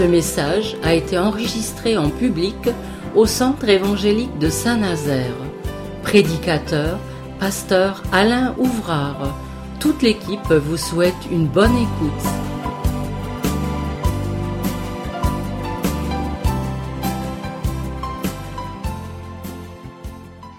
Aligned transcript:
Ce 0.00 0.06
message 0.06 0.76
a 0.82 0.94
été 0.94 1.18
enregistré 1.18 1.98
en 1.98 2.08
public 2.08 2.56
au 3.14 3.26
Centre 3.26 3.68
évangélique 3.68 4.38
de 4.38 4.48
Saint-Nazaire. 4.48 5.36
Prédicateur, 6.02 6.98
pasteur 7.38 8.02
Alain 8.10 8.56
Ouvrard. 8.56 9.38
Toute 9.78 10.00
l'équipe 10.00 10.50
vous 10.50 10.78
souhaite 10.78 11.28
une 11.30 11.46
bonne 11.46 11.76
écoute. 11.76 12.26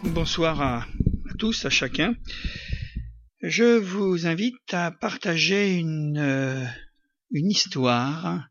Bonsoir 0.03 0.61
à, 0.61 0.85
tous, 1.39 1.65
à 1.65 1.71
chacun. 1.71 2.13
Je 3.41 3.79
vous 3.79 4.27
invite 4.27 4.71
à 4.71 4.91
partager 4.91 5.73
une, 5.77 6.19
euh, 6.19 6.63
une 7.31 7.49
histoire 7.49 8.50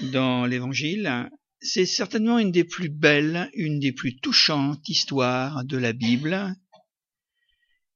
dans 0.00 0.46
l'Évangile. 0.46 1.30
C'est 1.60 1.86
certainement 1.86 2.38
une 2.38 2.52
des 2.52 2.64
plus 2.64 2.88
belles, 2.88 3.50
une 3.54 3.80
des 3.80 3.92
plus 3.92 4.16
touchantes 4.16 4.88
histoires 4.88 5.64
de 5.64 5.76
la 5.76 5.92
Bible. 5.92 6.54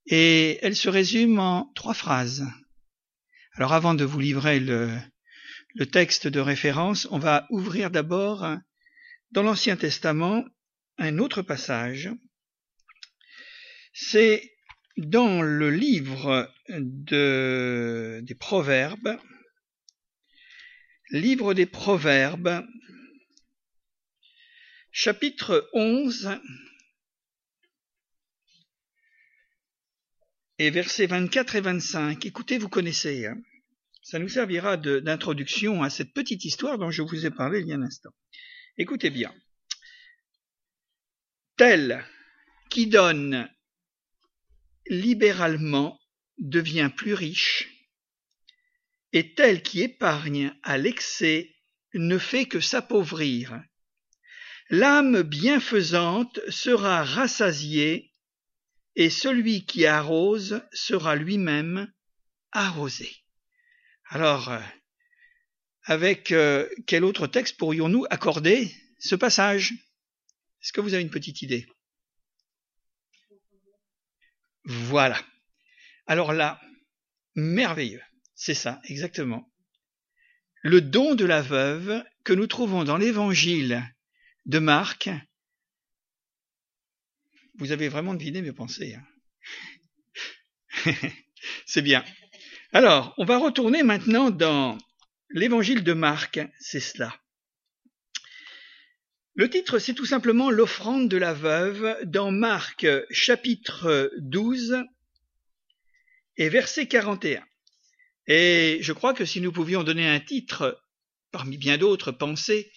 Et 0.07 0.59
elle 0.63 0.77
se 0.77 0.89
résume 0.89 1.39
en 1.39 1.71
trois 1.75 1.95
phrases. 1.95 2.47
Alors 3.55 3.73
avant 3.73 3.95
de 3.95 4.05
vous 4.05 4.21
livrer 4.21 4.61
le, 4.61 4.91
texte 5.93 6.27
de 6.27 6.41
référence, 6.41 7.07
on 7.11 7.19
va 7.19 7.47
ouvrir 7.51 7.91
d'abord 7.91 8.57
dans 9.31 9.43
l'Ancien 9.43 9.77
Testament 9.77 10.45
un 10.99 11.19
autre 11.19 11.43
passage. 11.43 12.11
C'est 13.93 14.51
dans 14.97 15.43
le 15.43 15.71
livre 15.71 16.53
de, 16.69 18.21
des 18.23 18.35
Proverbes, 18.35 19.19
livre 21.11 21.55
des 21.55 21.67
Proverbes, 21.67 22.67
chapitre 24.93 25.69
11 25.73 26.39
et 30.59 30.71
versets 30.71 31.07
24 31.07 31.57
et 31.57 31.61
25. 31.61 32.27
Écoutez, 32.27 32.59
vous 32.59 32.69
connaissez. 32.69 33.27
Hein. 33.27 33.41
Ça 34.03 34.19
nous 34.19 34.29
servira 34.29 34.77
d'introduction 34.77 35.83
à 35.83 35.91
cette 35.91 36.13
petite 36.13 36.45
histoire 36.45 36.79
dont 36.79 36.91
je 36.91 37.03
vous 37.03 37.27
ai 37.27 37.31
parlé 37.31 37.61
il 37.61 37.69
y 37.69 37.73
a 37.73 37.77
un 37.77 37.83
instant. 37.83 38.11
Écoutez 38.79 39.11
bien. 39.11 39.35
Tel 41.57 42.05
qui 42.69 42.87
donne 42.87 43.51
libéralement 44.87 46.01
devient 46.39 46.91
plus 46.97 47.15
riche, 47.15 47.80
et 49.13 49.35
tel 49.35 49.63
qui 49.63 49.83
épargne 49.83 50.55
à 50.63 50.79
l'excès 50.79 51.55
ne 51.95 52.19
fait 52.19 52.47
que 52.47 52.61
s'appauvrir. 52.61 53.63
L'âme 54.69 55.23
bienfaisante 55.23 56.39
sera 56.49 57.03
rassasiée, 57.03 58.13
et 58.97 59.11
celui 59.11 59.67
qui 59.67 59.87
arrose 59.87 60.63
sera 60.73 61.17
lui-même 61.17 61.93
arrosé. 62.53 63.11
Alors, 64.11 64.51
euh, 64.51 64.61
avec 65.85 66.33
euh, 66.33 66.69
quel 66.87 67.05
autre 67.05 67.27
texte 67.27 67.57
pourrions-nous 67.57 68.05
accorder 68.11 68.73
ce 68.99 69.15
passage? 69.15 69.73
Est-ce 70.63 70.73
que 70.73 70.81
vous 70.81 70.95
avez 70.95 71.03
une 71.03 71.11
petite 71.11 71.43
idée? 71.43 71.67
Voilà. 74.65 75.21
Alors 76.07 76.33
là, 76.33 76.61
merveilleux. 77.35 78.03
C'est 78.43 78.55
ça, 78.55 78.81
exactement. 78.85 79.53
Le 80.63 80.81
don 80.81 81.15
de 81.15 81.27
la 81.27 81.43
veuve 81.43 82.03
que 82.25 82.33
nous 82.33 82.47
trouvons 82.47 82.85
dans 82.85 82.97
l'évangile 82.97 83.85
de 84.47 84.59
Marc. 84.59 85.11
Vous 87.57 87.71
avez 87.71 87.91
vraiment 87.91 88.15
deviné 88.15 88.41
mes 88.41 88.55
pensées. 88.55 88.97
Hein. 90.87 90.95
c'est 91.67 91.83
bien. 91.83 92.03
Alors, 92.73 93.13
on 93.19 93.27
va 93.27 93.37
retourner 93.37 93.83
maintenant 93.83 94.31
dans 94.31 94.79
l'évangile 95.29 95.85
de 95.85 95.93
Marc, 95.93 96.41
c'est 96.61 96.81
cela. 96.81 97.15
Le 99.35 99.51
titre, 99.51 99.79
c'est 99.79 99.93
tout 99.93 100.07
simplement 100.07 100.51
l'offrande 100.51 101.11
de 101.11 101.19
la 101.19 101.35
veuve 101.35 101.95
dans 102.07 102.31
Marc 102.31 102.87
chapitre 103.11 104.11
12 104.17 104.83
et 106.39 106.49
verset 106.49 106.89
41. 106.89 107.45
Et 108.33 108.79
je 108.81 108.93
crois 108.93 109.13
que 109.13 109.25
si 109.25 109.41
nous 109.41 109.51
pouvions 109.51 109.83
donner 109.83 110.07
un 110.07 110.21
titre, 110.21 110.81
parmi 111.33 111.57
bien 111.57 111.79
d'autres 111.79 112.13
pensées, 112.13 112.71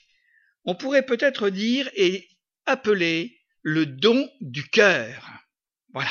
on 0.65 0.73
pourrait 0.73 1.05
peut-être 1.05 1.51
dire 1.51 1.87
et 1.95 2.27
appeler 2.65 3.39
le 3.61 3.85
don 3.85 4.27
du 4.41 4.67
cœur. 4.67 5.29
Voilà. 5.93 6.09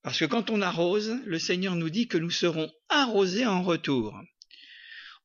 Parce 0.00 0.18
que 0.20 0.24
quand 0.24 0.48
on 0.48 0.62
arrose, 0.62 1.18
le 1.26 1.38
Seigneur 1.38 1.76
nous 1.76 1.90
dit 1.90 2.08
que 2.08 2.16
nous 2.16 2.30
serons 2.30 2.72
arrosés 2.88 3.44
en 3.44 3.62
retour. 3.62 4.18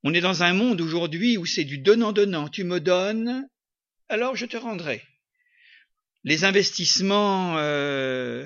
On 0.03 0.13
est 0.13 0.19
dans 0.19 0.43
un 0.43 0.53
monde 0.53 0.81
aujourd'hui 0.81 1.37
où 1.37 1.45
c'est 1.45 1.63
du 1.63 1.77
donnant-donnant. 1.77 2.49
Tu 2.49 2.65
me 2.65 2.81
donnes, 2.81 3.47
alors 4.09 4.35
je 4.35 4.45
te 4.45 4.57
rendrai. 4.57 5.01
Les 6.25 6.43
investissements 6.43 7.57
euh, 7.59 8.45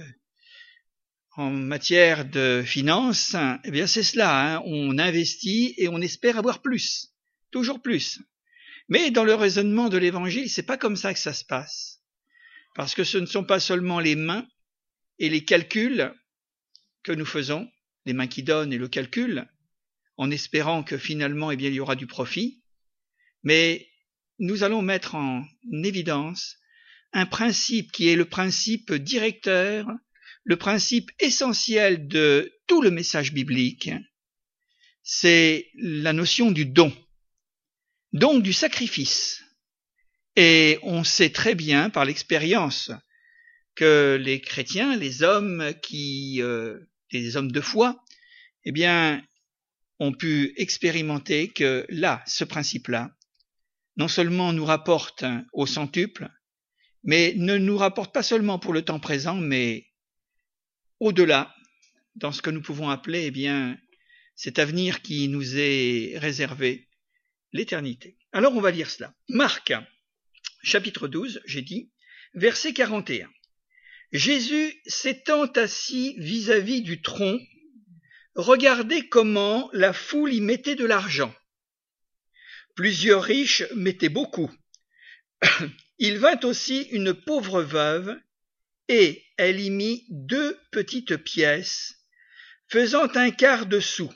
en 1.38 1.52
matière 1.52 2.26
de 2.26 2.64
finances, 2.66 3.36
eh 3.64 3.70
bien 3.70 3.86
c'est 3.86 4.04
cela. 4.04 4.56
Hein. 4.56 4.64
On 4.66 4.98
investit 4.98 5.76
et 5.78 5.88
on 5.88 6.02
espère 6.02 6.38
avoir 6.38 6.64
plus, 6.64 7.14
toujours 7.52 7.80
plus. 7.80 8.20
Mais 8.90 9.12
dans 9.12 9.24
le 9.24 9.36
raisonnement 9.36 9.88
de 9.88 9.98
l'Évangile, 9.98 10.50
c'est 10.50 10.64
pas 10.64 10.78
comme 10.78 10.96
ça 10.96 11.14
que 11.14 11.20
ça 11.20 11.34
se 11.34 11.46
passe, 11.46 12.02
parce 12.76 12.96
que 12.96 13.04
ce 13.04 13.20
ne 13.20 13.28
sont 13.28 13.44
pas 13.44 13.60
seulement 13.60 14.00
les 14.00 14.16
mains 14.16 14.48
et 15.20 15.30
les 15.30 15.46
calculs 15.46 16.12
que 17.04 17.12
nous 17.12 17.26
faisons, 17.26 17.70
les 18.06 18.14
mains 18.14 18.28
qui 18.28 18.42
donnent 18.42 18.74
et 18.74 18.80
le 18.80 18.88
calcul, 18.88 19.48
en 20.18 20.32
espérant 20.32 20.84
que 20.84 20.98
finalement, 20.98 21.52
eh 21.52 21.56
bien, 21.56 21.70
il 21.70 21.76
y 21.76 21.80
aura 21.80 21.96
du 21.96 22.08
profit, 22.08 22.64
mais 23.44 23.88
nous 24.40 24.64
allons 24.64 24.82
mettre 24.82 25.14
en 25.14 25.46
évidence 25.72 26.58
un 27.14 27.28
principe 27.28 27.92
qui 27.92 28.10
est 28.10 28.16
le 28.16 28.26
principe 28.26 28.92
directeur, 28.92 29.88
le 30.48 30.56
principe 30.56 31.12
essentiel 31.20 32.08
de 32.08 32.54
tout 32.68 32.82
le 32.82 32.90
message 32.90 33.34
biblique, 33.34 33.92
c'est 35.04 35.68
la 35.76 36.14
notion 36.14 36.52
du 36.52 36.66
don, 36.66 36.94
donc 38.14 38.44
du 38.44 38.54
sacrifice. 38.54 39.44
Et 40.38 40.80
on 40.84 41.04
sait 41.04 41.32
très 41.32 41.54
bien 41.54 41.90
par 41.90 42.06
l'expérience 42.06 42.92
que 43.76 44.18
les 44.22 44.40
chrétiens, 44.40 44.96
les 44.96 45.22
hommes 45.22 45.74
qui, 45.84 46.42
euh, 46.42 46.80
les 47.12 47.36
hommes 47.36 47.52
de 47.52 47.62
foi, 47.62 48.02
eh 48.64 48.72
bien, 48.72 49.22
ont 50.00 50.14
pu 50.14 50.54
expérimenter 50.56 51.50
que 51.50 51.86
là, 51.90 52.24
ce 52.26 52.46
principe-là, 52.46 53.12
non 53.98 54.08
seulement 54.08 54.54
nous 54.54 54.66
rapporte 54.66 55.26
au 55.52 55.66
centuple, 55.66 56.30
mais 57.04 57.34
ne 57.36 57.58
nous 57.58 57.78
rapporte 57.78 58.14
pas 58.14 58.24
seulement 58.24 58.60
pour 58.60 58.72
le 58.72 58.84
temps 58.84 59.02
présent, 59.02 59.36
mais 59.36 59.87
au-delà, 61.00 61.56
dans 62.16 62.32
ce 62.32 62.42
que 62.42 62.50
nous 62.50 62.62
pouvons 62.62 62.90
appeler, 62.90 63.26
eh 63.26 63.32
bien, 63.32 63.78
cet 64.36 64.60
avenir 64.60 65.02
qui 65.02 65.28
nous 65.28 65.58
est 65.58 66.18
réservé, 66.18 66.88
l'éternité. 67.54 68.18
Alors 68.32 68.56
on 68.56 68.62
va 68.62 68.72
lire 68.72 68.90
cela. 68.90 69.14
Marc, 69.30 69.74
chapitre 70.64 71.08
12, 71.08 71.42
j'ai 71.46 71.62
dit, 71.62 71.92
verset 72.34 72.74
41. 72.74 73.30
Jésus 74.12 74.74
s'étant 74.86 75.46
assis 75.46 76.16
vis-à-vis 76.18 76.82
du 76.82 77.02
tronc, 77.02 77.40
regardez 78.36 79.10
comment 79.10 79.70
la 79.74 79.94
foule 79.94 80.34
y 80.34 80.42
mettait 80.42 80.76
de 80.76 80.86
l'argent. 80.86 81.34
Plusieurs 82.76 83.24
riches 83.24 83.64
mettaient 83.76 84.10
beaucoup. 84.10 84.52
Il 86.00 86.20
vint 86.20 86.40
aussi 86.44 86.84
une 86.92 87.14
pauvre 87.14 87.64
veuve, 87.64 88.16
et 88.88 89.27
elle 89.38 89.60
y 89.60 89.70
mit 89.70 90.06
deux 90.10 90.60
petites 90.72 91.18
pièces, 91.18 91.96
faisant 92.68 93.08
un 93.16 93.32
quart 93.32 93.66
de 93.66 93.80
sou. 93.80 94.12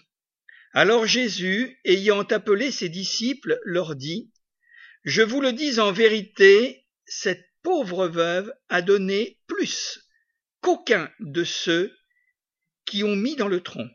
Alors 0.73 1.06
Jésus, 1.06 1.79
ayant 1.85 2.23
appelé 2.23 2.71
ses 2.71 2.89
disciples, 2.89 3.59
leur 3.63 3.95
dit, 3.95 4.31
Je 5.03 5.21
vous 5.21 5.41
le 5.41 5.53
dis 5.53 5.79
en 5.79 5.91
vérité, 5.91 6.88
cette 7.06 7.45
pauvre 7.62 8.07
veuve 8.07 8.53
a 8.69 8.81
donné 8.81 9.39
plus 9.47 10.00
qu'aucun 10.62 11.12
de 11.19 11.44
ceux 11.44 11.95
qui 12.85 13.03
ont 13.03 13.15
mis 13.15 13.35
dans 13.35 13.47
le 13.47 13.62
tronc, 13.62 13.89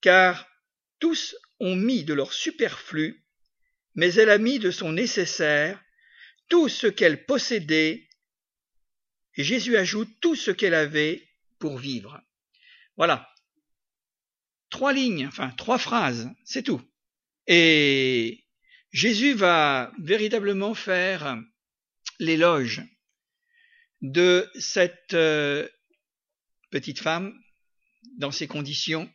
car 0.00 0.48
tous 0.98 1.36
ont 1.60 1.76
mis 1.76 2.04
de 2.04 2.14
leur 2.14 2.32
superflu, 2.32 3.24
mais 3.94 4.14
elle 4.14 4.30
a 4.30 4.38
mis 4.38 4.58
de 4.58 4.70
son 4.70 4.92
nécessaire 4.92 5.82
tout 6.48 6.68
ce 6.68 6.86
qu'elle 6.86 7.24
possédait, 7.24 8.08
Jésus 9.34 9.76
ajoute 9.76 10.10
tout 10.20 10.36
ce 10.36 10.50
qu'elle 10.50 10.74
avait 10.74 11.28
pour 11.58 11.78
vivre. 11.78 12.22
Voilà. 12.96 13.28
Trois 14.70 14.92
lignes, 14.92 15.26
enfin 15.26 15.50
trois 15.50 15.78
phrases, 15.78 16.30
c'est 16.44 16.62
tout. 16.62 16.80
Et 17.46 18.44
Jésus 18.90 19.34
va 19.34 19.92
véritablement 19.98 20.74
faire 20.74 21.38
l'éloge 22.18 22.82
de 24.00 24.50
cette 24.58 25.14
euh, 25.14 25.68
petite 26.70 27.00
femme 27.00 27.38
dans 28.18 28.30
ces 28.30 28.46
conditions 28.46 29.12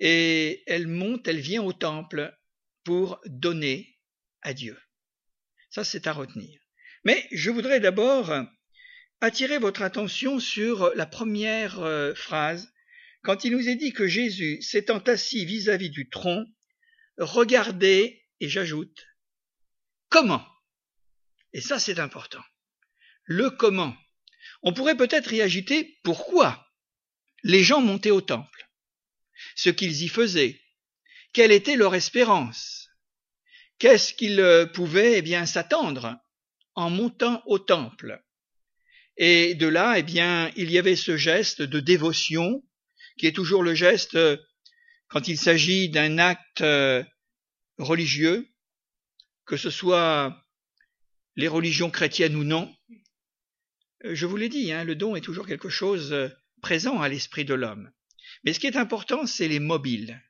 et 0.00 0.62
elle 0.66 0.86
monte, 0.86 1.28
elle 1.28 1.40
vient 1.40 1.62
au 1.62 1.72
temple 1.72 2.36
pour 2.84 3.20
donner 3.26 3.96
à 4.42 4.52
Dieu. 4.52 4.78
Ça, 5.70 5.84
c'est 5.84 6.06
à 6.06 6.12
retenir. 6.12 6.60
Mais 7.04 7.26
je 7.32 7.50
voudrais 7.50 7.80
d'abord 7.80 8.32
attirer 9.24 9.58
votre 9.58 9.82
attention 9.82 10.38
sur 10.38 10.94
la 10.94 11.06
première 11.06 11.80
euh, 11.80 12.14
phrase, 12.14 12.72
quand 13.22 13.44
il 13.44 13.52
nous 13.52 13.68
est 13.68 13.76
dit 13.76 13.92
que 13.92 14.06
Jésus, 14.06 14.60
s'étant 14.60 14.98
assis 14.98 15.44
vis-à-vis 15.46 15.90
du 15.90 16.10
tronc, 16.10 16.44
regardait, 17.16 18.22
et 18.40 18.48
j'ajoute, 18.48 19.06
comment? 20.10 20.46
Et 21.54 21.60
ça, 21.60 21.78
c'est 21.78 21.98
important. 21.98 22.42
Le 23.24 23.50
comment? 23.50 23.96
On 24.62 24.74
pourrait 24.74 24.96
peut-être 24.96 25.32
y 25.32 25.40
agiter 25.40 25.98
pourquoi? 26.02 26.70
Les 27.42 27.64
gens 27.64 27.80
montaient 27.80 28.10
au 28.10 28.20
temple, 28.20 28.68
ce 29.54 29.70
qu'ils 29.70 30.02
y 30.02 30.08
faisaient, 30.08 30.60
quelle 31.32 31.52
était 31.52 31.76
leur 31.76 31.94
espérance, 31.94 32.90
qu'est-ce 33.78 34.14
qu'ils 34.14 34.40
euh, 34.40 34.66
pouvaient 34.66 35.18
eh 35.18 35.22
bien 35.22 35.46
s'attendre 35.46 36.16
en 36.74 36.90
montant 36.90 37.42
au 37.46 37.58
temple? 37.58 38.23
Et 39.16 39.54
de 39.54 39.66
là, 39.66 39.98
eh 39.98 40.02
bien, 40.02 40.50
il 40.56 40.70
y 40.70 40.78
avait 40.78 40.96
ce 40.96 41.16
geste 41.16 41.62
de 41.62 41.80
dévotion, 41.80 42.62
qui 43.16 43.26
est 43.26 43.32
toujours 43.32 43.62
le 43.62 43.74
geste 43.74 44.16
euh, 44.16 44.36
quand 45.08 45.28
il 45.28 45.38
s'agit 45.38 45.88
d'un 45.88 46.18
acte 46.18 46.62
euh, 46.62 47.04
religieux, 47.78 48.48
que 49.46 49.56
ce 49.56 49.70
soit 49.70 50.36
les 51.36 51.48
religions 51.48 51.90
chrétiennes 51.90 52.34
ou 52.34 52.44
non. 52.44 52.74
Euh, 54.04 54.14
je 54.14 54.26
vous 54.26 54.36
l'ai 54.36 54.48
dit, 54.48 54.72
hein, 54.72 54.82
le 54.82 54.96
don 54.96 55.14
est 55.14 55.20
toujours 55.20 55.46
quelque 55.46 55.68
chose 55.68 56.14
présent 56.60 57.00
à 57.00 57.08
l'esprit 57.08 57.44
de 57.44 57.54
l'homme. 57.54 57.92
Mais 58.42 58.52
ce 58.52 58.58
qui 58.58 58.66
est 58.66 58.76
important, 58.76 59.26
c'est 59.26 59.48
les 59.48 59.60
mobiles. 59.60 60.20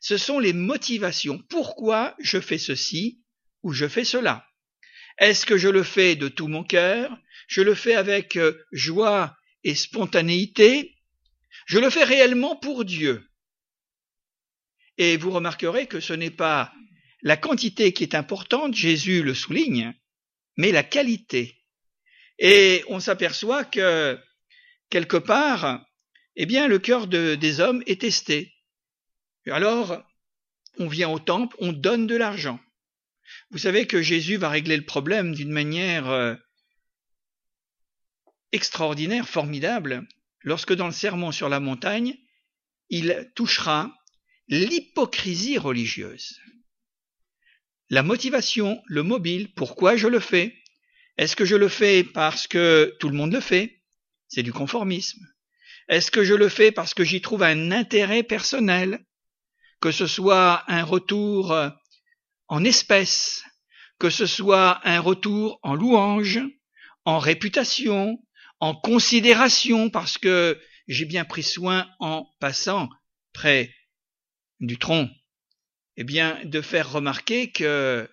Ce 0.00 0.16
sont 0.16 0.38
les 0.38 0.52
motivations. 0.52 1.38
Pourquoi 1.48 2.14
je 2.20 2.38
fais 2.38 2.58
ceci 2.58 3.20
ou 3.64 3.72
je 3.72 3.88
fais 3.88 4.04
cela? 4.04 4.46
Est-ce 5.18 5.44
que 5.44 5.58
je 5.58 5.68
le 5.68 5.82
fais 5.82 6.14
de 6.14 6.28
tout 6.28 6.46
mon 6.46 6.62
cœur? 6.62 7.18
Je 7.48 7.62
le 7.62 7.74
fais 7.74 7.94
avec 7.94 8.36
euh, 8.36 8.64
joie 8.70 9.36
et 9.64 9.74
spontanéité 9.74 10.94
Je 11.66 11.78
le 11.78 11.90
fais 11.90 12.04
réellement 12.04 12.54
pour 12.54 12.84
Dieu 12.84 13.28
Et 14.98 15.16
vous 15.16 15.32
remarquerez 15.32 15.88
que 15.88 15.98
ce 15.98 16.12
n'est 16.12 16.30
pas 16.30 16.72
la 17.22 17.36
quantité 17.36 17.92
qui 17.92 18.04
est 18.04 18.14
importante, 18.14 18.74
Jésus 18.74 19.24
le 19.24 19.34
souligne, 19.34 19.92
mais 20.56 20.70
la 20.70 20.84
qualité. 20.84 21.56
Et 22.38 22.84
on 22.88 23.00
s'aperçoit 23.00 23.64
que, 23.64 24.16
quelque 24.88 25.16
part, 25.16 25.84
eh 26.36 26.46
bien, 26.46 26.68
le 26.68 26.78
cœur 26.78 27.08
des 27.08 27.60
hommes 27.60 27.82
est 27.86 28.02
testé. 28.02 28.54
Alors, 29.46 30.00
on 30.78 30.86
vient 30.86 31.08
au 31.08 31.18
temple, 31.18 31.56
on 31.58 31.72
donne 31.72 32.06
de 32.06 32.14
l'argent. 32.14 32.60
Vous 33.50 33.58
savez 33.58 33.86
que 33.86 34.00
Jésus 34.00 34.36
va 34.36 34.48
régler 34.48 34.76
le 34.76 34.84
problème 34.84 35.34
d'une 35.34 35.50
manière 35.50 36.08
euh, 36.08 36.34
extraordinaire, 38.52 39.28
formidable, 39.28 40.06
lorsque 40.42 40.74
dans 40.74 40.86
le 40.86 40.92
sermon 40.92 41.32
sur 41.32 41.48
la 41.48 41.60
montagne, 41.60 42.16
il 42.90 43.30
touchera 43.34 43.94
l'hypocrisie 44.48 45.58
religieuse. 45.58 46.40
La 47.90 48.02
motivation, 48.02 48.82
le 48.86 49.02
mobile, 49.02 49.52
pourquoi 49.54 49.96
je 49.96 50.08
le 50.08 50.20
fais? 50.20 50.54
Est-ce 51.16 51.36
que 51.36 51.44
je 51.44 51.56
le 51.56 51.68
fais 51.68 52.04
parce 52.04 52.46
que 52.46 52.94
tout 53.00 53.08
le 53.08 53.16
monde 53.16 53.32
le 53.32 53.40
fait? 53.40 53.82
C'est 54.28 54.42
du 54.42 54.52
conformisme. 54.52 55.24
Est-ce 55.88 56.10
que 56.10 56.22
je 56.22 56.34
le 56.34 56.48
fais 56.48 56.70
parce 56.70 56.92
que 56.92 57.04
j'y 57.04 57.20
trouve 57.20 57.42
un 57.42 57.72
intérêt 57.72 58.22
personnel? 58.22 59.04
Que 59.80 59.90
ce 59.90 60.06
soit 60.06 60.64
un 60.70 60.84
retour 60.84 61.56
en 62.48 62.64
espèces, 62.64 63.42
que 63.98 64.10
ce 64.10 64.26
soit 64.26 64.80
un 64.86 65.00
retour 65.00 65.58
en 65.62 65.74
louange, 65.74 66.40
en 67.04 67.18
réputation, 67.18 68.18
en 68.60 68.74
considération, 68.74 69.90
parce 69.90 70.18
que 70.18 70.60
j'ai 70.86 71.04
bien 71.04 71.24
pris 71.24 71.42
soin 71.42 71.88
en 72.00 72.26
passant 72.40 72.88
près 73.32 73.74
du 74.60 74.78
tronc, 74.78 75.10
eh 75.96 76.04
bien, 76.04 76.44
de 76.44 76.60
faire 76.60 76.90
remarquer 76.90 77.50
que 77.52 78.08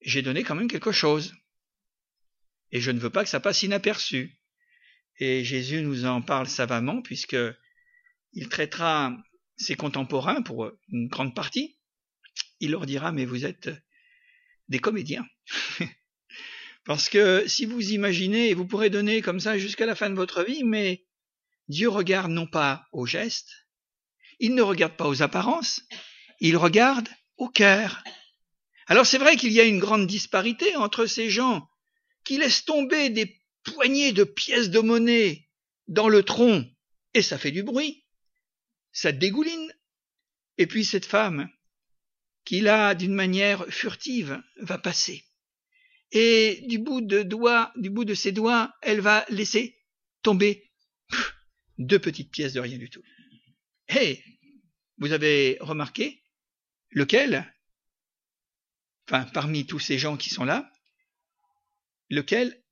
j'ai 0.00 0.22
donné 0.22 0.44
quand 0.44 0.54
même 0.54 0.70
quelque 0.70 0.92
chose. 0.92 1.34
Et 2.70 2.80
je 2.80 2.90
ne 2.90 2.98
veux 2.98 3.10
pas 3.10 3.24
que 3.24 3.30
ça 3.30 3.40
passe 3.40 3.62
inaperçu. 3.62 4.38
Et 5.18 5.44
Jésus 5.44 5.82
nous 5.82 6.04
en 6.04 6.20
parle 6.20 6.46
savamment, 6.46 7.00
puisque 7.02 7.36
il 8.32 8.48
traitera 8.48 9.16
ses 9.56 9.74
contemporains 9.74 10.42
pour 10.42 10.70
une 10.88 11.08
grande 11.08 11.34
partie 11.34 11.76
il 12.60 12.70
leur 12.72 12.86
dira 12.86 13.12
mais 13.12 13.24
vous 13.24 13.44
êtes 13.44 13.70
des 14.68 14.78
comédiens. 14.78 15.26
Parce 16.86 17.08
que 17.08 17.46
si 17.48 17.66
vous 17.66 17.90
imaginez, 17.90 18.54
vous 18.54 18.64
pourrez 18.64 18.90
donner 18.90 19.20
comme 19.20 19.40
ça 19.40 19.58
jusqu'à 19.58 19.86
la 19.86 19.96
fin 19.96 20.08
de 20.08 20.14
votre 20.14 20.44
vie, 20.44 20.62
mais 20.62 21.04
Dieu 21.68 21.88
regarde 21.88 22.30
non 22.30 22.46
pas 22.46 22.86
aux 22.92 23.06
gestes, 23.06 23.66
il 24.38 24.54
ne 24.54 24.62
regarde 24.62 24.96
pas 24.96 25.08
aux 25.08 25.20
apparences, 25.20 25.82
il 26.38 26.56
regarde 26.56 27.08
au 27.38 27.48
cœur. 27.48 28.04
Alors 28.86 29.04
c'est 29.04 29.18
vrai 29.18 29.36
qu'il 29.36 29.50
y 29.50 29.60
a 29.60 29.64
une 29.64 29.80
grande 29.80 30.06
disparité 30.06 30.76
entre 30.76 31.06
ces 31.06 31.28
gens 31.28 31.68
qui 32.24 32.38
laissent 32.38 32.64
tomber 32.64 33.10
des 33.10 33.36
poignées 33.64 34.12
de 34.12 34.22
pièces 34.22 34.70
de 34.70 34.78
monnaie 34.78 35.48
dans 35.88 36.08
le 36.08 36.22
tronc, 36.22 36.64
et 37.14 37.22
ça 37.22 37.36
fait 37.36 37.50
du 37.50 37.64
bruit, 37.64 38.04
ça 38.92 39.10
dégouline. 39.10 39.72
Et 40.56 40.68
puis 40.68 40.84
cette 40.84 41.04
femme 41.04 41.50
qui 42.44 42.60
là, 42.60 42.94
d'une 42.94 43.14
manière 43.14 43.66
furtive, 43.70 44.40
va 44.60 44.78
passer. 44.78 45.24
Et 46.12 46.64
du 46.68 46.78
bout 46.78 47.00
de 47.00 47.22
doigt, 47.22 47.72
du 47.76 47.90
bout 47.90 48.04
de 48.04 48.14
ses 48.14 48.32
doigts, 48.32 48.74
elle 48.82 49.00
va 49.00 49.24
laisser 49.28 49.78
tomber 50.22 50.70
deux 51.78 51.98
petites 51.98 52.30
pièces 52.30 52.52
de 52.52 52.60
rien 52.60 52.78
du 52.78 52.90
tout. 52.90 53.02
Hé, 53.88 54.22
vous 54.98 55.12
avez 55.12 55.58
remarqué 55.60 56.22
lequel, 56.90 57.52
enfin 59.08 59.24
parmi 59.24 59.66
tous 59.66 59.78
ces 59.78 59.98
gens 59.98 60.16
qui 60.16 60.30
sont 60.30 60.44
là, 60.44 60.72
lequel 62.08 62.62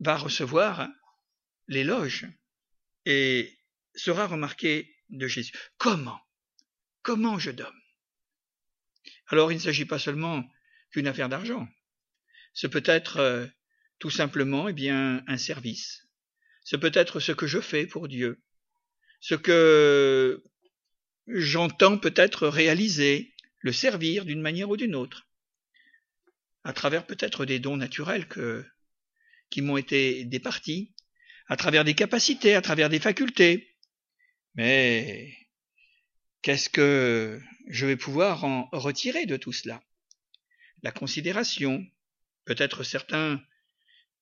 va 0.00 0.16
recevoir 0.16 0.88
l'éloge 1.68 2.26
et 3.06 3.58
sera 3.94 4.26
remarqué 4.26 4.96
de 5.10 5.26
Jésus? 5.26 5.52
Comment? 5.78 6.20
Comment 7.02 7.38
je 7.38 7.50
donne? 7.50 7.80
Alors 9.28 9.52
il 9.52 9.56
ne 9.56 9.60
s'agit 9.60 9.84
pas 9.84 9.98
seulement 9.98 10.44
d'une 10.92 11.06
affaire 11.06 11.28
d'argent. 11.28 11.68
Ce 12.54 12.66
peut 12.66 12.82
être 12.86 13.18
euh, 13.18 13.46
tout 13.98 14.10
simplement 14.10 14.68
eh 14.68 14.72
bien 14.72 15.22
un 15.26 15.36
service. 15.36 16.08
Ce 16.64 16.76
peut 16.76 16.92
être 16.94 17.20
ce 17.20 17.32
que 17.32 17.46
je 17.46 17.60
fais 17.60 17.86
pour 17.86 18.08
Dieu. 18.08 18.40
Ce 19.20 19.34
que 19.34 20.42
j'entends 21.26 21.98
peut-être 21.98 22.48
réaliser, 22.48 23.34
le 23.60 23.72
servir 23.72 24.24
d'une 24.24 24.40
manière 24.40 24.70
ou 24.70 24.76
d'une 24.76 24.94
autre. 24.94 25.28
À 26.64 26.72
travers 26.72 27.06
peut-être 27.06 27.44
des 27.44 27.58
dons 27.58 27.76
naturels 27.76 28.26
que, 28.28 28.64
qui 29.50 29.60
m'ont 29.60 29.76
été 29.76 30.24
départis, 30.24 30.94
à 31.48 31.56
travers 31.56 31.84
des 31.84 31.94
capacités, 31.94 32.54
à 32.54 32.62
travers 32.62 32.88
des 32.88 33.00
facultés. 33.00 33.76
Mais 34.54 35.34
Qu'est-ce 36.44 36.68
que 36.68 37.40
je 37.68 37.86
vais 37.86 37.96
pouvoir 37.96 38.44
en 38.44 38.68
retirer 38.70 39.24
de 39.24 39.38
tout 39.38 39.54
cela? 39.54 39.82
La 40.82 40.92
considération. 40.92 41.86
Peut-être 42.44 42.82
certains 42.82 43.40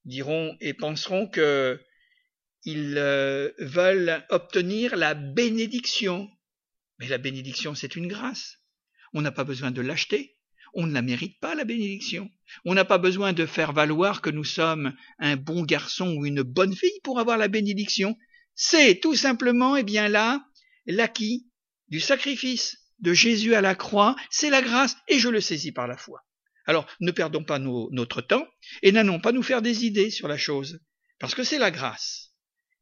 diront 0.04 0.56
et 0.60 0.74
penseront 0.74 1.28
que 1.28 1.80
ils 2.64 2.94
euh, 2.96 3.50
veulent 3.58 4.24
obtenir 4.30 4.96
la 4.96 5.14
bénédiction. 5.14 6.28
Mais 6.98 7.08
la 7.08 7.18
bénédiction, 7.18 7.74
c'est 7.74 7.96
une 7.96 8.06
grâce. 8.06 8.58
On 9.14 9.22
n'a 9.22 9.32
pas 9.32 9.44
besoin 9.44 9.70
de 9.70 9.80
l'acheter. 9.80 10.36
On 10.74 10.86
ne 10.86 10.94
la 10.94 11.02
mérite 11.02 11.38
pas, 11.40 11.54
la 11.54 11.64
bénédiction. 11.64 12.30
On 12.64 12.74
n'a 12.74 12.84
pas 12.84 12.98
besoin 12.98 13.32
de 13.32 13.46
faire 13.46 13.72
valoir 13.72 14.22
que 14.22 14.30
nous 14.30 14.44
sommes 14.44 14.94
un 15.18 15.36
bon 15.36 15.64
garçon 15.64 16.14
ou 16.16 16.24
une 16.24 16.42
bonne 16.42 16.74
fille 16.74 17.00
pour 17.02 17.18
avoir 17.18 17.36
la 17.36 17.48
bénédiction. 17.48 18.16
C'est 18.54 19.00
tout 19.00 19.16
simplement, 19.16 19.76
eh 19.76 19.82
bien 19.82 20.08
là, 20.08 20.44
l'acquis 20.86 21.50
du 21.88 22.00
sacrifice 22.00 22.78
de 23.00 23.12
Jésus 23.12 23.54
à 23.54 23.60
la 23.60 23.74
croix, 23.74 24.16
c'est 24.30 24.50
la 24.50 24.62
grâce, 24.62 24.96
et 25.08 25.18
je 25.18 25.28
le 25.28 25.40
saisis 25.40 25.72
par 25.72 25.88
la 25.88 25.96
foi. 25.96 26.24
Alors, 26.66 26.86
ne 27.00 27.10
perdons 27.10 27.44
pas 27.44 27.58
notre 27.58 28.20
temps, 28.20 28.46
et 28.82 28.92
n'allons 28.92 29.20
pas 29.20 29.32
nous 29.32 29.42
faire 29.42 29.62
des 29.62 29.84
idées 29.84 30.10
sur 30.10 30.28
la 30.28 30.38
chose, 30.38 30.80
parce 31.18 31.34
que 31.34 31.42
c'est 31.42 31.58
la 31.58 31.70
grâce. 31.70 32.32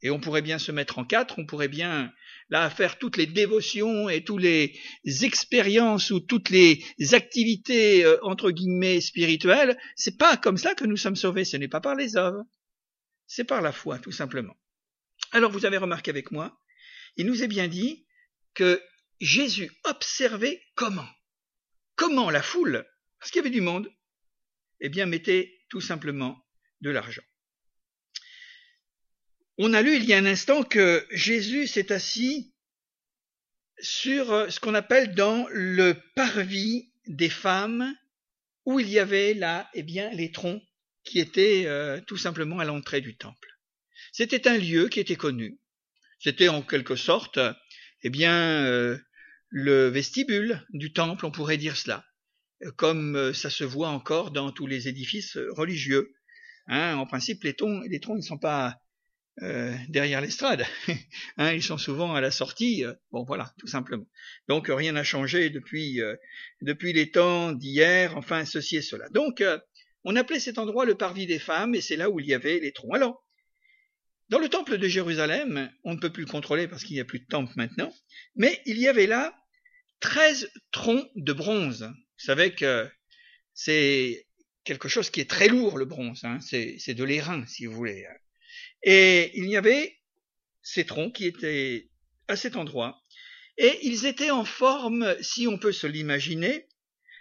Et 0.02 0.10
on 0.10 0.20
pourrait 0.20 0.42
bien 0.42 0.58
se 0.58 0.72
mettre 0.72 0.98
en 0.98 1.04
quatre, 1.04 1.38
on 1.38 1.46
pourrait 1.46 1.68
bien 1.68 2.12
là 2.48 2.70
faire 2.70 2.98
toutes 2.98 3.16
les 3.16 3.26
dévotions 3.26 4.08
et 4.08 4.24
toutes 4.24 4.42
les 4.42 4.74
expériences 5.22 6.10
ou 6.10 6.20
toutes 6.20 6.50
les 6.50 6.82
activités 7.12 8.04
euh, 8.04 8.18
entre 8.22 8.50
guillemets 8.50 9.00
spirituelles. 9.00 9.78
C'est 9.96 10.16
pas 10.16 10.36
comme 10.36 10.56
ça 10.56 10.74
que 10.74 10.84
nous 10.84 10.96
sommes 10.96 11.16
sauvés. 11.16 11.44
Ce 11.44 11.56
n'est 11.56 11.68
pas 11.68 11.80
par 11.80 11.94
les 11.94 12.16
œuvres, 12.16 12.44
c'est 13.26 13.44
par 13.44 13.60
la 13.60 13.72
foi, 13.72 13.98
tout 13.98 14.10
simplement. 14.10 14.56
Alors 15.32 15.50
vous 15.50 15.66
avez 15.66 15.76
remarqué 15.76 16.10
avec 16.10 16.32
moi, 16.32 16.58
il 17.16 17.26
nous 17.26 17.42
est 17.42 17.48
bien 17.48 17.68
dit 17.68 18.06
que 18.54 18.82
Jésus 19.20 19.70
observait 19.84 20.62
comment, 20.74 21.08
comment 21.94 22.30
la 22.30 22.42
foule, 22.42 22.86
parce 23.20 23.30
qu'il 23.30 23.38
y 23.38 23.46
avait 23.46 23.50
du 23.50 23.60
monde, 23.60 23.92
eh 24.80 24.88
bien 24.88 25.06
mettait 25.06 25.60
tout 25.68 25.80
simplement 25.80 26.42
de 26.80 26.90
l'argent. 26.90 27.22
On 29.58 29.74
a 29.74 29.82
lu 29.82 29.96
il 29.96 30.04
y 30.06 30.14
a 30.14 30.18
un 30.18 30.24
instant 30.24 30.62
que 30.62 31.06
Jésus 31.10 31.66
s'est 31.66 31.92
assis 31.92 32.54
sur 33.78 34.32
euh, 34.32 34.48
ce 34.48 34.58
qu'on 34.58 34.74
appelle 34.74 35.14
dans 35.14 35.46
le 35.50 35.94
parvis 36.14 36.92
des 37.06 37.28
femmes, 37.28 37.94
où 38.64 38.80
il 38.80 38.88
y 38.88 38.98
avait 38.98 39.34
là, 39.34 39.68
eh 39.74 39.82
bien, 39.82 40.10
les 40.10 40.32
troncs 40.32 40.62
qui 41.04 41.18
étaient 41.18 41.64
euh, 41.66 42.00
tout 42.06 42.16
simplement 42.16 42.58
à 42.58 42.64
l'entrée 42.64 43.00
du 43.00 43.16
temple. 43.16 43.48
C'était 44.12 44.48
un 44.48 44.56
lieu 44.56 44.88
qui 44.88 45.00
était 45.00 45.16
connu. 45.16 45.60
C'était 46.18 46.48
en 46.48 46.62
quelque 46.62 46.96
sorte, 46.96 47.38
eh 48.02 48.10
bien, 48.10 48.64
euh, 48.64 48.98
le 49.48 49.88
vestibule 49.88 50.66
du 50.70 50.92
temple, 50.92 51.26
on 51.26 51.30
pourrait 51.30 51.56
dire 51.56 51.76
cela, 51.76 52.04
comme 52.76 53.32
ça 53.32 53.50
se 53.50 53.64
voit 53.64 53.88
encore 53.88 54.30
dans 54.30 54.52
tous 54.52 54.66
les 54.66 54.88
édifices 54.88 55.38
religieux. 55.50 56.12
Hein, 56.66 56.96
en 56.96 57.06
principe, 57.06 57.42
les, 57.44 57.54
troncs, 57.54 57.84
les 57.88 58.00
troncs 58.00 58.18
ne 58.18 58.22
sont 58.22 58.38
pas 58.38 58.80
euh, 59.42 59.74
derrière 59.88 60.20
l'estrade. 60.20 60.66
hein, 61.38 61.52
ils 61.52 61.62
sont 61.62 61.78
souvent 61.78 62.14
à 62.14 62.20
la 62.20 62.30
sortie. 62.30 62.84
Euh, 62.84 62.92
bon, 63.10 63.24
voilà, 63.24 63.52
tout 63.58 63.66
simplement. 63.66 64.06
Donc 64.48 64.68
rien 64.68 64.92
n'a 64.92 65.04
changé 65.04 65.48
depuis 65.48 66.02
euh, 66.02 66.14
depuis 66.60 66.92
les 66.92 67.10
temps 67.10 67.52
d'hier. 67.52 68.16
Enfin, 68.16 68.44
ceci 68.44 68.76
et 68.76 68.82
cela. 68.82 69.08
Donc, 69.10 69.42
on 70.04 70.16
appelait 70.16 70.40
cet 70.40 70.58
endroit 70.58 70.84
le 70.84 70.94
parvis 70.94 71.26
des 71.26 71.38
femmes, 71.38 71.74
et 71.74 71.80
c'est 71.80 71.96
là 71.96 72.10
où 72.10 72.20
il 72.20 72.26
y 72.26 72.34
avait 72.34 72.58
les 72.58 72.72
troncs. 72.72 72.94
Alors, 72.94 73.24
dans 74.28 74.38
le 74.38 74.48
temple 74.48 74.78
de 74.78 74.88
Jérusalem, 74.88 75.70
on 75.84 75.94
ne 75.94 75.98
peut 75.98 76.12
plus 76.12 76.24
le 76.24 76.30
contrôler 76.30 76.68
parce 76.68 76.84
qu'il 76.84 76.94
n'y 76.94 77.00
a 77.00 77.04
plus 77.04 77.20
de 77.20 77.26
temple 77.26 77.52
maintenant, 77.56 77.92
mais 78.36 78.60
il 78.66 78.78
y 78.78 78.88
avait 78.88 79.06
là 79.06 79.34
13 80.00 80.50
troncs 80.70 81.08
de 81.16 81.32
bronze. 81.32 81.90
Vous 82.20 82.26
savez 82.26 82.54
que 82.54 82.86
c'est 83.54 84.26
quelque 84.64 84.88
chose 84.88 85.08
qui 85.08 85.20
est 85.20 85.30
très 85.30 85.48
lourd, 85.48 85.78
le 85.78 85.86
bronze. 85.86 86.22
Hein. 86.24 86.38
C'est 86.40 86.92
de 86.92 87.04
l'airain, 87.04 87.46
si 87.46 87.64
vous 87.64 87.72
voulez. 87.72 88.06
Et 88.82 89.30
il 89.38 89.48
y 89.48 89.56
avait 89.56 89.96
ces 90.62 90.84
troncs 90.84 91.14
qui 91.14 91.24
étaient 91.24 91.88
à 92.28 92.36
cet 92.36 92.56
endroit, 92.56 93.02
et 93.56 93.78
ils 93.82 94.04
étaient 94.04 94.30
en 94.30 94.44
forme, 94.44 95.16
si 95.22 95.46
on 95.48 95.58
peut 95.58 95.72
se 95.72 95.86
l'imaginer, 95.86 96.68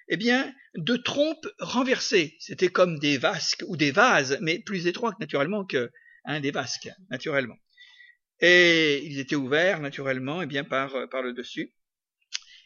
eh 0.09 0.17
bien, 0.17 0.53
de 0.75 0.97
trompes 0.97 1.47
renversées. 1.59 2.35
C'était 2.39 2.67
comme 2.67 2.99
des 2.99 3.17
vasques 3.17 3.63
ou 3.67 3.77
des 3.77 3.91
vases, 3.91 4.37
mais 4.41 4.59
plus 4.59 4.85
étroits 4.87 5.15
naturellement 5.21 5.65
que 5.65 5.91
hein, 6.25 6.41
des 6.41 6.51
vasques, 6.51 6.89
naturellement. 7.09 7.57
Et 8.41 9.01
ils 9.05 9.19
étaient 9.19 9.35
ouverts 9.35 9.79
naturellement, 9.79 10.41
eh 10.41 10.45
bien, 10.45 10.65
par, 10.65 11.09
par 11.09 11.21
le 11.21 11.33
dessus. 11.33 11.73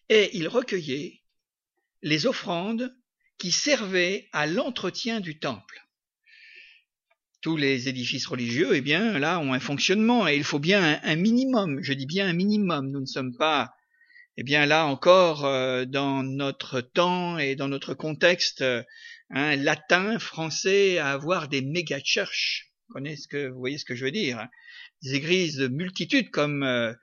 Et 0.09 0.35
ils 0.35 0.47
recueillaient 0.47 1.22
les 2.03 2.27
offrandes 2.27 2.95
qui 3.39 3.51
servaient 3.51 4.29
à 4.31 4.45
l'entretien 4.45 5.19
du 5.19 5.39
temple 5.39 5.83
tous 7.43 7.57
les 7.57 7.89
édifices 7.89 8.25
religieux, 8.25 8.69
eh 8.73 8.79
bien, 8.79 9.19
là, 9.19 9.37
ont 9.39 9.53
un 9.53 9.59
fonctionnement 9.59 10.27
et 10.27 10.35
il 10.37 10.45
faut 10.45 10.59
bien 10.59 10.99
un, 11.03 11.15
minimum. 11.17 11.79
Je 11.83 11.91
dis 11.91 12.05
bien 12.05 12.25
un 12.25 12.33
minimum. 12.33 12.89
Nous 12.89 13.01
ne 13.01 13.05
sommes 13.05 13.35
pas, 13.35 13.75
eh 14.37 14.43
bien, 14.43 14.65
là 14.65 14.85
encore, 14.85 15.43
euh, 15.43 15.83
dans 15.83 16.23
notre 16.23 16.79
temps 16.79 17.37
et 17.37 17.55
dans 17.55 17.67
notre 17.67 17.93
contexte 17.93 18.63
hein, 19.29 19.55
latin, 19.57 20.19
français, 20.19 20.99
à 20.99 21.11
avoir 21.11 21.49
des 21.49 21.61
méga 21.61 21.99
churches. 21.99 22.71
Vous, 22.95 23.05
ce 23.05 23.27
que, 23.27 23.49
vous 23.49 23.59
voyez 23.59 23.77
ce 23.77 23.85
que 23.85 23.95
je 23.95 24.05
veux 24.05 24.11
dire 24.11 24.39
hein. 24.39 24.49
Des 25.01 25.15
églises 25.15 25.57
de 25.57 25.67
multitudes 25.67 26.29
comme 26.29 26.63
euh, 26.63 26.93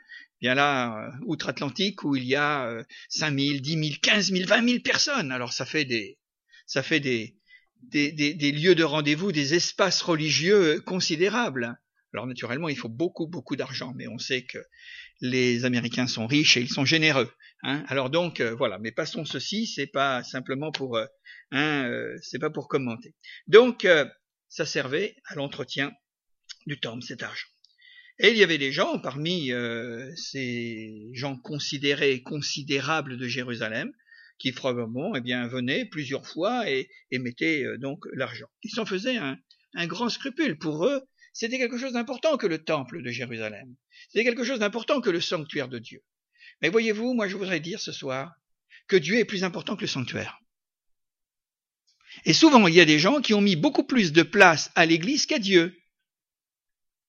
bien 0.41 0.55
là, 0.55 1.07
euh, 1.07 1.11
outre-Atlantique, 1.27 2.05
où 2.05 2.17
il 2.17 2.25
y 2.25 2.37
a 2.37 2.85
5 3.09 3.39
000, 3.39 3.59
10 3.61 3.71
000, 3.73 3.85
15 4.03 4.33
000, 4.33 4.49
20 4.49 4.69
000 4.69 4.81
personnes. 4.81 5.33
Alors 5.33 5.53
ça 5.53 5.65
fait 5.65 5.85
des, 5.85 6.19
ça 6.67 6.83
fait 6.83 7.01
des, 7.01 7.37
des, 7.83 8.53
lieux 8.53 8.75
de 8.75 8.85
rendez-vous, 8.85 9.33
des 9.33 9.55
espaces 9.55 10.03
religieux 10.03 10.81
considérables. 10.81 11.79
Alors 12.13 12.27
naturellement, 12.27 12.69
il 12.69 12.77
faut 12.77 12.89
beaucoup, 12.89 13.27
beaucoup 13.27 13.57
d'argent, 13.57 13.93
mais 13.95 14.09
on 14.09 14.19
sait 14.19 14.43
que 14.43 14.59
les 15.21 15.65
Américains 15.65 16.07
sont 16.07 16.27
riches 16.27 16.57
et 16.57 16.61
ils 16.61 16.71
sont 16.71 16.85
généreux. 16.85 17.31
Hein. 17.63 17.85
Alors 17.89 18.11
donc, 18.11 18.41
euh, 18.41 18.55
voilà. 18.55 18.79
Mais 18.79 18.91
passons 18.91 19.25
ceci, 19.25 19.67
c'est 19.67 19.87
pas 19.87 20.25
simplement 20.25 20.73
pour, 20.73 20.97
euh, 20.97 21.07
hein, 21.53 21.85
euh, 21.85 22.17
c'est 22.23 22.39
pas 22.39 22.51
pour 22.51 22.69
commenter. 22.69 23.15
Donc, 23.47 23.87
ça 24.49 24.67
servait 24.67 25.17
à 25.27 25.35
l'entretien 25.37 25.93
du 26.67 26.81
temple, 26.81 27.05
cet 27.05 27.23
argent. 27.23 27.47
Et 28.23 28.31
il 28.31 28.37
y 28.37 28.43
avait 28.43 28.59
des 28.59 28.71
gens 28.71 28.99
parmi 28.99 29.51
ces 30.17 31.09
gens 31.13 31.37
considérés 31.37 32.23
considérables 32.23 33.17
de 33.17 33.27
Jérusalem 33.27 33.93
qui 34.41 34.53
probablement 34.53 35.15
eh 35.15 35.21
bien, 35.21 35.47
venaient 35.47 35.85
plusieurs 35.85 36.27
fois 36.27 36.69
et, 36.69 36.89
et 37.13 37.19
mettaient 37.19 37.63
euh, 37.63 37.77
donc 37.79 38.05
l'argent. 38.15 38.49
Ils 38.63 38.71
s'en 38.71 38.87
faisaient 38.87 39.19
un, 39.19 39.39
un 39.75 39.87
grand 39.87 40.09
scrupule. 40.09 40.59
Pour 40.59 40.87
eux, 40.87 41.03
c'était 41.35 41.59
quelque 41.59 41.79
chose 41.79 41.93
d'important 41.93 42.39
que 42.39 42.47
le 42.47 42.65
temple 42.65 43.03
de 43.03 43.11
Jérusalem. 43.11 43.77
C'était 44.09 44.25
quelque 44.25 44.43
chose 44.43 44.59
d'important 44.59 45.01
que 45.01 45.11
le 45.11 45.21
sanctuaire 45.21 45.69
de 45.69 45.79
Dieu. 45.79 46.01
Mais 46.63 46.71
voyez-vous, 46.71 47.13
moi 47.13 47.29
je 47.29 47.37
voudrais 47.37 47.61
dire 47.61 47.81
ce 47.81 47.93
soir 47.93 48.33
que 48.89 48.97
Dieu 48.97 49.19
est 49.19 49.27
plus 49.27 49.45
important 49.45 49.77
que 49.77 49.83
le 49.83 49.87
sanctuaire. 49.87 50.41
Et 52.25 52.33
souvent, 52.33 52.67
il 52.67 52.75
y 52.75 52.81
a 52.81 52.87
des 52.87 52.99
gens 52.99 53.21
qui 53.21 53.35
ont 53.35 53.41
mis 53.41 53.57
beaucoup 53.57 53.85
plus 53.85 54.13
de 54.13 54.23
place 54.23 54.73
à 54.75 54.85
l'Église 54.87 55.27
qu'à 55.27 55.39
Dieu. 55.39 55.77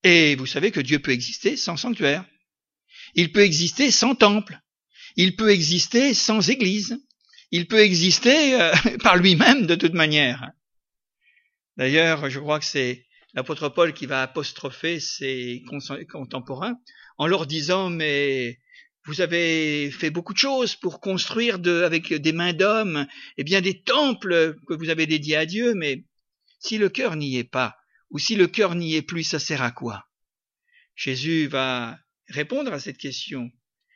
Et 0.03 0.36
vous 0.36 0.46
savez 0.46 0.72
que 0.72 0.79
Dieu 0.79 1.00
peut 1.00 1.12
exister 1.12 1.58
sans 1.58 1.77
sanctuaire. 1.77 2.25
Il 3.15 3.31
peut 3.31 3.41
exister 3.41 3.91
sans 3.91 4.15
temple. 4.15 4.60
Il 5.15 5.36
peut 5.36 5.51
exister 5.51 6.13
sans 6.13 6.50
Église 6.50 6.98
il 7.51 7.67
peut 7.67 7.79
exister 7.79 8.60
euh, 8.60 8.74
par 9.03 9.17
lui-même 9.17 9.67
de 9.67 9.75
toute 9.75 9.93
manière. 9.93 10.51
D'ailleurs, 11.77 12.29
je 12.29 12.39
crois 12.39 12.60
que 12.60 12.65
c'est 12.65 13.05
l'apôtre 13.34 13.70
Paul 13.70 13.93
qui 13.93 14.05
va 14.05 14.24
apostropher 14.24 15.00
ses 15.00 15.63
contemporains 16.10 16.75
en 17.17 17.27
leur 17.27 17.46
disant 17.46 17.89
mais 17.89 18.60
vous 19.05 19.22
avez 19.22 19.89
fait 19.89 20.10
beaucoup 20.10 20.34
de 20.34 20.38
choses 20.38 20.75
pour 20.75 21.00
construire 21.00 21.55
avec 21.65 22.13
des 22.13 22.34
mains 22.34 22.53
d'hommes 22.53 23.08
eh 23.38 23.43
bien 23.43 23.62
des 23.62 23.81
temples 23.81 24.55
que 24.67 24.74
vous 24.74 24.89
avez 24.89 25.08
dédiés 25.08 25.38
à 25.38 25.46
Dieu, 25.46 25.74
mais 25.74 26.03
si 26.60 26.77
le 26.77 26.89
cœur 26.89 27.15
n'y 27.15 27.38
est 27.38 27.43
pas, 27.43 27.77
ou 28.12 28.20
si 28.20 28.36
le 28.36 28.48
cœur 28.48 28.75
n'y 28.75 28.96
est 28.96 29.01
plus, 29.01 29.24
ça 29.24 29.39
sert 29.39 29.62
à 29.62 29.72
quoi? 29.72 30.08
Jésus 30.96 31.48
va 31.48 31.98
répondre 32.27 32.72
à 32.72 32.80
cette 32.80 32.98
question. 32.98 33.50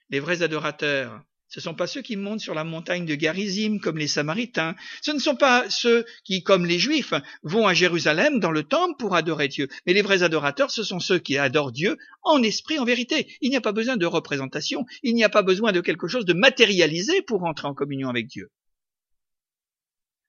Les 0.10 0.20
vrais 0.20 0.42
adorateurs 0.42 1.24
ce 1.56 1.60
ne 1.60 1.64
sont 1.64 1.76
pas 1.76 1.88
ceux 1.88 2.02
qui 2.02 2.18
montent 2.18 2.42
sur 2.42 2.54
la 2.54 2.66
montagne 2.66 3.06
de 3.06 3.16
Garizim 3.16 3.80
comme 3.80 3.98
les 3.98 4.08
Samaritains. 4.08 4.76
Ce 5.02 5.12
ne 5.12 5.20
sont 5.20 5.36
pas 5.38 5.70
ceux 5.70 6.06
qui, 6.24 6.44
comme 6.44 6.66
les 6.66 6.80
Juifs, 6.80 7.14
vont 7.44 7.66
à 7.66 7.74
Jérusalem 7.74 8.42
dans 8.42 8.52
le 8.52 8.64
temple 8.64 8.96
pour 9.00 9.16
adorer 9.16 9.48
Dieu. 9.48 9.70
Mais 9.86 9.94
les 9.94 10.02
vrais 10.02 10.24
adorateurs, 10.24 10.70
ce 10.70 10.84
sont 10.84 11.00
ceux 11.00 11.20
qui 11.20 11.38
adorent 11.38 11.72
Dieu 11.72 11.98
en 12.24 12.44
esprit, 12.44 12.78
en 12.78 12.84
vérité. 12.84 13.38
Il 13.40 13.52
n'y 13.52 13.56
a 13.56 13.62
pas 13.62 13.72
besoin 13.72 13.96
de 13.96 14.06
représentation. 14.06 14.86
Il 15.02 15.16
n'y 15.16 15.24
a 15.24 15.30
pas 15.30 15.44
besoin 15.44 15.72
de 15.72 15.82
quelque 15.82 16.08
chose 16.08 16.26
de 16.26 16.34
matérialisé 16.34 17.22
pour 17.22 17.44
entrer 17.44 17.68
en 17.68 17.74
communion 17.74 18.10
avec 18.10 18.28
Dieu. 18.28 18.50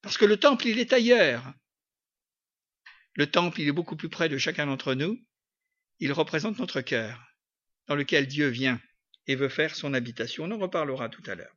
Parce 0.02 0.19
que 0.19 0.26
le 0.26 0.37
temple, 0.37 0.69
il 0.69 0.78
est 0.78 0.93
ailleurs. 0.93 1.43
Le 3.16 3.26
temple, 3.26 3.61
il 3.61 3.68
est 3.68 3.73
beaucoup 3.73 3.96
plus 3.96 4.08
près 4.08 4.28
de 4.28 4.38
chacun 4.38 4.66
d'entre 4.66 4.94
nous. 4.94 5.18
Il 5.99 6.12
représente 6.12 6.58
notre 6.58 6.82
cœur, 6.82 7.18
dans 7.87 7.94
lequel 7.94 8.26
Dieu 8.26 8.49
vient 8.49 8.80
et 9.26 9.35
veut 9.35 9.49
faire 9.49 9.75
son 9.75 9.94
habitation. 9.94 10.44
On 10.44 10.52
en 10.52 10.58
reparlera 10.58 11.08
tout 11.08 11.23
à 11.26 11.35
l'heure. 11.35 11.56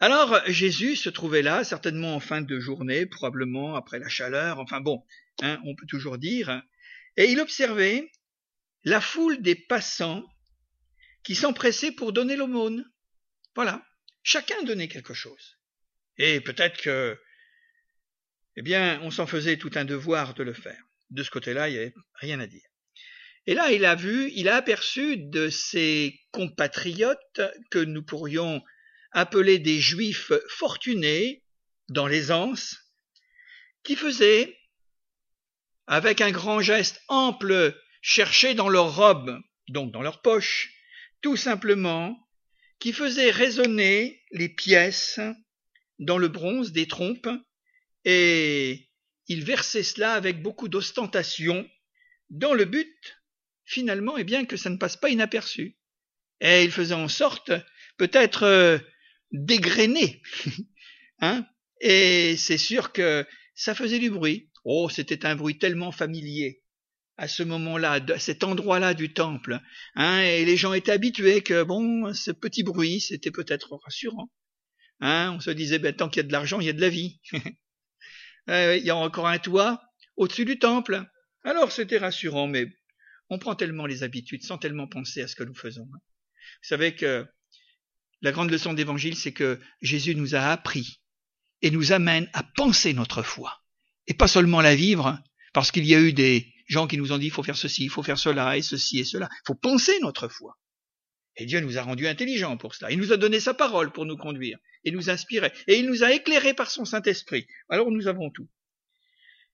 Alors 0.00 0.40
Jésus 0.46 0.96
se 0.96 1.08
trouvait 1.08 1.42
là, 1.42 1.64
certainement 1.64 2.14
en 2.14 2.20
fin 2.20 2.40
de 2.40 2.60
journée, 2.60 3.06
probablement 3.06 3.74
après 3.74 3.98
la 3.98 4.08
chaleur, 4.08 4.60
enfin 4.60 4.80
bon, 4.80 5.04
hein, 5.42 5.60
on 5.64 5.74
peut 5.74 5.86
toujours 5.86 6.18
dire, 6.18 6.62
et 7.16 7.30
il 7.32 7.40
observait 7.40 8.10
la 8.84 9.00
foule 9.00 9.42
des 9.42 9.56
passants 9.56 10.24
qui 11.24 11.34
s'empressaient 11.34 11.92
pour 11.92 12.12
donner 12.12 12.36
l'aumône. 12.36 12.88
Voilà, 13.56 13.84
chacun 14.22 14.62
donnait 14.62 14.86
quelque 14.86 15.14
chose. 15.14 15.58
Et 16.16 16.40
peut-être 16.40 16.80
que, 16.80 17.20
eh 18.58 18.62
bien, 18.62 18.98
on 19.04 19.12
s'en 19.12 19.28
faisait 19.28 19.56
tout 19.56 19.70
un 19.76 19.84
devoir 19.84 20.34
de 20.34 20.42
le 20.42 20.52
faire. 20.52 20.82
De 21.10 21.22
ce 21.22 21.30
côté-là, 21.30 21.68
il 21.68 21.74
n'y 21.74 21.78
avait 21.78 21.94
rien 22.14 22.40
à 22.40 22.48
dire. 22.48 22.68
Et 23.46 23.54
là, 23.54 23.70
il 23.70 23.84
a 23.84 23.94
vu, 23.94 24.32
il 24.34 24.48
a 24.48 24.56
aperçu 24.56 25.16
de 25.16 25.48
ses 25.48 26.18
compatriotes 26.32 27.40
que 27.70 27.78
nous 27.78 28.02
pourrions 28.02 28.60
appeler 29.12 29.60
des 29.60 29.78
juifs 29.80 30.32
fortunés 30.48 31.44
dans 31.88 32.08
l'aisance, 32.08 32.76
qui 33.84 33.94
faisaient, 33.94 34.58
avec 35.86 36.20
un 36.20 36.32
grand 36.32 36.60
geste 36.60 37.00
ample 37.06 37.80
cherchaient 38.02 38.56
dans 38.56 38.68
leurs 38.68 38.96
robes, 38.96 39.38
donc 39.68 39.92
dans 39.92 40.02
leurs 40.02 40.20
poches, 40.20 40.74
tout 41.22 41.36
simplement, 41.36 42.28
qui 42.80 42.92
faisaient 42.92 43.30
résonner 43.30 44.20
les 44.32 44.48
pièces 44.48 45.20
dans 46.00 46.18
le 46.18 46.26
bronze 46.26 46.72
des 46.72 46.88
trompes, 46.88 47.28
et 48.10 48.88
ils 49.26 49.44
versaient 49.44 49.82
cela 49.82 50.14
avec 50.14 50.42
beaucoup 50.42 50.68
d'ostentation, 50.68 51.68
dans 52.30 52.54
le 52.54 52.64
but, 52.64 53.20
finalement, 53.66 54.16
eh 54.16 54.24
bien, 54.24 54.46
que 54.46 54.56
ça 54.56 54.70
ne 54.70 54.78
passe 54.78 54.96
pas 54.96 55.10
inaperçu. 55.10 55.76
Et 56.40 56.64
ils 56.64 56.70
faisaient 56.70 56.94
en 56.94 57.08
sorte, 57.08 57.52
peut-être, 57.98 58.44
euh, 58.44 58.78
dégrainer, 59.30 60.22
hein, 61.20 61.46
et 61.82 62.38
c'est 62.38 62.56
sûr 62.56 62.92
que 62.92 63.26
ça 63.54 63.74
faisait 63.74 63.98
du 63.98 64.08
bruit. 64.08 64.50
Oh, 64.64 64.88
c'était 64.88 65.26
un 65.26 65.36
bruit 65.36 65.58
tellement 65.58 65.92
familier 65.92 66.62
à 67.18 67.28
ce 67.28 67.42
moment-là, 67.42 68.00
à 68.08 68.18
cet 68.18 68.42
endroit-là 68.42 68.94
du 68.94 69.12
temple. 69.12 69.60
Hein, 69.96 70.20
et 70.20 70.46
les 70.46 70.56
gens 70.56 70.72
étaient 70.72 70.92
habitués 70.92 71.42
que, 71.42 71.62
bon, 71.62 72.14
ce 72.14 72.30
petit 72.30 72.62
bruit, 72.62 73.00
c'était 73.00 73.32
peut-être 73.32 73.78
rassurant. 73.84 74.30
Hein, 75.00 75.34
on 75.36 75.40
se 75.40 75.50
disait, 75.50 75.78
ben, 75.78 75.94
tant 75.94 76.08
qu'il 76.08 76.22
y 76.22 76.24
a 76.24 76.26
de 76.26 76.32
l'argent, 76.32 76.58
il 76.58 76.68
y 76.68 76.70
a 76.70 76.72
de 76.72 76.80
la 76.80 76.88
vie. 76.88 77.20
il 78.48 78.84
y 78.84 78.90
a 78.90 78.96
encore 78.96 79.28
un 79.28 79.38
toit 79.38 79.82
au-dessus 80.16 80.44
du 80.44 80.58
temple. 80.58 81.04
Alors 81.44 81.72
c'était 81.72 81.98
rassurant, 81.98 82.46
mais 82.46 82.66
on 83.30 83.38
prend 83.38 83.54
tellement 83.54 83.86
les 83.86 84.02
habitudes 84.02 84.42
sans 84.42 84.58
tellement 84.58 84.88
penser 84.88 85.22
à 85.22 85.28
ce 85.28 85.36
que 85.36 85.44
nous 85.44 85.54
faisons. 85.54 85.84
Vous 85.84 86.68
savez 86.68 86.94
que 86.94 87.26
la 88.20 88.32
grande 88.32 88.50
leçon 88.50 88.72
d'évangile, 88.72 89.16
c'est 89.16 89.32
que 89.32 89.60
Jésus 89.80 90.14
nous 90.14 90.34
a 90.34 90.40
appris 90.40 91.00
et 91.62 91.70
nous 91.70 91.92
amène 91.92 92.28
à 92.32 92.42
penser 92.42 92.92
notre 92.92 93.22
foi. 93.22 93.62
Et 94.06 94.14
pas 94.14 94.28
seulement 94.28 94.60
la 94.60 94.74
vivre, 94.74 95.18
parce 95.52 95.70
qu'il 95.70 95.84
y 95.84 95.94
a 95.94 96.00
eu 96.00 96.12
des 96.12 96.52
gens 96.66 96.86
qui 96.86 96.96
nous 96.96 97.12
ont 97.12 97.18
dit 97.18 97.26
il 97.26 97.32
faut 97.32 97.42
faire 97.42 97.56
ceci, 97.56 97.84
il 97.84 97.90
faut 97.90 98.02
faire 98.02 98.18
cela, 98.18 98.56
et 98.56 98.62
ceci 98.62 98.98
et 98.98 99.04
cela. 99.04 99.28
Il 99.30 99.46
faut 99.46 99.54
penser 99.54 99.98
notre 100.00 100.28
foi. 100.28 100.58
Et 101.36 101.46
Dieu 101.46 101.60
nous 101.60 101.78
a 101.78 101.82
rendus 101.82 102.08
intelligents 102.08 102.56
pour 102.56 102.74
cela. 102.74 102.90
Il 102.90 102.98
nous 102.98 103.12
a 103.12 103.16
donné 103.16 103.38
sa 103.38 103.54
parole 103.54 103.92
pour 103.92 104.06
nous 104.06 104.16
conduire 104.16 104.58
et 104.88 104.90
nous 104.90 105.10
inspirer. 105.10 105.52
Et 105.66 105.78
il 105.78 105.86
nous 105.86 106.02
a 106.02 106.12
éclairés 106.12 106.54
par 106.54 106.70
son 106.70 106.84
Saint-Esprit. 106.84 107.46
Alors 107.68 107.90
nous 107.90 108.08
avons 108.08 108.30
tout. 108.30 108.48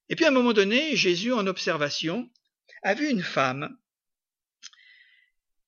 Et 0.09 0.17
puis 0.17 0.25
à 0.25 0.29
un 0.29 0.33
moment 0.33 0.53
donné, 0.53 0.97
Jésus, 0.97 1.33
en 1.33 1.47
observation, 1.47 2.31
a 2.83 2.95
vu 2.95 3.09
une 3.11 3.23
femme. 3.23 3.77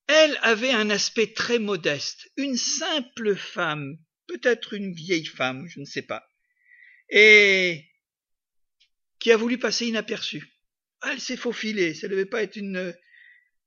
Elle 0.07 0.39
avait 0.41 0.71
un 0.71 0.89
aspect 0.89 1.33
très 1.33 1.59
modeste, 1.59 2.31
une 2.37 2.55
simple 2.55 3.35
femme, 3.35 3.97
peut-être 4.27 4.73
une 4.73 4.93
vieille 4.93 5.25
femme, 5.25 5.67
je 5.67 5.81
ne 5.81 5.85
sais 5.85 6.01
pas, 6.01 6.25
et 7.09 7.85
qui 9.19 9.31
a 9.31 9.37
voulu 9.37 9.57
passer 9.57 9.87
inaperçue. 9.87 10.57
Ah, 11.01 11.11
elle 11.11 11.19
s'est 11.19 11.35
faufilée, 11.35 11.93
ça 11.93 12.07
ne 12.07 12.11
devait 12.11 12.25
pas 12.25 12.43
être 12.43 12.55
une... 12.55 12.95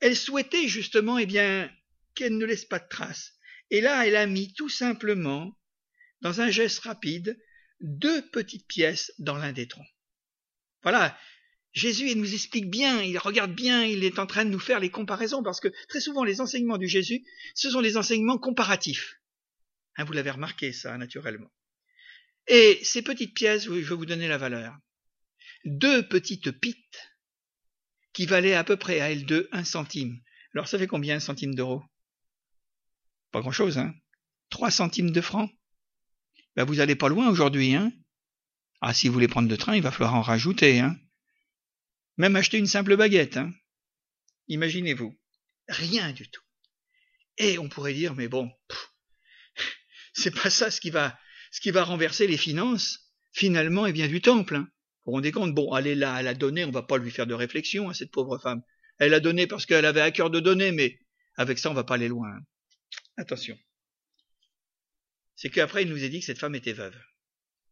Elle 0.00 0.16
souhaitait 0.16 0.66
justement, 0.66 1.18
eh 1.18 1.26
bien, 1.26 1.70
qu'elle 2.14 2.38
ne 2.38 2.46
laisse 2.46 2.64
pas 2.64 2.78
de 2.78 2.88
traces. 2.88 3.34
Et 3.70 3.82
là, 3.82 4.06
elle 4.06 4.16
a 4.16 4.26
mis 4.26 4.54
tout 4.54 4.70
simplement, 4.70 5.54
dans 6.20 6.40
un 6.40 6.50
geste 6.50 6.80
rapide, 6.80 7.38
deux 7.80 8.28
petites 8.30 8.66
pièces 8.66 9.12
dans 9.18 9.36
l'un 9.36 9.52
des 9.52 9.66
troncs. 9.66 9.86
Voilà, 10.82 11.18
Jésus, 11.72 12.10
il 12.10 12.18
nous 12.18 12.34
explique 12.34 12.68
bien, 12.68 13.02
il 13.02 13.16
regarde 13.18 13.54
bien, 13.54 13.84
il 13.84 14.04
est 14.04 14.18
en 14.18 14.26
train 14.26 14.44
de 14.44 14.50
nous 14.50 14.58
faire 14.58 14.80
les 14.80 14.90
comparaisons, 14.90 15.42
parce 15.42 15.60
que 15.60 15.68
très 15.88 16.00
souvent, 16.00 16.24
les 16.24 16.40
enseignements 16.40 16.78
du 16.78 16.88
Jésus, 16.88 17.24
ce 17.54 17.70
sont 17.70 17.80
des 17.80 17.96
enseignements 17.96 18.38
comparatifs. 18.38 19.20
Hein, 19.96 20.04
vous 20.04 20.12
l'avez 20.12 20.30
remarqué, 20.30 20.72
ça, 20.72 20.96
naturellement. 20.98 21.50
Et 22.48 22.80
ces 22.82 23.02
petites 23.02 23.34
pièces, 23.34 23.64
je 23.64 23.70
vais 23.70 23.82
vous 23.82 24.06
donner 24.06 24.26
la 24.26 24.38
valeur. 24.38 24.76
Deux 25.64 26.06
petites 26.08 26.50
pites 26.50 27.12
qui 28.12 28.26
valaient 28.26 28.54
à 28.54 28.64
peu 28.64 28.76
près 28.76 29.00
à 29.00 29.10
elles 29.12 29.26
deux 29.26 29.48
un 29.52 29.64
centime. 29.64 30.20
Alors, 30.54 30.66
ça 30.66 30.78
fait 30.78 30.88
combien 30.88 31.16
un 31.16 31.20
centime 31.20 31.54
d'euros? 31.54 31.84
Pas 33.30 33.40
grand-chose, 33.40 33.78
hein? 33.78 33.94
Trois 34.48 34.72
centimes 34.72 35.12
de 35.12 35.20
francs? 35.20 35.50
Ben, 36.56 36.64
Vous 36.64 36.80
allez 36.80 36.96
pas 36.96 37.08
loin 37.08 37.28
aujourd'hui, 37.28 37.74
hein 37.74 37.92
Ah, 38.80 38.94
si 38.94 39.08
vous 39.08 39.14
voulez 39.14 39.28
prendre 39.28 39.48
de 39.48 39.56
train, 39.56 39.76
il 39.76 39.82
va 39.82 39.90
falloir 39.90 40.14
en 40.14 40.22
rajouter, 40.22 40.80
hein 40.80 40.96
Même 42.16 42.36
acheter 42.36 42.58
une 42.58 42.66
simple 42.66 42.96
baguette, 42.96 43.36
hein 43.36 43.52
Imaginez-vous. 44.48 45.16
Rien 45.68 46.12
du 46.12 46.28
tout. 46.28 46.42
Et 47.38 47.58
on 47.58 47.68
pourrait 47.68 47.94
dire, 47.94 48.14
mais 48.14 48.28
bon, 48.28 48.50
c'est 50.12 50.34
pas 50.34 50.50
ça 50.50 50.70
ce 50.70 50.80
qui 50.80 50.90
va, 50.90 51.18
ce 51.52 51.60
qui 51.60 51.70
va 51.70 51.84
renverser 51.84 52.26
les 52.26 52.36
finances, 52.36 53.12
finalement, 53.32 53.86
et 53.86 53.92
bien 53.92 54.08
du 54.08 54.20
temple. 54.20 54.56
Hein. 54.56 54.68
Vous 55.04 55.12
vous 55.12 55.12
rendez 55.12 55.32
compte? 55.32 55.54
Bon, 55.54 55.74
est 55.76 55.94
là, 55.94 56.20
elle 56.20 56.26
a 56.26 56.34
donné, 56.34 56.64
on 56.64 56.70
va 56.70 56.82
pas 56.82 56.98
lui 56.98 57.10
faire 57.10 57.26
de 57.26 57.34
réflexion 57.34 57.88
à 57.88 57.94
cette 57.94 58.10
pauvre 58.10 58.38
femme. 58.38 58.62
Elle 58.98 59.14
a 59.14 59.20
donné 59.20 59.46
parce 59.46 59.64
qu'elle 59.64 59.86
avait 59.86 60.02
à 60.02 60.10
cœur 60.10 60.30
de 60.30 60.40
donner, 60.40 60.72
mais 60.72 60.98
avec 61.36 61.58
ça, 61.58 61.70
on 61.70 61.74
va 61.74 61.84
pas 61.84 61.94
aller 61.94 62.08
loin. 62.08 62.28
Hein. 62.28 62.40
Attention. 63.16 63.56
C'est 65.40 65.48
qu'après, 65.48 65.84
il 65.84 65.88
nous 65.88 66.04
a 66.04 66.08
dit 66.08 66.20
que 66.20 66.26
cette 66.26 66.38
femme 66.38 66.54
était 66.54 66.74
veuve. 66.74 66.96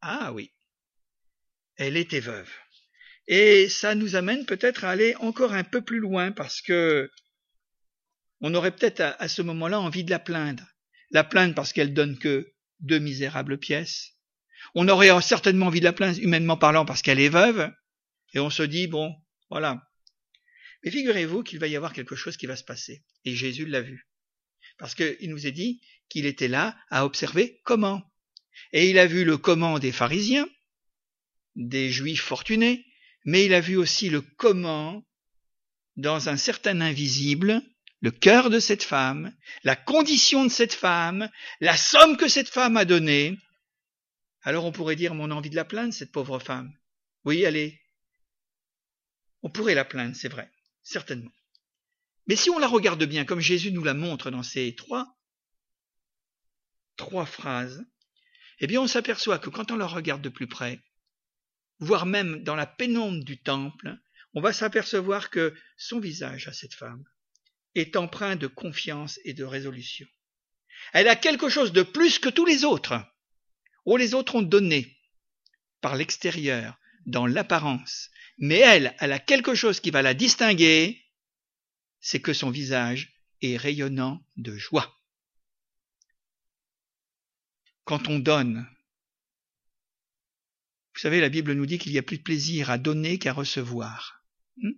Ah 0.00 0.32
oui. 0.32 0.52
Elle 1.76 1.96
était 1.96 2.20
veuve. 2.20 2.50
Et 3.26 3.68
ça 3.68 3.94
nous 3.94 4.16
amène 4.16 4.46
peut-être 4.46 4.84
à 4.84 4.90
aller 4.90 5.14
encore 5.16 5.52
un 5.52 5.64
peu 5.64 5.82
plus 5.82 5.98
loin 5.98 6.32
parce 6.32 6.62
que 6.62 7.10
on 8.40 8.54
aurait 8.54 8.74
peut-être 8.74 9.00
à, 9.00 9.10
à, 9.20 9.28
ce 9.28 9.42
moment-là 9.42 9.80
envie 9.80 10.04
de 10.04 10.10
la 10.10 10.18
plaindre 10.18 10.64
la 11.10 11.24
plaindre 11.24 11.54
parce 11.54 11.72
qu'elle 11.72 11.94
donne 11.94 12.18
que 12.18 12.52
deux 12.80 12.98
misérables 12.98 13.58
pièces. 13.58 14.12
On 14.74 14.88
aurait 14.88 15.10
certainement 15.22 15.66
envie 15.66 15.80
de 15.80 15.84
la 15.84 15.92
plaindre, 15.92 16.18
humainement 16.20 16.56
parlant, 16.56 16.84
parce 16.84 17.02
qu'elle 17.02 17.20
est 17.20 17.28
veuve, 17.28 17.70
et 18.34 18.40
on 18.40 18.50
se 18.50 18.62
dit, 18.62 18.86
bon, 18.86 19.14
voilà. 19.50 19.82
Mais 20.82 20.90
figurez-vous 20.90 21.42
qu'il 21.42 21.58
va 21.58 21.66
y 21.66 21.76
avoir 21.76 21.92
quelque 21.92 22.16
chose 22.16 22.36
qui 22.36 22.46
va 22.46 22.56
se 22.56 22.64
passer. 22.64 23.02
Et 23.24 23.34
Jésus 23.34 23.66
l'a 23.66 23.80
vu. 23.80 24.08
Parce 24.78 24.94
qu'il 24.94 25.30
nous 25.30 25.46
est 25.46 25.52
dit 25.52 25.80
qu'il 26.08 26.26
était 26.26 26.48
là 26.48 26.76
à 26.90 27.04
observer 27.04 27.60
comment. 27.64 28.02
Et 28.72 28.90
il 28.90 28.98
a 28.98 29.06
vu 29.06 29.24
le 29.24 29.38
comment 29.38 29.78
des 29.78 29.92
pharisiens, 29.92 30.48
des 31.56 31.90
juifs 31.90 32.22
fortunés, 32.22 32.84
mais 33.24 33.44
il 33.44 33.54
a 33.54 33.60
vu 33.60 33.76
aussi 33.76 34.10
le 34.10 34.20
comment 34.20 35.04
dans 35.96 36.28
un 36.28 36.36
certain 36.36 36.80
invisible 36.80 37.62
le 38.00 38.10
cœur 38.10 38.50
de 38.50 38.60
cette 38.60 38.84
femme, 38.84 39.34
la 39.64 39.76
condition 39.76 40.44
de 40.44 40.50
cette 40.50 40.74
femme, 40.74 41.28
la 41.60 41.76
somme 41.76 42.16
que 42.16 42.28
cette 42.28 42.48
femme 42.48 42.76
a 42.76 42.84
donnée, 42.84 43.36
alors 44.42 44.64
on 44.64 44.72
pourrait 44.72 44.96
dire 44.96 45.14
mon 45.14 45.30
envie 45.30 45.50
de 45.50 45.56
la 45.56 45.64
plaindre, 45.64 45.92
cette 45.92 46.12
pauvre 46.12 46.38
femme. 46.38 46.72
Oui, 47.24 47.44
allez. 47.44 47.80
On 49.42 49.50
pourrait 49.50 49.74
la 49.74 49.84
plaindre, 49.84 50.16
c'est 50.16 50.28
vrai, 50.28 50.50
certainement. 50.82 51.32
Mais 52.26 52.36
si 52.36 52.50
on 52.50 52.58
la 52.58 52.68
regarde 52.68 53.02
bien, 53.04 53.24
comme 53.24 53.40
Jésus 53.40 53.72
nous 53.72 53.84
la 53.84 53.94
montre 53.94 54.30
dans 54.30 54.42
ces 54.42 54.74
trois, 54.74 55.17
trois 56.98 57.24
phrases, 57.24 57.86
eh 58.60 58.66
bien 58.66 58.82
on 58.82 58.86
s'aperçoit 58.86 59.38
que 59.38 59.48
quand 59.48 59.70
on 59.70 59.76
la 59.76 59.86
regarde 59.86 60.20
de 60.20 60.28
plus 60.28 60.46
près, 60.46 60.80
voire 61.78 62.04
même 62.04 62.42
dans 62.42 62.56
la 62.56 62.66
pénombre 62.66 63.24
du 63.24 63.38
temple, 63.38 63.96
on 64.34 64.42
va 64.42 64.52
s'apercevoir 64.52 65.30
que 65.30 65.54
son 65.78 65.98
visage 65.98 66.48
à 66.48 66.52
cette 66.52 66.74
femme, 66.74 67.04
est 67.74 67.96
empreint 67.96 68.36
de 68.36 68.46
confiance 68.46 69.18
et 69.24 69.32
de 69.32 69.44
résolution. 69.44 70.06
Elle 70.92 71.08
a 71.08 71.16
quelque 71.16 71.48
chose 71.48 71.72
de 71.72 71.82
plus 71.82 72.18
que 72.18 72.28
tous 72.28 72.44
les 72.44 72.64
autres. 72.64 72.94
Oh, 73.84 73.96
les 73.96 74.14
autres 74.14 74.34
ont 74.34 74.42
donné 74.42 74.98
par 75.80 75.96
l'extérieur, 75.96 76.78
dans 77.06 77.26
l'apparence. 77.26 78.10
Mais 78.38 78.58
elle, 78.58 78.94
elle 79.00 79.12
a 79.12 79.18
quelque 79.18 79.54
chose 79.54 79.80
qui 79.80 79.90
va 79.90 80.02
la 80.02 80.14
distinguer, 80.14 81.04
c'est 82.00 82.20
que 82.20 82.32
son 82.32 82.50
visage 82.50 83.14
est 83.42 83.56
rayonnant 83.56 84.22
de 84.36 84.56
joie. 84.56 84.97
Quand 87.88 88.08
on 88.08 88.18
donne, 88.18 88.68
vous 90.92 91.00
savez, 91.00 91.22
la 91.22 91.30
Bible 91.30 91.54
nous 91.54 91.64
dit 91.64 91.78
qu'il 91.78 91.92
y 91.92 91.96
a 91.96 92.02
plus 92.02 92.18
de 92.18 92.22
plaisir 92.22 92.68
à 92.68 92.76
donner 92.76 93.18
qu'à 93.18 93.32
recevoir. 93.32 94.22
Hmm? 94.58 94.72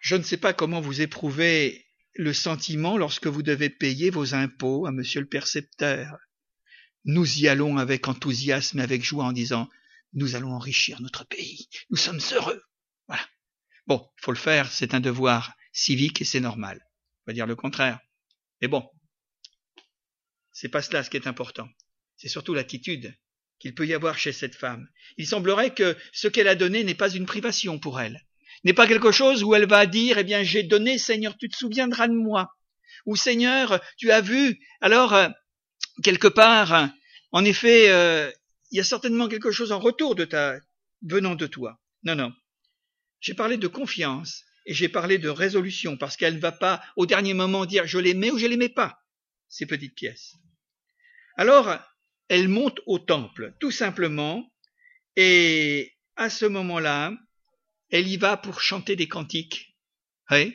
Je 0.00 0.14
ne 0.14 0.22
sais 0.22 0.36
pas 0.36 0.52
comment 0.52 0.80
vous 0.80 1.00
éprouvez 1.00 1.84
le 2.14 2.32
sentiment 2.32 2.96
lorsque 2.96 3.26
vous 3.26 3.42
devez 3.42 3.70
payer 3.70 4.10
vos 4.10 4.36
impôts 4.36 4.86
à 4.86 4.92
monsieur 4.92 5.20
le 5.20 5.28
percepteur. 5.28 6.16
Nous 7.04 7.40
y 7.40 7.48
allons 7.48 7.78
avec 7.78 8.06
enthousiasme 8.06 8.78
et 8.78 8.84
avec 8.84 9.02
joie 9.02 9.24
en 9.24 9.32
disant 9.32 9.68
nous 10.12 10.36
allons 10.36 10.52
enrichir 10.52 11.02
notre 11.02 11.26
pays. 11.26 11.68
Nous 11.90 11.96
sommes 11.96 12.20
heureux. 12.34 12.62
Voilà. 13.08 13.26
Bon, 13.88 14.08
il 14.16 14.22
faut 14.22 14.30
le 14.30 14.38
faire, 14.38 14.70
c'est 14.70 14.94
un 14.94 15.00
devoir 15.00 15.56
civique 15.72 16.22
et 16.22 16.24
c'est 16.24 16.38
normal. 16.38 16.88
On 17.26 17.32
va 17.32 17.34
dire 17.34 17.48
le 17.48 17.56
contraire. 17.56 17.98
Mais 18.60 18.68
bon, 18.68 18.88
c'est 20.62 20.68
pas 20.68 20.80
cela 20.80 21.02
ce 21.02 21.10
qui 21.10 21.16
est 21.16 21.26
important. 21.26 21.68
C'est 22.16 22.28
surtout 22.28 22.54
l'attitude 22.54 23.14
qu'il 23.58 23.74
peut 23.74 23.86
y 23.86 23.94
avoir 23.94 24.16
chez 24.16 24.32
cette 24.32 24.54
femme. 24.54 24.88
Il 25.16 25.26
semblerait 25.26 25.74
que 25.74 25.96
ce 26.12 26.28
qu'elle 26.28 26.46
a 26.46 26.54
donné 26.54 26.84
n'est 26.84 26.94
pas 26.94 27.10
une 27.10 27.26
privation 27.26 27.80
pour 27.80 28.00
elle 28.00 28.24
n'est 28.64 28.72
pas 28.72 28.86
quelque 28.86 29.10
chose 29.10 29.42
où 29.42 29.54
elle 29.54 29.66
va 29.66 29.86
dire, 29.86 30.18
eh 30.18 30.24
bien, 30.24 30.44
j'ai 30.44 30.62
donné, 30.62 30.98
Seigneur, 30.98 31.36
tu 31.36 31.48
te 31.48 31.56
souviendras 31.56 32.06
de 32.06 32.14
moi. 32.14 32.54
Ou 33.06 33.16
Seigneur, 33.16 33.80
tu 33.96 34.12
as 34.12 34.20
vu. 34.20 34.60
Alors, 34.80 35.14
euh, 35.14 35.28
quelque 36.04 36.28
part, 36.28 36.90
en 37.32 37.44
effet, 37.44 37.90
euh, 37.90 38.30
il 38.70 38.76
y 38.76 38.80
a 38.80 38.84
certainement 38.84 39.26
quelque 39.26 39.50
chose 39.50 39.72
en 39.72 39.80
retour 39.80 40.14
de 40.14 40.24
ta, 40.24 40.60
venant 41.02 41.34
de 41.34 41.48
toi. 41.48 41.80
Non, 42.04 42.14
non. 42.14 42.32
j'ai 43.20 43.34
parlé 43.34 43.56
de 43.56 43.66
confiance 43.66 44.44
et 44.66 44.74
j'ai 44.74 44.88
parlé 44.88 45.18
de 45.18 45.28
résolution 45.28 45.96
parce 45.96 46.16
qu'elle 46.16 46.36
ne 46.36 46.40
va 46.40 46.52
pas 46.52 46.80
au 46.94 47.04
dernier 47.06 47.34
moment 47.34 47.66
dire 47.66 47.86
je 47.86 47.98
l'aimais 47.98 48.30
ou 48.30 48.38
je 48.38 48.46
l'aimais 48.46 48.68
pas, 48.68 49.00
ces 49.48 49.66
petites 49.66 49.96
pièces. 49.96 50.36
Alors, 51.36 51.78
elle 52.28 52.48
monte 52.48 52.80
au 52.86 52.98
temple, 52.98 53.54
tout 53.60 53.70
simplement, 53.70 54.50
et 55.16 55.92
à 56.16 56.30
ce 56.30 56.46
moment-là, 56.46 57.12
elle 57.90 58.08
y 58.08 58.16
va 58.16 58.36
pour 58.36 58.60
chanter 58.60 58.96
des 58.96 59.08
cantiques. 59.08 59.76
Oui. 60.30 60.54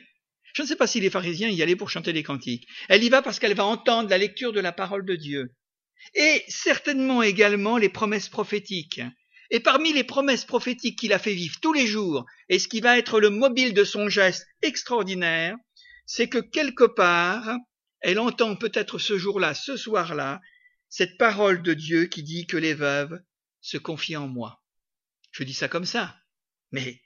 Je 0.54 0.62
ne 0.62 0.66
sais 0.66 0.76
pas 0.76 0.86
si 0.86 0.98
les 0.98 1.10
pharisiens 1.10 1.48
y 1.48 1.62
allaient 1.62 1.76
pour 1.76 1.90
chanter 1.90 2.12
des 2.12 2.22
cantiques. 2.22 2.66
Elle 2.88 3.04
y 3.04 3.08
va 3.08 3.22
parce 3.22 3.38
qu'elle 3.38 3.54
va 3.54 3.64
entendre 3.64 4.10
la 4.10 4.18
lecture 4.18 4.52
de 4.52 4.60
la 4.60 4.72
parole 4.72 5.04
de 5.04 5.14
Dieu. 5.14 5.54
Et 6.14 6.42
certainement 6.48 7.22
également 7.22 7.76
les 7.76 7.88
promesses 7.88 8.28
prophétiques. 8.28 9.00
Et 9.50 9.60
parmi 9.60 9.92
les 9.92 10.04
promesses 10.04 10.44
prophétiques 10.44 10.98
qu'il 10.98 11.12
a 11.12 11.18
fait 11.18 11.34
vivre 11.34 11.58
tous 11.60 11.72
les 11.72 11.86
jours, 11.86 12.26
et 12.48 12.58
ce 12.58 12.68
qui 12.68 12.80
va 12.80 12.98
être 12.98 13.20
le 13.20 13.30
mobile 13.30 13.72
de 13.72 13.84
son 13.84 14.08
geste 14.08 14.46
extraordinaire, 14.62 15.56
c'est 16.06 16.28
que 16.28 16.38
quelque 16.38 16.84
part, 16.84 17.56
elle 18.00 18.18
entend 18.18 18.56
peut-être 18.56 18.98
ce 18.98 19.16
jour-là, 19.16 19.54
ce 19.54 19.76
soir-là, 19.76 20.40
cette 20.88 21.18
parole 21.18 21.62
de 21.62 21.74
Dieu 21.74 22.06
qui 22.06 22.22
dit 22.22 22.46
que 22.46 22.56
les 22.56 22.74
veuves 22.74 23.20
se 23.60 23.78
confient 23.78 24.16
en 24.16 24.28
moi. 24.28 24.62
Je 25.32 25.44
dis 25.44 25.54
ça 25.54 25.68
comme 25.68 25.84
ça, 25.84 26.16
mais 26.72 27.00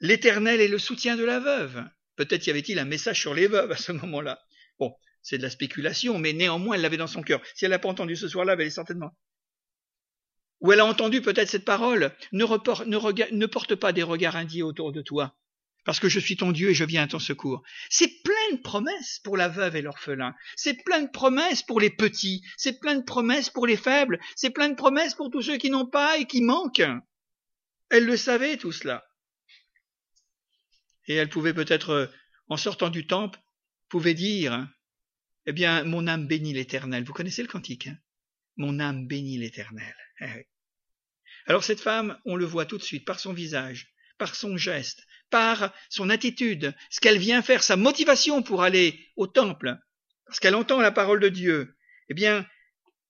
l'Éternel 0.00 0.60
est 0.60 0.68
le 0.68 0.78
soutien 0.78 1.16
de 1.16 1.24
la 1.24 1.40
veuve. 1.40 1.84
Peut-être 2.16 2.46
y 2.46 2.50
avait-il 2.50 2.78
un 2.78 2.84
message 2.84 3.20
sur 3.20 3.34
les 3.34 3.46
veuves 3.46 3.72
à 3.72 3.76
ce 3.76 3.92
moment-là. 3.92 4.42
Bon, 4.78 4.94
c'est 5.22 5.38
de 5.38 5.42
la 5.42 5.50
spéculation, 5.50 6.18
mais 6.18 6.32
néanmoins 6.32 6.76
elle 6.76 6.82
l'avait 6.82 6.96
dans 6.96 7.06
son 7.06 7.22
cœur. 7.22 7.40
Si 7.54 7.64
elle 7.64 7.70
n'a 7.70 7.78
pas 7.78 7.88
entendu 7.88 8.16
ce 8.16 8.28
soir-là, 8.28 8.54
elle 8.54 8.62
est 8.62 8.70
certainement 8.70 9.14
ou 10.62 10.70
elle 10.72 10.80
a 10.80 10.86
entendu 10.86 11.20
peut-être 11.20 11.50
cette 11.50 11.64
parole, 11.64 12.12
ne, 12.30 12.44
ne, 12.44 13.46
porte 13.46 13.74
pas 13.74 13.92
des 13.92 14.04
regards 14.04 14.36
indiés 14.36 14.62
autour 14.62 14.92
de 14.92 15.02
toi, 15.02 15.36
parce 15.84 16.00
que 16.00 16.08
je 16.08 16.20
suis 16.20 16.36
ton 16.36 16.52
Dieu 16.52 16.70
et 16.70 16.74
je 16.74 16.84
viens 16.84 17.02
à 17.02 17.08
ton 17.08 17.18
secours. 17.18 17.62
C'est 17.90 18.22
plein 18.22 18.56
de 18.56 18.60
promesses 18.62 19.20
pour 19.24 19.36
la 19.36 19.48
veuve 19.48 19.76
et 19.76 19.82
l'orphelin, 19.82 20.34
c'est 20.56 20.82
plein 20.84 21.02
de 21.02 21.10
promesses 21.10 21.62
pour 21.62 21.80
les 21.80 21.90
petits, 21.90 22.42
c'est 22.56 22.78
plein 22.78 22.96
de 22.96 23.04
promesses 23.04 23.50
pour 23.50 23.66
les 23.66 23.76
faibles, 23.76 24.20
c'est 24.36 24.50
plein 24.50 24.68
de 24.68 24.74
promesses 24.74 25.14
pour 25.14 25.30
tous 25.30 25.42
ceux 25.42 25.56
qui 25.56 25.70
n'ont 25.70 25.86
pas 25.86 26.18
et 26.18 26.26
qui 26.26 26.42
manquent. 26.42 26.82
Elle 27.90 28.06
le 28.06 28.16
savait 28.16 28.56
tout 28.56 28.72
cela. 28.72 29.04
Et 31.06 31.14
elle 31.14 31.28
pouvait 31.28 31.54
peut-être, 31.54 32.10
en 32.48 32.56
sortant 32.56 32.90
du 32.90 33.06
temple, 33.06 33.40
pouvait 33.88 34.14
dire, 34.14 34.68
eh 35.46 35.52
bien, 35.52 35.84
mon 35.84 36.06
âme 36.06 36.26
bénit 36.26 36.54
l'Éternel. 36.54 37.04
Vous 37.04 37.12
connaissez 37.12 37.42
le 37.42 37.48
cantique, 37.48 37.88
hein? 37.88 37.98
Mon 38.56 38.80
âme 38.80 39.06
bénit 39.06 39.38
l'Éternel. 39.38 39.94
Eh 40.20 40.46
alors 41.46 41.64
cette 41.64 41.80
femme, 41.80 42.18
on 42.24 42.36
le 42.36 42.44
voit 42.44 42.66
tout 42.66 42.78
de 42.78 42.82
suite 42.82 43.04
par 43.04 43.18
son 43.18 43.32
visage, 43.32 43.92
par 44.16 44.34
son 44.36 44.56
geste, 44.56 45.04
par 45.32 45.72
son 45.88 46.10
attitude, 46.10 46.76
ce 46.90 47.00
qu'elle 47.00 47.18
vient 47.18 47.42
faire, 47.42 47.64
sa 47.64 47.76
motivation 47.76 48.42
pour 48.42 48.62
aller 48.62 49.08
au 49.16 49.26
temple, 49.26 49.76
parce 50.26 50.38
qu'elle 50.38 50.54
entend 50.54 50.80
la 50.80 50.92
parole 50.92 51.20
de 51.20 51.30
Dieu, 51.30 51.76
eh 52.08 52.14
bien, 52.14 52.46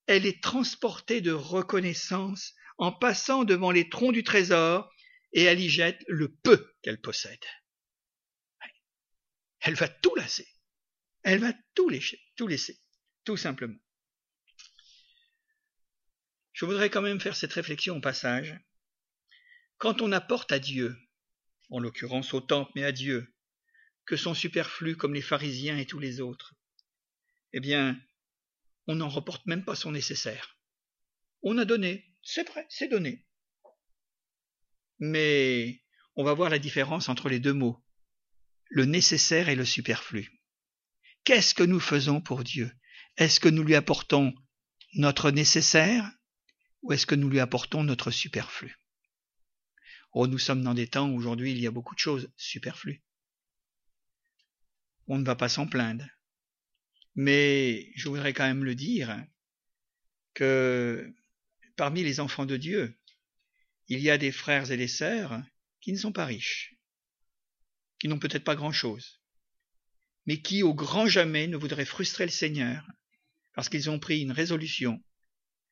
elle 0.07 0.25
est 0.25 0.41
transportée 0.41 1.21
de 1.21 1.31
reconnaissance 1.31 2.55
en 2.77 2.91
passant 2.91 3.43
devant 3.43 3.71
les 3.71 3.89
troncs 3.89 4.13
du 4.13 4.23
trésor 4.23 4.89
et 5.33 5.43
elle 5.43 5.59
y 5.59 5.69
jette 5.69 6.03
le 6.07 6.29
peu 6.29 6.73
qu'elle 6.81 7.01
possède. 7.01 7.45
Elle 9.59 9.75
va 9.75 9.87
tout 9.87 10.15
lasser. 10.15 10.47
Elle 11.23 11.39
va 11.39 11.53
tout 11.75 11.89
lécher, 11.89 12.21
tout 12.35 12.47
laisser, 12.47 12.81
tout 13.23 13.37
simplement. 13.37 13.79
Je 16.51 16.65
voudrais 16.65 16.89
quand 16.89 17.01
même 17.01 17.21
faire 17.21 17.35
cette 17.35 17.53
réflexion 17.53 17.97
au 17.97 18.01
passage. 18.01 18.57
Quand 19.77 20.01
on 20.01 20.11
apporte 20.11 20.51
à 20.51 20.59
Dieu, 20.59 20.97
en 21.73 21.79
l'occurrence 21.79 22.35
au 22.35 22.39
temple, 22.39 22.71
mais 22.75 22.83
à 22.83 22.91
Dieu, 22.91 23.33
que 24.05 24.15
son 24.15 24.35
superflu 24.35 24.95
comme 24.95 25.15
les 25.15 25.23
pharisiens 25.23 25.75
et 25.75 25.87
tous 25.87 25.97
les 25.97 26.21
autres, 26.21 26.53
eh 27.51 27.59
bien, 27.59 27.99
on 28.85 28.95
n'en 28.95 29.09
reporte 29.09 29.47
même 29.47 29.65
pas 29.65 29.75
son 29.75 29.91
nécessaire. 29.91 30.59
On 31.41 31.57
a 31.57 31.65
donné, 31.65 32.05
c'est 32.21 32.47
vrai, 32.47 32.67
c'est 32.69 32.89
donné. 32.89 33.25
Mais 34.99 35.81
on 36.15 36.23
va 36.23 36.35
voir 36.35 36.51
la 36.51 36.59
différence 36.59 37.09
entre 37.09 37.27
les 37.27 37.39
deux 37.39 37.53
mots, 37.53 37.83
le 38.69 38.85
nécessaire 38.85 39.49
et 39.49 39.55
le 39.55 39.65
superflu. 39.65 40.29
Qu'est-ce 41.23 41.55
que 41.55 41.63
nous 41.63 41.79
faisons 41.79 42.21
pour 42.21 42.43
Dieu? 42.43 42.71
Est-ce 43.17 43.39
que 43.39 43.49
nous 43.49 43.63
lui 43.63 43.73
apportons 43.73 44.35
notre 44.93 45.31
nécessaire 45.31 46.07
ou 46.83 46.93
est-ce 46.93 47.07
que 47.07 47.15
nous 47.15 47.29
lui 47.29 47.39
apportons 47.39 47.83
notre 47.83 48.11
superflu? 48.11 48.77
Oh, 50.13 50.27
nous 50.27 50.37
sommes 50.37 50.61
dans 50.61 50.75
des 50.75 50.87
temps 50.87 51.09
où 51.09 51.17
aujourd'hui 51.17 51.51
il 51.51 51.59
y 51.59 51.67
a 51.67 51.71
beaucoup 51.71 51.95
de 51.95 51.99
choses 51.99 52.31
superflues. 52.37 53.01
On 55.07 55.17
ne 55.17 55.25
va 55.25 55.35
pas 55.35 55.49
s'en 55.49 55.67
plaindre. 55.67 56.05
Mais 57.15 57.91
je 57.95 58.09
voudrais 58.09 58.33
quand 58.33 58.45
même 58.45 58.63
le 58.63 58.75
dire 58.75 59.23
que 60.33 61.13
parmi 61.75 62.03
les 62.03 62.19
enfants 62.19 62.45
de 62.45 62.57
Dieu, 62.57 62.95
il 63.87 63.99
y 63.99 64.09
a 64.09 64.17
des 64.17 64.31
frères 64.31 64.71
et 64.71 64.77
des 64.77 64.87
sœurs 64.87 65.41
qui 65.81 65.91
ne 65.91 65.97
sont 65.97 66.13
pas 66.13 66.25
riches, 66.25 66.75
qui 67.99 68.07
n'ont 68.07 68.19
peut-être 68.19 68.43
pas 68.43 68.55
grand-chose, 68.55 69.19
mais 70.25 70.41
qui 70.41 70.63
au 70.63 70.73
grand 70.73 71.07
jamais 71.07 71.47
ne 71.47 71.57
voudraient 71.57 71.85
frustrer 71.85 72.25
le 72.25 72.31
Seigneur 72.31 72.87
parce 73.53 73.69
qu'ils 73.69 73.89
ont 73.89 73.99
pris 73.99 74.21
une 74.21 74.31
résolution, 74.31 75.03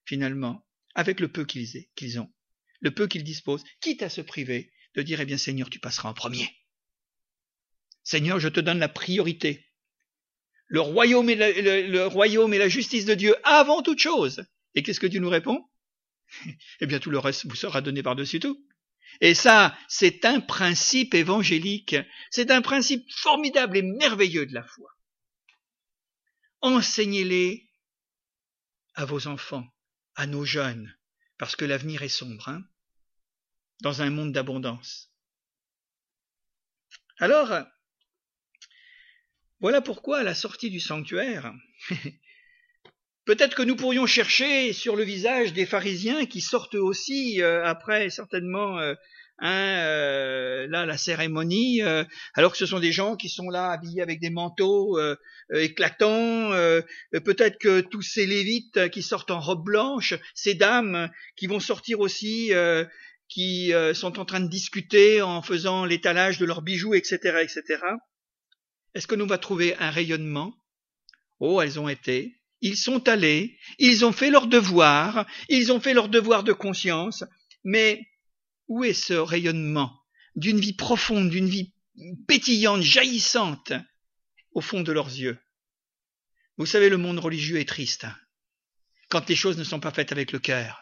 finalement, 0.06 0.68
avec 0.94 1.20
le 1.20 1.32
peu 1.32 1.46
qu'ils 1.46 2.20
ont, 2.20 2.32
le 2.82 2.92
peu 2.92 3.08
qu'ils 3.08 3.24
disposent, 3.24 3.64
quitte 3.80 4.04
à 4.04 4.10
se 4.10 4.22
priver, 4.22 4.72
de 4.96 5.02
dire, 5.02 5.22
eh 5.22 5.26
bien 5.26 5.38
Seigneur, 5.38 5.70
tu 5.70 5.80
passeras 5.80 6.10
en 6.10 6.14
premier. 6.14 6.50
Seigneur, 8.04 8.40
je 8.40 8.50
te 8.50 8.60
donne 8.60 8.80
la 8.80 8.90
priorité. 8.90 9.68
Le 10.68 10.82
royaume 10.82 11.30
et 11.30 11.36
la, 11.36 11.52
le, 11.52 12.08
royaume 12.08 12.54
et 12.54 12.58
la 12.58 12.70
justice 12.70 13.06
de 13.06 13.14
Dieu 13.14 13.36
avant 13.44 13.82
toute 13.84 14.00
chose. 14.00 14.44
Et 14.74 14.84
qu'est-ce 14.84 15.00
que 15.00 15.08
Dieu 15.08 15.20
nous 15.20 15.30
répond? 15.30 15.64
Eh 16.80 16.88
bien, 16.88 17.00
tout 17.00 17.12
le 17.12 17.20
reste 17.20 17.46
vous 17.46 17.56
sera 17.56 17.82
donné 17.82 18.02
par-dessus 18.02 18.40
tout. 18.40 18.66
Et 19.20 19.36
ça, 19.36 19.78
c'est 19.90 20.24
un 20.24 20.40
principe 20.40 21.14
évangélique. 21.14 21.96
C'est 22.32 22.52
un 22.52 22.62
principe 22.62 23.06
formidable 23.12 23.78
et 23.78 23.82
merveilleux 23.82 24.46
de 24.46 24.54
la 24.54 24.64
foi. 24.64 24.90
Enseignez-les 26.62 27.70
à 28.96 29.06
vos 29.06 29.28
enfants 29.28 29.68
à 30.16 30.28
nos 30.28 30.46
jeunes, 30.46 30.96
parce 31.38 31.56
que 31.56 31.66
l'avenir 31.66 32.04
est 32.04 32.10
sombre, 32.10 32.50
hein, 32.50 32.64
dans 33.82 34.02
un 34.02 34.10
monde 34.10 34.32
d'abondance. 34.32 35.12
Alors, 37.20 37.54
voilà 39.60 39.82
pourquoi 39.82 40.20
à 40.20 40.24
la 40.24 40.34
sortie 40.34 40.72
du 40.72 40.80
sanctuaire, 40.80 41.54
peut-être 43.26 43.56
que 43.56 43.62
nous 43.62 43.76
pourrions 43.76 44.08
chercher 44.08 44.74
sur 44.74 44.96
le 44.96 45.04
visage 45.04 45.54
des 45.54 45.68
pharisiens 45.68 46.26
qui 46.26 46.42
sortent 46.42 46.76
aussi 46.76 47.42
euh, 47.42 47.64
après 47.66 48.10
certainement 48.10 48.80
euh, 48.80 48.96
Hein, 49.44 49.80
euh, 49.80 50.68
là 50.68 50.86
la 50.86 50.98
cérémonie, 50.98 51.82
alors 52.36 52.52
que 52.52 52.60
ce 52.60 52.68
sont 52.68 52.80
des 52.80 52.92
gens 52.92 53.16
qui 53.16 53.28
sont 53.28 53.50
là 53.50 53.72
habillés 53.72 54.04
avec 54.04 54.20
des 54.20 54.30
manteaux 54.30 55.00
éclatants, 55.52 56.52
peut-être 57.12 57.58
que 57.58 57.82
tous 57.82 58.04
ces 58.04 58.28
lévites 58.28 58.92
qui 58.92 59.02
sortent 59.02 59.32
en 59.32 59.40
robe 59.40 59.64
blanche, 59.64 60.14
ces 60.36 60.54
dames 60.54 61.10
qui 61.36 61.48
vont 61.48 61.60
sortir 61.60 62.02
aussi, 62.02 62.52
qui 63.32 63.72
sont 63.94 64.20
en 64.20 64.26
train 64.26 64.42
de 64.42 64.50
discuter 64.50 65.22
en 65.22 65.42
faisant 65.42 65.86
l'étalage 65.86 66.38
de 66.38 66.46
leurs 66.46 66.62
bijoux, 66.62 66.94
etc., 66.94 67.16
etc. 67.42 67.82
Est-ce 68.94 69.08
que 69.08 69.16
nous 69.16 69.26
va 69.26 69.38
trouver 69.38 69.76
un 69.78 69.90
rayonnement? 69.90 70.54
Oh, 71.40 71.62
elles 71.62 71.80
ont 71.80 71.88
été, 71.88 72.42
ils 72.60 72.76
sont 72.76 73.08
allés, 73.08 73.58
ils 73.80 74.04
ont 74.04 74.12
fait 74.12 74.30
leur 74.30 74.48
devoir, 74.48 75.26
ils 75.48 75.72
ont 75.72 75.80
fait 75.80 75.94
leur 75.94 76.10
devoir 76.10 76.44
de 76.44 76.52
conscience, 76.52 77.24
mais 77.64 78.06
où 78.68 78.84
est 78.84 78.94
ce 78.94 79.14
rayonnement 79.14 79.98
d'une 80.36 80.60
vie 80.60 80.74
profonde, 80.74 81.30
d'une 81.30 81.48
vie 81.48 81.74
pétillante, 82.28 82.82
jaillissante 82.82 83.72
au 84.52 84.62
fond 84.62 84.82
de 84.82 84.92
leurs 84.92 85.08
yeux? 85.08 85.40
Vous 86.58 86.66
savez, 86.66 86.90
le 86.90 86.98
monde 86.98 87.20
religieux 87.20 87.60
est 87.60 87.68
triste 87.68 88.06
quand 89.10 89.28
les 89.30 89.36
choses 89.36 89.58
ne 89.58 89.64
sont 89.64 89.80
pas 89.80 89.92
faites 89.92 90.12
avec 90.12 90.32
le 90.32 90.40
cœur, 90.40 90.81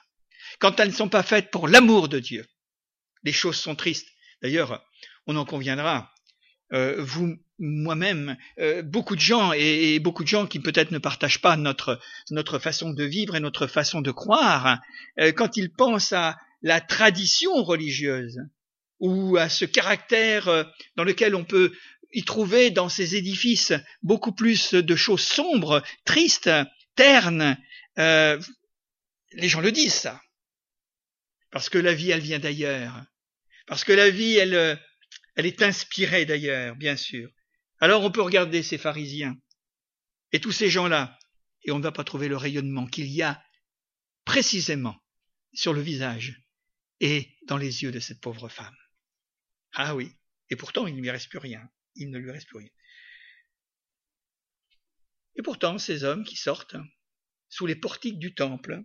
quand 0.59 0.79
elles 0.79 0.89
ne 0.89 0.93
sont 0.93 1.09
pas 1.09 1.23
faites 1.23 1.51
pour 1.51 1.67
l'amour 1.67 2.09
de 2.09 2.19
Dieu. 2.19 2.45
Les 3.23 3.31
choses 3.31 3.57
sont 3.57 3.75
tristes. 3.75 4.07
D'ailleurs, 4.41 4.83
on 5.27 5.35
en 5.35 5.45
conviendra. 5.45 6.11
Euh, 6.73 6.95
vous, 6.99 7.35
moi-même, 7.57 8.37
euh, 8.59 8.81
beaucoup 8.81 9.15
de 9.15 9.21
gens 9.21 9.51
et, 9.53 9.99
beaucoup 9.99 10.23
de 10.23 10.29
gens 10.29 10.47
qui 10.47 10.59
peut-être 10.59 10.91
ne 10.91 10.97
partagent 10.99 11.41
pas 11.41 11.57
notre 11.57 11.99
notre 12.29 12.59
façon 12.59 12.91
de 12.91 13.03
vivre 13.03 13.35
et 13.35 13.39
notre 13.39 13.67
façon 13.67 14.01
de 14.01 14.11
croire, 14.11 14.79
euh, 15.19 15.31
quand 15.31 15.57
ils 15.57 15.71
pensent 15.71 16.13
à 16.13 16.37
la 16.61 16.81
tradition 16.81 17.63
religieuse 17.63 18.39
ou 18.99 19.37
à 19.37 19.49
ce 19.49 19.65
caractère 19.65 20.47
euh, 20.47 20.63
dans 20.95 21.03
lequel 21.03 21.35
on 21.35 21.45
peut 21.45 21.71
y 22.11 22.23
trouver 22.23 22.71
dans 22.71 22.89
ces 22.89 23.15
édifices 23.15 23.73
beaucoup 24.01 24.31
plus 24.31 24.73
de 24.73 24.95
choses 24.95 25.21
sombres, 25.21 25.83
tristes, 26.05 26.49
ternes. 26.95 27.57
Euh, 27.97 28.39
les 29.33 29.47
gens 29.47 29.61
le 29.61 29.71
disent 29.71 29.93
ça. 29.93 30.19
Parce 31.51 31.69
que 31.69 31.77
la 31.77 31.93
vie, 31.93 32.11
elle 32.11 32.21
vient 32.21 32.39
d'ailleurs. 32.39 33.03
Parce 33.65 33.83
que 33.83 33.93
la 33.93 34.09
vie, 34.09 34.35
elle, 34.35 34.79
Elle 35.39 35.45
est 35.45 35.61
inspirée 35.61 36.25
d'ailleurs, 36.25 36.75
bien 36.75 36.97
sûr. 36.97 37.31
Alors 37.79 38.03
on 38.03 38.11
peut 38.11 38.21
regarder 38.21 38.61
ces 38.61 38.77
pharisiens 38.77 39.37
et 40.33 40.41
tous 40.41 40.51
ces 40.51 40.69
gens-là, 40.69 41.17
et 41.63 41.71
on 41.71 41.77
ne 41.77 41.83
va 41.83 41.93
pas 41.93 42.03
trouver 42.03 42.27
le 42.27 42.35
rayonnement 42.35 42.87
qu'il 42.87 43.07
y 43.07 43.21
a 43.21 43.41
précisément 44.25 45.01
sur 45.53 45.71
le 45.71 45.79
visage 45.79 46.43
et 46.99 47.37
dans 47.47 47.55
les 47.55 47.83
yeux 47.83 47.91
de 47.93 48.01
cette 48.01 48.19
pauvre 48.19 48.49
femme. 48.49 48.75
Ah 49.71 49.95
oui, 49.95 50.11
et 50.49 50.57
pourtant 50.57 50.87
il 50.87 50.95
ne 50.97 51.01
lui 51.01 51.09
reste 51.09 51.29
plus 51.29 51.39
rien, 51.39 51.65
il 51.95 52.09
ne 52.09 52.19
lui 52.19 52.31
reste 52.31 52.47
plus 52.49 52.57
rien. 52.57 52.71
Et 55.37 55.41
pourtant 55.41 55.77
ces 55.77 56.03
hommes 56.03 56.25
qui 56.25 56.35
sortent 56.35 56.75
sous 57.47 57.65
les 57.65 57.77
portiques 57.77 58.19
du 58.19 58.35
temple, 58.35 58.83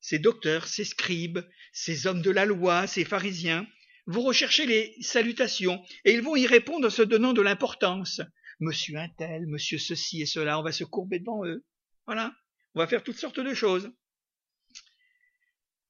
ces 0.00 0.18
docteurs, 0.18 0.66
ces 0.66 0.84
scribes, 0.84 1.40
ces 1.72 2.06
hommes 2.06 2.22
de 2.22 2.30
la 2.30 2.46
loi, 2.46 2.86
ces 2.86 3.04
pharisiens, 3.04 3.66
vous 4.06 4.22
recherchez 4.22 4.66
les 4.66 4.94
salutations, 5.00 5.82
et 6.04 6.12
ils 6.12 6.22
vont 6.22 6.36
y 6.36 6.46
répondre 6.46 6.86
en 6.86 6.90
se 6.90 7.02
donnant 7.02 7.32
de 7.32 7.42
l'importance. 7.42 8.20
Monsieur 8.58 8.96
un 8.96 9.08
tel, 9.08 9.46
monsieur 9.46 9.78
ceci 9.78 10.22
et 10.22 10.26
cela, 10.26 10.58
on 10.58 10.62
va 10.62 10.72
se 10.72 10.84
courber 10.84 11.18
devant 11.18 11.44
eux. 11.46 11.64
Voilà, 12.06 12.34
on 12.74 12.80
va 12.80 12.86
faire 12.86 13.02
toutes 13.02 13.18
sortes 13.18 13.40
de 13.40 13.54
choses. 13.54 13.90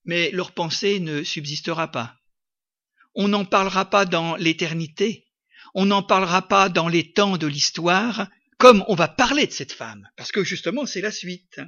Mais 0.04 0.30
leur 0.32 0.52
pensée 0.52 1.00
ne 1.00 1.22
subsistera 1.22 1.90
pas. 1.90 2.16
On 3.14 3.28
n'en 3.28 3.44
parlera 3.44 3.88
pas 3.88 4.04
dans 4.04 4.36
l'éternité, 4.36 5.26
on 5.74 5.86
n'en 5.86 6.02
parlera 6.02 6.46
pas 6.46 6.68
dans 6.68 6.88
les 6.88 7.12
temps 7.12 7.36
de 7.36 7.46
l'histoire, 7.46 8.28
comme 8.58 8.84
on 8.88 8.94
va 8.94 9.08
parler 9.08 9.46
de 9.46 9.52
cette 9.52 9.72
femme, 9.72 10.08
parce 10.16 10.30
que 10.30 10.44
justement 10.44 10.86
c'est 10.86 11.00
la 11.00 11.10
suite. 11.10 11.60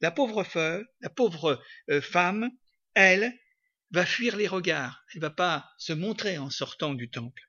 La 0.00 0.10
pauvre 0.10 0.44
euh, 1.90 2.00
femme, 2.00 2.50
elle, 2.94 3.32
va 3.90 4.06
fuir 4.06 4.36
les 4.36 4.48
regards, 4.48 5.04
elle 5.14 5.20
va 5.20 5.30
pas 5.30 5.70
se 5.78 5.92
montrer 5.92 6.38
en 6.38 6.50
sortant 6.50 6.94
du 6.94 7.10
temple. 7.10 7.42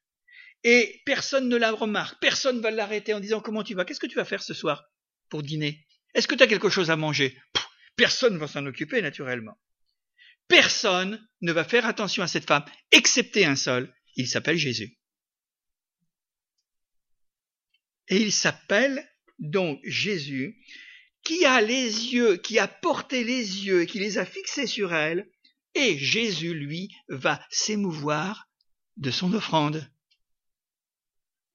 Et 0.63 1.01
personne 1.05 1.49
ne 1.49 1.55
la 1.55 1.71
remarque, 1.71 2.19
personne 2.19 2.61
va 2.61 2.71
l'arrêter 2.71 3.13
en 3.13 3.19
disant 3.19 3.41
comment 3.41 3.63
tu 3.63 3.73
vas, 3.73 3.85
qu'est-ce 3.85 3.99
que 3.99 4.07
tu 4.07 4.15
vas 4.15 4.25
faire 4.25 4.43
ce 4.43 4.53
soir 4.53 4.83
pour 5.29 5.43
dîner? 5.43 5.85
Est-ce 6.13 6.27
que 6.27 6.35
tu 6.35 6.43
as 6.43 6.47
quelque 6.47 6.69
chose 6.69 6.91
à 6.91 6.95
manger? 6.95 7.37
Personne 7.95 8.37
va 8.37 8.47
s'en 8.47 8.65
occuper 8.65 9.01
naturellement. 9.01 9.57
Personne 10.47 11.25
ne 11.41 11.51
va 11.51 11.63
faire 11.63 11.85
attention 11.85 12.23
à 12.23 12.27
cette 12.27 12.47
femme, 12.47 12.65
excepté 12.91 13.45
un 13.45 13.55
seul, 13.55 13.93
il 14.15 14.27
s'appelle 14.27 14.57
Jésus. 14.57 14.97
Et 18.09 18.17
il 18.17 18.31
s'appelle 18.31 19.09
donc 19.39 19.79
Jésus, 19.83 20.61
qui 21.23 21.45
a 21.45 21.61
les 21.61 22.13
yeux, 22.13 22.37
qui 22.37 22.59
a 22.59 22.67
porté 22.67 23.23
les 23.23 23.65
yeux 23.65 23.85
qui 23.85 23.99
les 23.99 24.17
a 24.17 24.25
fixés 24.25 24.67
sur 24.67 24.93
elle, 24.93 25.29
et 25.75 25.97
Jésus, 25.97 26.53
lui, 26.53 26.95
va 27.07 27.43
s'émouvoir 27.49 28.47
de 28.97 29.09
son 29.09 29.33
offrande. 29.33 29.89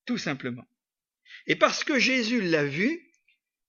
Tout 0.06 0.18
simplement. 0.18 0.64
Et 1.46 1.56
parce 1.56 1.84
que 1.84 1.98
Jésus 1.98 2.40
l'a 2.40 2.64
vu, 2.64 3.12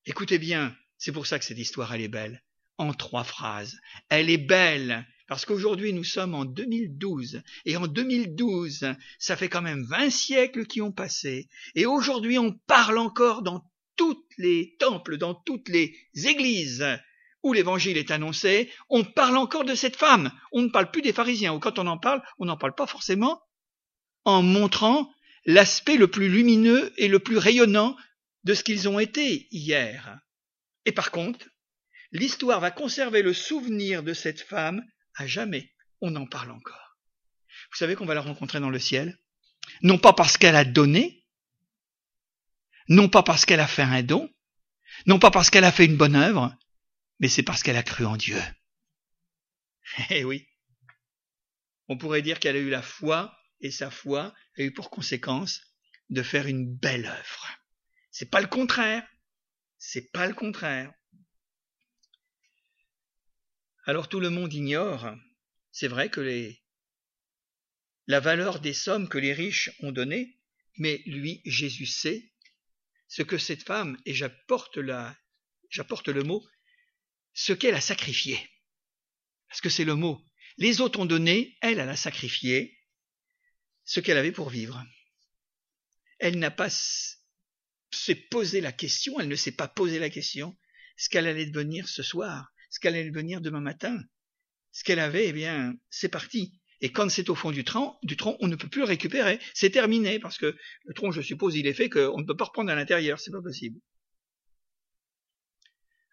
écoutez 0.05 0.39
bien, 0.39 0.75
c'est 0.97 1.11
pour 1.11 1.27
ça 1.27 1.37
que 1.37 1.45
cette 1.45 1.59
histoire, 1.59 1.93
elle 1.93 2.01
est 2.01 2.07
belle, 2.07 2.43
en 2.77 2.93
trois 2.93 3.23
phrases. 3.23 3.77
Elle 4.09 4.29
est 4.29 4.37
belle, 4.37 5.05
parce 5.27 5.45
qu'aujourd'hui 5.45 5.93
nous 5.93 6.03
sommes 6.03 6.33
en 6.33 6.45
2012, 6.45 7.43
et 7.65 7.77
en 7.77 7.85
2012, 7.85 8.95
ça 9.19 9.35
fait 9.35 9.49
quand 9.49 9.61
même 9.61 9.85
20 9.85 10.09
siècles 10.09 10.65
qui 10.65 10.81
ont 10.81 10.91
passé, 10.91 11.47
et 11.75 11.85
aujourd'hui 11.85 12.39
on 12.39 12.53
parle 12.53 12.97
encore 12.97 13.43
dans 13.43 13.68
tous 13.99 14.25
les 14.37 14.77
temples, 14.79 15.17
dans 15.17 15.33
toutes 15.33 15.67
les 15.67 15.93
églises 16.15 16.85
où 17.43 17.51
l'évangile 17.51 17.97
est 17.97 18.11
annoncé, 18.11 18.71
on 18.89 19.03
parle 19.03 19.35
encore 19.35 19.65
de 19.65 19.75
cette 19.75 19.97
femme. 19.97 20.31
On 20.53 20.61
ne 20.61 20.69
parle 20.69 20.89
plus 20.89 21.01
des 21.01 21.11
pharisiens, 21.11 21.53
ou 21.53 21.59
quand 21.59 21.79
on 21.79 21.87
en 21.87 21.97
parle, 21.97 22.23
on 22.37 22.45
n'en 22.45 22.55
parle 22.55 22.75
pas 22.75 22.87
forcément 22.87 23.41
en 24.23 24.41
montrant 24.41 25.11
l'aspect 25.45 25.97
le 25.97 26.07
plus 26.07 26.29
lumineux 26.29 26.93
et 26.95 27.09
le 27.09 27.19
plus 27.19 27.37
rayonnant 27.37 27.97
de 28.45 28.53
ce 28.53 28.63
qu'ils 28.63 28.87
ont 28.87 28.99
été 28.99 29.49
hier. 29.51 30.17
Et 30.85 30.93
par 30.93 31.11
contre, 31.11 31.45
l'histoire 32.13 32.61
va 32.61 32.71
conserver 32.71 33.21
le 33.21 33.33
souvenir 33.33 34.01
de 34.01 34.13
cette 34.13 34.41
femme 34.41 34.81
à 35.15 35.27
jamais. 35.27 35.73
On 35.99 36.15
en 36.15 36.25
parle 36.25 36.51
encore. 36.51 36.97
Vous 37.69 37.77
savez 37.77 37.95
qu'on 37.95 38.05
va 38.05 38.15
la 38.15 38.21
rencontrer 38.21 38.61
dans 38.61 38.69
le 38.69 38.79
ciel, 38.79 39.19
non 39.81 39.97
pas 39.97 40.13
parce 40.13 40.37
qu'elle 40.37 40.55
a 40.55 40.63
donné, 40.63 41.18
non 42.89 43.07
pas 43.07 43.23
parce 43.23 43.45
qu'elle 43.45 43.59
a 43.59 43.67
fait 43.67 43.83
un 43.83 44.03
don, 44.03 44.29
non 45.05 45.19
pas 45.19 45.31
parce 45.31 45.49
qu'elle 45.49 45.63
a 45.63 45.71
fait 45.71 45.85
une 45.85 45.97
bonne 45.97 46.15
œuvre, 46.15 46.55
mais 47.19 47.29
c'est 47.29 47.43
parce 47.43 47.63
qu'elle 47.63 47.77
a 47.77 47.83
cru 47.83 48.05
en 48.05 48.17
Dieu. 48.17 48.41
Eh 50.11 50.23
oui. 50.23 50.47
On 51.87 51.97
pourrait 51.97 52.21
dire 52.21 52.39
qu'elle 52.39 52.55
a 52.55 52.59
eu 52.59 52.69
la 52.69 52.83
foi, 52.83 53.35
et 53.61 53.71
sa 53.71 53.89
foi 53.89 54.35
a 54.57 54.61
eu 54.61 54.71
pour 54.71 54.91
conséquence 54.91 55.61
de 56.09 56.21
faire 56.21 56.47
une 56.47 56.75
belle 56.75 57.05
œuvre. 57.05 57.47
C'est 58.11 58.29
pas 58.29 58.41
le 58.41 58.47
contraire. 58.47 59.07
C'est 59.77 60.11
pas 60.11 60.27
le 60.27 60.33
contraire. 60.33 60.93
Alors 63.85 64.09
tout 64.09 64.19
le 64.19 64.29
monde 64.29 64.53
ignore, 64.53 65.15
c'est 65.71 65.87
vrai 65.87 66.09
que 66.09 66.21
les, 66.21 66.61
la 68.07 68.19
valeur 68.19 68.59
des 68.59 68.73
sommes 68.73 69.09
que 69.09 69.17
les 69.17 69.33
riches 69.33 69.71
ont 69.79 69.91
données, 69.91 70.37
mais 70.77 71.01
lui, 71.05 71.41
Jésus 71.45 71.85
sait 71.85 72.28
ce 73.09 73.23
que 73.23 73.37
cette 73.37 73.63
femme, 73.63 73.97
et 74.05 74.13
j'apporte 74.13 74.77
la, 74.77 75.17
j'apporte 75.69 76.07
le 76.07 76.23
mot, 76.23 76.47
ce 77.33 77.53
qu'elle 77.53 77.75
a 77.75 77.81
sacrifié. 77.81 78.39
Parce 79.49 79.61
que 79.61 79.69
c'est 79.69 79.83
le 79.83 79.95
mot. 79.95 80.23
Les 80.57 80.79
autres 80.79 80.99
ont 80.99 81.05
donné, 81.05 81.57
elle, 81.61 81.79
a 81.79 81.95
sacrifié 81.95 82.77
ce 83.83 83.99
qu'elle 83.99 84.17
avait 84.17 84.31
pour 84.31 84.49
vivre. 84.49 84.85
Elle 86.19 86.37
n'a 86.37 86.51
pas 86.51 86.69
s'est 87.91 88.15
posé 88.15 88.61
la 88.61 88.71
question, 88.71 89.19
elle 89.19 89.27
ne 89.27 89.35
s'est 89.35 89.55
pas 89.55 89.67
posé 89.67 89.97
la 89.97 90.11
question, 90.11 90.55
ce 90.95 91.09
qu'elle 91.09 91.27
allait 91.27 91.47
devenir 91.47 91.89
ce 91.89 92.03
soir, 92.03 92.51
ce 92.69 92.79
qu'elle 92.79 92.93
allait 92.93 93.09
devenir 93.09 93.41
demain 93.41 93.61
matin. 93.61 93.99
Ce 94.71 94.83
qu'elle 94.83 94.99
avait, 94.99 95.29
eh 95.29 95.33
bien, 95.33 95.73
c'est 95.89 96.09
parti. 96.09 96.61
Et 96.81 96.91
quand 96.91 97.09
c'est 97.09 97.29
au 97.29 97.35
fond 97.35 97.51
du 97.51 97.63
tronc, 97.63 97.97
du 98.03 98.15
tronc, 98.15 98.37
on 98.39 98.47
ne 98.47 98.55
peut 98.55 98.69
plus 98.69 98.81
le 98.81 98.87
récupérer. 98.87 99.39
C'est 99.53 99.69
terminé, 99.69 100.19
parce 100.19 100.37
que 100.37 100.57
le 100.85 100.93
tronc, 100.93 101.11
je 101.11 101.21
suppose, 101.21 101.55
il 101.55 101.67
est 101.67 101.73
fait 101.73 101.89
qu'on 101.89 102.19
ne 102.19 102.25
peut 102.25 102.37
pas 102.37 102.45
reprendre 102.45 102.71
à 102.71 102.75
l'intérieur, 102.75 103.19
c'est 103.19 103.31
pas 103.31 103.41
possible. 103.41 103.79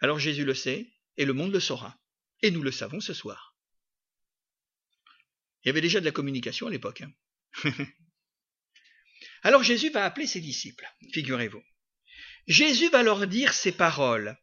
Alors 0.01 0.19
Jésus 0.19 0.45
le 0.45 0.55
sait, 0.55 0.93
et 1.17 1.25
le 1.25 1.33
monde 1.33 1.53
le 1.53 1.61
saura. 1.61 1.99
Et 2.43 2.51
nous 2.51 2.63
le 2.63 2.73
savons 2.73 3.01
ce 3.01 3.15
soir. 3.15 3.57
Il 5.63 5.69
y 5.69 5.71
avait 5.71 5.81
déjà 5.81 6.01
de 6.01 6.05
la 6.05 6.13
communication 6.13 6.67
à 6.67 6.71
l'époque. 6.71 7.03
Hein. 7.03 7.73
Alors 9.43 9.63
Jésus 9.63 9.91
va 9.91 10.05
appeler 10.05 10.27
ses 10.27 10.41
disciples, 10.41 10.87
figurez-vous. 11.13 11.63
Jésus 12.47 12.89
va 12.91 13.03
leur 13.03 13.27
dire 13.27 13.53
ces 13.53 13.73
paroles. 13.73 14.37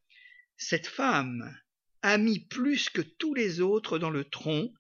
Cette 0.58 0.88
femme 0.88 1.58
a 2.02 2.18
mis 2.18 2.40
plus 2.40 2.90
que 2.90 3.02
tous 3.02 3.34
les 3.34 3.62
autres 3.62 4.00
dans 4.00 4.10
le 4.10 4.26
tronc, 4.26 4.74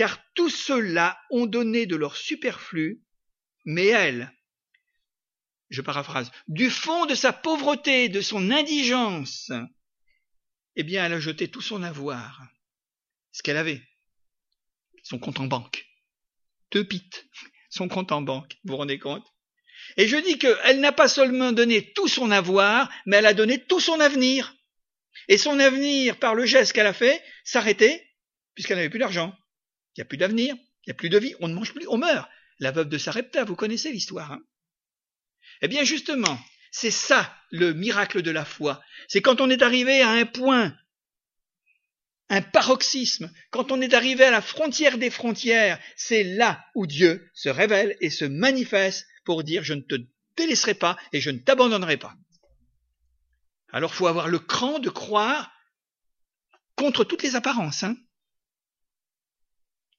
car 0.00 0.18
tous 0.32 0.48
ceux-là 0.48 1.20
ont 1.28 1.44
donné 1.44 1.84
de 1.84 1.94
leur 1.94 2.16
superflu, 2.16 3.02
mais 3.66 3.88
elle, 3.88 4.32
je 5.68 5.82
paraphrase, 5.82 6.32
du 6.48 6.70
fond 6.70 7.04
de 7.04 7.14
sa 7.14 7.34
pauvreté, 7.34 8.08
de 8.08 8.22
son 8.22 8.50
indigence, 8.50 9.52
eh 10.74 10.84
bien, 10.84 11.04
elle 11.04 11.12
a 11.12 11.20
jeté 11.20 11.48
tout 11.48 11.60
son 11.60 11.82
avoir, 11.82 12.40
ce 13.32 13.42
qu'elle 13.42 13.58
avait, 13.58 13.82
son 15.02 15.18
compte 15.18 15.38
en 15.38 15.44
banque. 15.44 15.86
Deux 16.70 16.88
pites, 16.88 17.26
son 17.68 17.86
compte 17.86 18.10
en 18.10 18.22
banque, 18.22 18.56
vous 18.64 18.70
vous 18.70 18.78
rendez 18.78 18.98
compte? 18.98 19.26
Et 19.98 20.08
je 20.08 20.16
dis 20.16 20.38
qu'elle 20.38 20.80
n'a 20.80 20.92
pas 20.92 21.08
seulement 21.08 21.52
donné 21.52 21.92
tout 21.92 22.08
son 22.08 22.30
avoir, 22.30 22.90
mais 23.04 23.18
elle 23.18 23.26
a 23.26 23.34
donné 23.34 23.62
tout 23.62 23.80
son 23.80 24.00
avenir. 24.00 24.56
Et 25.28 25.36
son 25.36 25.58
avenir, 25.58 26.18
par 26.18 26.34
le 26.34 26.46
geste 26.46 26.72
qu'elle 26.72 26.86
a 26.86 26.94
fait, 26.94 27.22
s'arrêtait, 27.44 28.02
puisqu'elle 28.54 28.78
n'avait 28.78 28.88
plus 28.88 28.98
d'argent. 28.98 29.36
Il 29.96 30.00
n'y 30.00 30.02
a 30.02 30.06
plus 30.06 30.18
d'avenir, 30.18 30.54
il 30.54 30.88
n'y 30.88 30.92
a 30.92 30.94
plus 30.94 31.10
de 31.10 31.18
vie, 31.18 31.34
on 31.40 31.48
ne 31.48 31.54
mange 31.54 31.72
plus, 31.72 31.86
on 31.88 31.98
meurt. 31.98 32.28
La 32.58 32.70
veuve 32.70 32.88
de 32.88 32.98
Sarepta, 32.98 33.44
vous 33.44 33.56
connaissez 33.56 33.90
l'histoire. 33.90 34.32
Hein 34.32 34.42
eh 35.62 35.68
bien 35.68 35.84
justement, 35.84 36.38
c'est 36.70 36.90
ça 36.90 37.34
le 37.50 37.72
miracle 37.72 38.22
de 38.22 38.30
la 38.30 38.44
foi. 38.44 38.82
C'est 39.08 39.20
quand 39.20 39.40
on 39.40 39.50
est 39.50 39.62
arrivé 39.62 40.00
à 40.02 40.10
un 40.10 40.26
point, 40.26 40.76
un 42.28 42.42
paroxysme, 42.42 43.30
quand 43.50 43.72
on 43.72 43.80
est 43.80 43.94
arrivé 43.94 44.24
à 44.24 44.30
la 44.30 44.40
frontière 44.40 44.98
des 44.98 45.10
frontières, 45.10 45.80
c'est 45.96 46.22
là 46.22 46.64
où 46.74 46.86
Dieu 46.86 47.28
se 47.34 47.48
révèle 47.48 47.96
et 48.00 48.10
se 48.10 48.24
manifeste 48.24 49.06
pour 49.24 49.42
dire 49.42 49.64
je 49.64 49.74
ne 49.74 49.80
te 49.80 49.96
délaisserai 50.36 50.74
pas 50.74 50.96
et 51.12 51.20
je 51.20 51.30
ne 51.30 51.38
t'abandonnerai 51.38 51.96
pas. 51.96 52.14
Alors 53.72 53.94
faut 53.94 54.06
avoir 54.06 54.28
le 54.28 54.38
cran 54.38 54.78
de 54.78 54.90
croire 54.90 55.52
contre 56.76 57.04
toutes 57.04 57.22
les 57.22 57.36
apparences. 57.36 57.82
Hein 57.82 57.96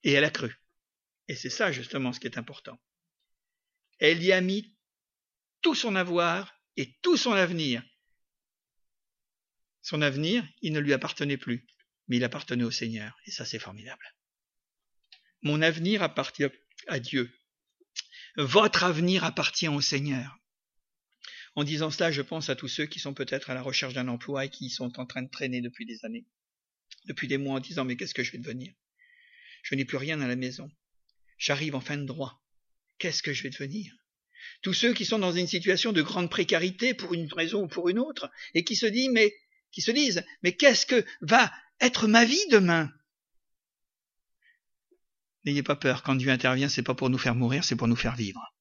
et 0.03 0.13
elle 0.13 0.23
a 0.23 0.29
cru. 0.29 0.55
Et 1.27 1.35
c'est 1.35 1.49
ça 1.49 1.71
justement 1.71 2.13
ce 2.13 2.19
qui 2.19 2.27
est 2.27 2.37
important. 2.37 2.79
Elle 3.99 4.23
y 4.23 4.31
a 4.31 4.41
mis 4.41 4.75
tout 5.61 5.75
son 5.75 5.95
avoir 5.95 6.53
et 6.75 6.97
tout 7.01 7.17
son 7.17 7.33
avenir. 7.33 7.83
Son 9.81 10.01
avenir, 10.01 10.47
il 10.61 10.73
ne 10.73 10.79
lui 10.79 10.93
appartenait 10.93 11.37
plus, 11.37 11.67
mais 12.07 12.17
il 12.17 12.23
appartenait 12.23 12.63
au 12.63 12.71
Seigneur, 12.71 13.17
et 13.25 13.31
ça 13.31 13.45
c'est 13.45 13.59
formidable. 13.59 14.05
Mon 15.41 15.61
avenir 15.61 16.03
appartient 16.03 16.45
à 16.87 16.99
Dieu. 16.99 17.33
Votre 18.37 18.83
avenir 18.83 19.23
appartient 19.23 19.67
au 19.67 19.81
Seigneur. 19.81 20.37
En 21.55 21.63
disant 21.63 21.91
cela, 21.91 22.11
je 22.11 22.21
pense 22.21 22.49
à 22.49 22.55
tous 22.55 22.67
ceux 22.67 22.85
qui 22.85 22.99
sont 22.99 23.13
peut-être 23.13 23.49
à 23.49 23.53
la 23.53 23.61
recherche 23.61 23.93
d'un 23.93 24.07
emploi 24.07 24.45
et 24.45 24.49
qui 24.49 24.69
sont 24.69 24.99
en 24.99 25.05
train 25.05 25.21
de 25.21 25.29
traîner 25.29 25.61
depuis 25.61 25.85
des 25.85 26.05
années, 26.05 26.25
depuis 27.05 27.27
des 27.27 27.37
mois 27.37 27.55
en 27.55 27.59
disant 27.59 27.83
mais 27.83 27.97
qu'est-ce 27.97 28.13
que 28.13 28.23
je 28.23 28.31
vais 28.31 28.37
devenir? 28.37 28.73
Je 29.63 29.75
n'ai 29.75 29.85
plus 29.85 29.97
rien 29.97 30.21
à 30.21 30.27
la 30.27 30.35
maison. 30.35 30.71
J'arrive 31.37 31.75
en 31.75 31.81
fin 31.81 31.97
de 31.97 32.05
droit. 32.05 32.41
Qu'est-ce 32.97 33.23
que 33.23 33.33
je 33.33 33.43
vais 33.43 33.49
devenir? 33.49 33.93
Tous 34.61 34.73
ceux 34.73 34.93
qui 34.93 35.05
sont 35.05 35.19
dans 35.19 35.31
une 35.31 35.47
situation 35.47 35.91
de 35.91 36.01
grande 36.01 36.29
précarité 36.29 36.93
pour 36.93 37.13
une 37.13 37.31
raison 37.33 37.63
ou 37.63 37.67
pour 37.67 37.89
une 37.89 37.99
autre 37.99 38.29
et 38.53 38.63
qui 38.63 38.75
se 38.75 38.85
disent 38.85 39.09
mais 39.11 39.33
qui 39.71 39.81
se 39.81 39.91
disent 39.91 40.23
mais 40.43 40.55
qu'est-ce 40.55 40.85
que 40.85 41.05
va 41.21 41.51
être 41.79 42.07
ma 42.07 42.25
vie 42.25 42.47
demain? 42.49 42.91
N'ayez 45.45 45.63
pas 45.63 45.75
peur, 45.75 46.03
quand 46.03 46.15
Dieu 46.15 46.29
intervient, 46.29 46.69
c'est 46.69 46.83
pas 46.83 46.93
pour 46.93 47.09
nous 47.09 47.17
faire 47.17 47.33
mourir, 47.33 47.63
c'est 47.63 47.75
pour 47.75 47.87
nous 47.87 47.95
faire 47.95 48.15
vivre. 48.15 48.53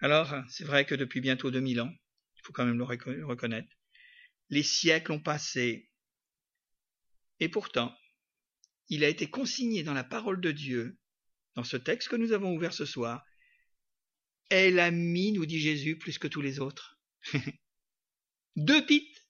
Alors, 0.00 0.34
c'est 0.48 0.64
vrai 0.64 0.86
que 0.86 0.94
depuis 0.94 1.20
bientôt 1.20 1.50
2000 1.50 1.82
ans, 1.82 1.92
il 2.36 2.42
faut 2.42 2.52
quand 2.52 2.64
même 2.64 2.78
le 2.78 2.84
reconnaître, 3.24 3.68
les 4.48 4.62
siècles 4.62 5.12
ont 5.12 5.20
passé. 5.20 5.90
Et 7.40 7.48
pourtant, 7.48 7.96
il 8.88 9.04
a 9.04 9.08
été 9.08 9.28
consigné 9.28 9.82
dans 9.82 9.94
la 9.94 10.04
parole 10.04 10.40
de 10.40 10.52
Dieu, 10.52 10.98
dans 11.54 11.64
ce 11.64 11.76
texte 11.76 12.08
que 12.08 12.16
nous 12.16 12.32
avons 12.32 12.54
ouvert 12.54 12.72
ce 12.72 12.84
soir, 12.84 13.24
elle 14.50 14.78
a 14.78 14.90
mis, 14.90 15.32
nous 15.32 15.46
dit 15.46 15.60
Jésus, 15.60 15.98
plus 15.98 16.18
que 16.18 16.28
tous 16.28 16.42
les 16.42 16.60
autres. 16.60 16.98
Deux 18.56 18.84
pites, 18.84 19.26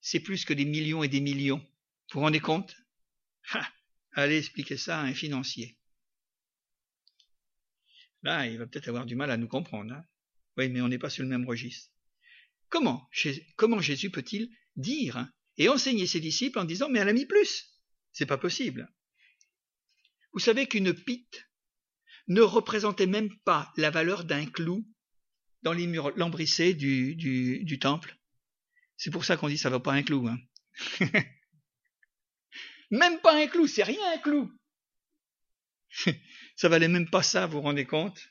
c'est 0.00 0.20
plus 0.20 0.44
que 0.44 0.52
des 0.52 0.64
millions 0.64 1.02
et 1.02 1.08
des 1.08 1.20
millions. 1.20 1.58
Vous 1.58 2.18
vous 2.18 2.20
rendez 2.20 2.40
compte? 2.40 2.76
Allez 4.12 4.38
expliquer 4.38 4.76
ça 4.76 5.00
à 5.00 5.04
un 5.04 5.14
financier. 5.14 5.78
Là, 8.22 8.46
il 8.46 8.58
va 8.58 8.66
peut-être 8.66 8.88
avoir 8.88 9.06
du 9.06 9.16
mal 9.16 9.30
à 9.30 9.36
nous 9.36 9.48
comprendre. 9.48 9.94
Hein. 9.94 10.04
oui, 10.56 10.68
mais 10.68 10.80
on 10.80 10.88
n'est 10.88 10.98
pas 10.98 11.10
sur 11.10 11.22
le 11.22 11.30
même 11.30 11.46
registre. 11.46 11.90
Comment, 12.68 13.08
comment 13.56 13.80
Jésus 13.80 14.10
peut-il 14.10 14.50
dire 14.76 15.26
et 15.58 15.68
enseigner 15.68 16.06
ses 16.06 16.20
disciples 16.20 16.58
en 16.58 16.64
disant 16.64 16.88
mais 16.88 17.00
elle 17.00 17.08
a 17.08 17.12
mis 17.12 17.26
plus 17.26 17.80
C'est 18.12 18.26
pas 18.26 18.38
possible. 18.38 18.92
Vous 20.32 20.40
savez 20.40 20.66
qu'une 20.66 20.94
pite 20.94 21.48
ne 22.28 22.40
représentait 22.40 23.06
même 23.06 23.34
pas 23.40 23.72
la 23.76 23.90
valeur 23.90 24.24
d'un 24.24 24.46
clou 24.46 24.86
dans 25.62 25.72
les 25.72 25.86
murs 25.86 26.16
lambrissés 26.16 26.74
du, 26.74 27.78
temple. 27.80 28.16
C'est 28.96 29.10
pour 29.10 29.24
ça 29.24 29.36
qu'on 29.36 29.48
dit 29.48 29.58
ça 29.58 29.70
va 29.70 29.80
pas 29.80 29.92
un 29.92 30.02
clou. 30.02 30.28
Hein. 30.28 30.38
même 32.90 33.20
pas 33.20 33.36
un 33.36 33.46
clou, 33.46 33.66
c'est 33.66 33.82
rien 33.82 34.00
un 34.14 34.18
clou. 34.18 34.52
ça 36.56 36.68
valait 36.68 36.88
même 36.88 37.10
pas 37.10 37.22
ça, 37.22 37.46
vous 37.46 37.58
vous 37.58 37.62
rendez 37.62 37.86
compte 37.86 38.28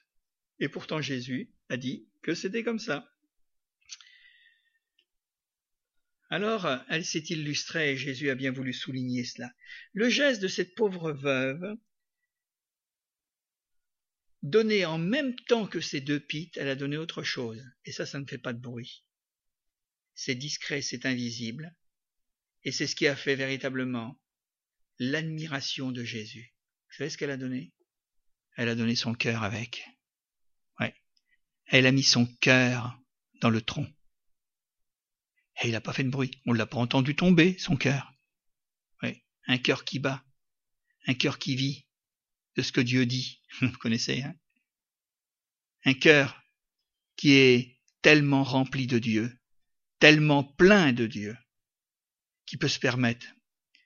Et 0.59 0.69
pourtant 0.69 1.01
Jésus 1.01 1.53
a 1.69 1.77
dit 1.77 2.09
que 2.21 2.33
c'était 2.33 2.63
comme 2.63 2.79
ça. 2.79 3.10
Alors, 6.31 6.65
elle 6.87 7.03
s'est 7.03 7.25
illustrée 7.27 7.91
et 7.91 7.97
Jésus 7.97 8.29
a 8.29 8.35
bien 8.35 8.53
voulu 8.53 8.71
souligner 8.71 9.25
cela. 9.25 9.51
Le 9.91 10.09
geste 10.09 10.41
de 10.41 10.47
cette 10.47 10.75
pauvre 10.75 11.11
veuve, 11.11 11.75
donné 14.41 14.85
en 14.85 14.97
même 14.97 15.35
temps 15.47 15.67
que 15.67 15.81
ces 15.81 15.99
deux 15.99 16.21
pites, 16.21 16.55
elle 16.55 16.69
a 16.69 16.75
donné 16.75 16.95
autre 16.95 17.21
chose. 17.21 17.61
Et 17.83 17.91
ça, 17.91 18.05
ça 18.05 18.17
ne 18.17 18.25
fait 18.25 18.37
pas 18.37 18.53
de 18.53 18.61
bruit. 18.61 19.03
C'est 20.15 20.35
discret, 20.35 20.81
c'est 20.81 21.05
invisible. 21.05 21.75
Et 22.63 22.71
c'est 22.71 22.87
ce 22.87 22.95
qui 22.95 23.07
a 23.07 23.15
fait 23.17 23.35
véritablement 23.35 24.17
l'admiration 24.99 25.91
de 25.91 26.05
Jésus. 26.05 26.55
Vous 26.89 26.95
savez 26.95 27.09
ce 27.09 27.17
qu'elle 27.17 27.31
a 27.31 27.37
donné? 27.37 27.73
Elle 28.55 28.69
a 28.69 28.75
donné 28.75 28.95
son 28.95 29.13
cœur 29.15 29.43
avec. 29.43 29.85
Ouais. 30.79 30.95
Elle 31.65 31.87
a 31.87 31.91
mis 31.91 32.03
son 32.03 32.25
cœur 32.25 32.97
dans 33.41 33.49
le 33.49 33.61
tronc. 33.61 33.91
Et 35.61 35.67
il 35.67 35.71
n'a 35.71 35.81
pas 35.81 35.93
fait 35.93 36.03
de 36.03 36.09
bruit. 36.09 36.31
On 36.45 36.53
ne 36.53 36.57
l'a 36.57 36.65
pas 36.65 36.77
entendu 36.77 37.15
tomber, 37.15 37.57
son 37.59 37.75
cœur. 37.75 38.13
Ouais. 39.03 39.23
Un 39.47 39.57
cœur 39.57 39.85
qui 39.85 39.99
bat. 39.99 40.23
Un 41.07 41.13
cœur 41.13 41.37
qui 41.39 41.55
vit 41.55 41.85
de 42.55 42.61
ce 42.61 42.71
que 42.71 42.81
Dieu 42.81 43.05
dit. 43.05 43.41
Vous 43.61 43.77
connaissez, 43.77 44.23
hein? 44.23 44.35
Un 45.85 45.93
cœur 45.93 46.41
qui 47.15 47.33
est 47.33 47.79
tellement 48.01 48.43
rempli 48.43 48.87
de 48.87 48.99
Dieu, 48.99 49.39
tellement 49.99 50.43
plein 50.43 50.93
de 50.93 51.07
Dieu, 51.07 51.37
qui 52.45 52.57
peut 52.57 52.67
se 52.67 52.79
permettre 52.79 53.27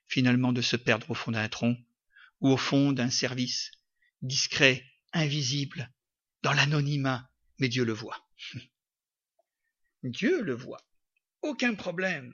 finalement 0.08 0.54
de 0.54 0.62
se 0.62 0.76
perdre 0.76 1.10
au 1.10 1.14
fond 1.14 1.32
d'un 1.32 1.50
tronc 1.50 1.78
ou 2.42 2.50
au 2.50 2.58
fond 2.58 2.92
d'un 2.92 3.10
service 3.10 3.72
discret, 4.22 4.86
invisible, 5.14 5.92
dans 6.42 6.54
l'anonymat, 6.54 7.30
mais 7.60 7.70
Dieu 7.70 7.84
le 7.84 7.94
voit. 7.94 8.28
Dieu 10.04 10.42
le 10.42 10.54
voit. 10.54 10.86
Aucun 11.46 11.76
problème. 11.76 12.34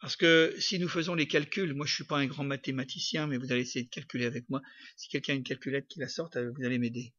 Parce 0.00 0.14
que 0.14 0.54
si 0.60 0.78
nous 0.78 0.88
faisons 0.88 1.16
les 1.16 1.26
calculs, 1.26 1.74
moi 1.74 1.86
je 1.86 1.94
suis 1.96 2.04
pas 2.04 2.18
un 2.18 2.26
grand 2.26 2.44
mathématicien, 2.44 3.26
mais 3.26 3.36
vous 3.36 3.50
allez 3.50 3.62
essayer 3.62 3.84
de 3.84 3.90
calculer 3.90 4.26
avec 4.26 4.48
moi. 4.48 4.62
Si 4.96 5.08
quelqu'un 5.08 5.32
a 5.32 5.36
une 5.36 5.42
calculette 5.42 5.88
qui 5.88 5.98
la 5.98 6.06
sorte, 6.06 6.36
euh, 6.36 6.52
vous 6.56 6.64
allez 6.64 6.78
m'aider. 6.78 7.14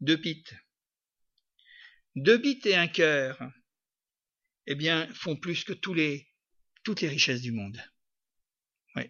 Deux 0.00 0.16
bits. 0.16 0.42
Deux 2.16 2.38
bits 2.38 2.62
et 2.64 2.76
un 2.76 2.88
cœur, 2.88 3.38
eh 4.66 4.74
bien, 4.74 5.06
font 5.12 5.36
plus 5.36 5.64
que 5.64 5.74
tous 5.74 5.92
les, 5.92 6.30
toutes 6.82 7.02
les 7.02 7.08
richesses 7.08 7.42
du 7.42 7.52
monde. 7.52 7.78
Oui. 8.96 9.02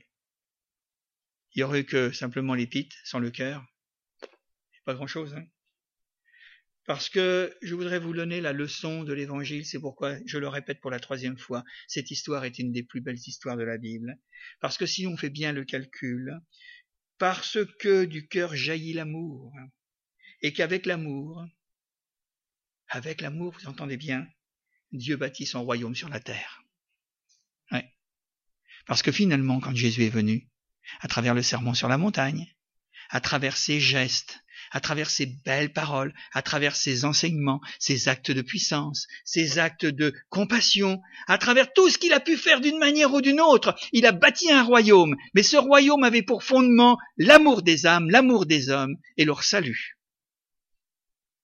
Il 1.53 1.61
y 1.61 1.63
aurait 1.63 1.85
que 1.85 2.11
simplement 2.11 2.55
les 2.55 2.67
pits 2.67 2.89
sans 3.05 3.21
le 3.21 3.31
cœur. 3.31 3.65
Pas 4.85 4.95
grand 4.95 5.07
chose, 5.07 5.35
hein. 5.35 5.47
Parce 6.89 7.11
que 7.11 7.55
je 7.61 7.75
voudrais 7.75 7.99
vous 7.99 8.15
donner 8.15 8.41
la 8.41 8.55
leçon 8.55 9.05
de 9.05 9.13
l'évangile, 9.13 9.67
c'est 9.67 9.79
pourquoi 9.79 10.17
je 10.25 10.39
le 10.39 10.49
répète 10.49 10.81
pour 10.81 10.91
la 10.91 10.99
troisième 10.99 11.37
fois, 11.37 11.63
cette 11.87 12.11
histoire 12.11 12.47
est 12.47 12.59
une 12.59 12.73
des 12.73 12.83
plus 12.83 13.03
belles 13.03 13.19
histoires 13.27 13.59
de 13.59 13.63
la 13.63 13.77
Bible. 13.77 14.19
Parce 14.61 14.79
que 14.79 14.87
si 14.87 15.07
on 15.07 15.15
fait 15.15 15.29
bien 15.29 15.53
le 15.53 15.67
calcul, 15.67 16.41
parce 17.19 17.59
que 17.79 18.07
du 18.07 18.27
cœur 18.27 18.57
jaillit 18.57 18.95
l'amour, 18.95 19.53
et 20.41 20.55
qu'avec 20.55 20.87
l'amour, 20.87 21.45
avec 22.89 23.21
l'amour, 23.21 23.53
vous 23.53 23.69
entendez 23.69 23.99
bien, 23.99 24.27
Dieu 24.91 25.17
bâtit 25.17 25.45
son 25.45 25.65
royaume 25.65 25.95
sur 25.95 26.09
la 26.09 26.21
terre. 26.21 26.63
Ouais. 27.71 27.93
Parce 28.87 29.03
que 29.03 29.13
finalement, 29.13 29.61
quand 29.61 29.77
Jésus 29.77 30.05
est 30.05 30.09
venu, 30.09 30.49
à 31.01 31.09
travers 31.09 31.35
le 31.35 31.43
sermon 31.43 31.75
sur 31.75 31.89
la 31.89 31.99
montagne, 31.99 32.51
à 33.11 33.21
travers 33.21 33.59
ses 33.59 33.79
gestes, 33.79 34.43
à 34.71 34.81
travers 34.81 35.11
ses 35.11 35.27
belles 35.45 35.73
paroles, 35.73 36.15
à 36.33 36.43
travers 36.43 36.77
ses 36.77 37.05
enseignements, 37.05 37.61
ses 37.79 38.09
actes 38.09 38.31
de 38.31 38.43
puissance, 38.43 39.07
ses 39.25 39.59
actes 39.59 39.87
de 39.87 40.13
compassion, 40.29 41.01
à 41.27 41.39
travers 41.39 41.73
tout 41.73 41.89
ce 41.91 41.99
qu'il 41.99 42.13
a 42.13 42.21
pu 42.21 42.37
faire 42.37 42.61
d'une 42.61 42.79
manière 42.79 43.13
ou 43.13 43.21
d'une 43.21 43.41
autre. 43.41 43.75
Il 43.93 44.07
a 44.07 44.13
bâti 44.13 44.51
un 44.51 44.63
royaume, 44.63 45.17
mais 45.35 45.43
ce 45.43 45.57
royaume 45.57 46.05
avait 46.05 46.23
pour 46.23 46.43
fondement 46.43 46.99
l'amour 47.17 47.63
des 47.63 47.87
âmes, 47.87 48.11
l'amour 48.11 48.47
des 48.47 48.71
hommes 48.71 48.97
et 49.17 49.25
leur 49.25 49.45
salut. 49.45 49.99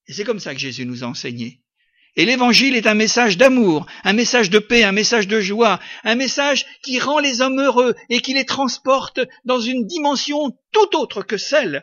Et 0.06 0.12
c'est 0.12 0.24
comme 0.24 0.40
ça 0.40 0.54
que 0.54 0.60
Jésus 0.60 0.84
nous 0.84 1.04
a 1.04 1.06
enseigné. 1.06 1.60
Et 2.16 2.26
l'évangile 2.26 2.76
est 2.76 2.86
un 2.86 2.94
message 2.94 3.36
d'amour, 3.36 3.86
un 4.04 4.12
message 4.12 4.48
de 4.48 4.60
paix, 4.60 4.84
un 4.84 4.92
message 4.92 5.26
de 5.26 5.40
joie, 5.40 5.80
un 6.04 6.14
message 6.14 6.64
qui 6.82 7.00
rend 7.00 7.18
les 7.18 7.40
hommes 7.40 7.60
heureux 7.60 7.94
et 8.08 8.20
qui 8.20 8.34
les 8.34 8.44
transporte 8.44 9.18
dans 9.44 9.58
une 9.58 9.86
dimension 9.86 10.56
tout 10.70 10.96
autre 10.96 11.22
que 11.22 11.36
celle 11.36 11.82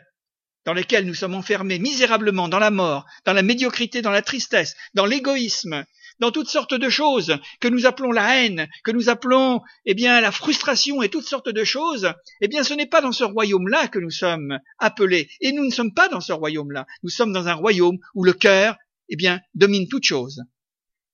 dans 0.64 0.74
lesquels 0.74 1.06
nous 1.06 1.14
sommes 1.14 1.34
enfermés 1.34 1.78
misérablement 1.78 2.48
dans 2.48 2.58
la 2.58 2.70
mort, 2.70 3.06
dans 3.24 3.32
la 3.32 3.42
médiocrité, 3.42 4.02
dans 4.02 4.10
la 4.10 4.22
tristesse, 4.22 4.74
dans 4.94 5.06
l'égoïsme, 5.06 5.84
dans 6.18 6.30
toutes 6.30 6.48
sortes 6.48 6.74
de 6.74 6.88
choses 6.88 7.38
que 7.60 7.68
nous 7.68 7.86
appelons 7.86 8.12
la 8.12 8.36
haine, 8.36 8.68
que 8.84 8.92
nous 8.92 9.08
appelons, 9.08 9.60
eh 9.86 9.94
bien, 9.94 10.20
la 10.20 10.32
frustration 10.32 11.02
et 11.02 11.08
toutes 11.08 11.26
sortes 11.26 11.48
de 11.48 11.64
choses, 11.64 12.12
eh 12.40 12.48
bien, 12.48 12.62
ce 12.62 12.74
n'est 12.74 12.86
pas 12.86 13.00
dans 13.00 13.12
ce 13.12 13.24
royaume-là 13.24 13.88
que 13.88 13.98
nous 13.98 14.10
sommes 14.10 14.58
appelés. 14.78 15.28
Et 15.40 15.52
nous 15.52 15.64
ne 15.64 15.70
sommes 15.70 15.94
pas 15.94 16.08
dans 16.08 16.20
ce 16.20 16.32
royaume-là. 16.32 16.86
Nous 17.02 17.10
sommes 17.10 17.32
dans 17.32 17.48
un 17.48 17.54
royaume 17.54 17.98
où 18.14 18.24
le 18.24 18.32
cœur, 18.32 18.76
eh 19.08 19.16
bien, 19.16 19.40
domine 19.54 19.88
toute 19.88 20.04
chose. 20.04 20.42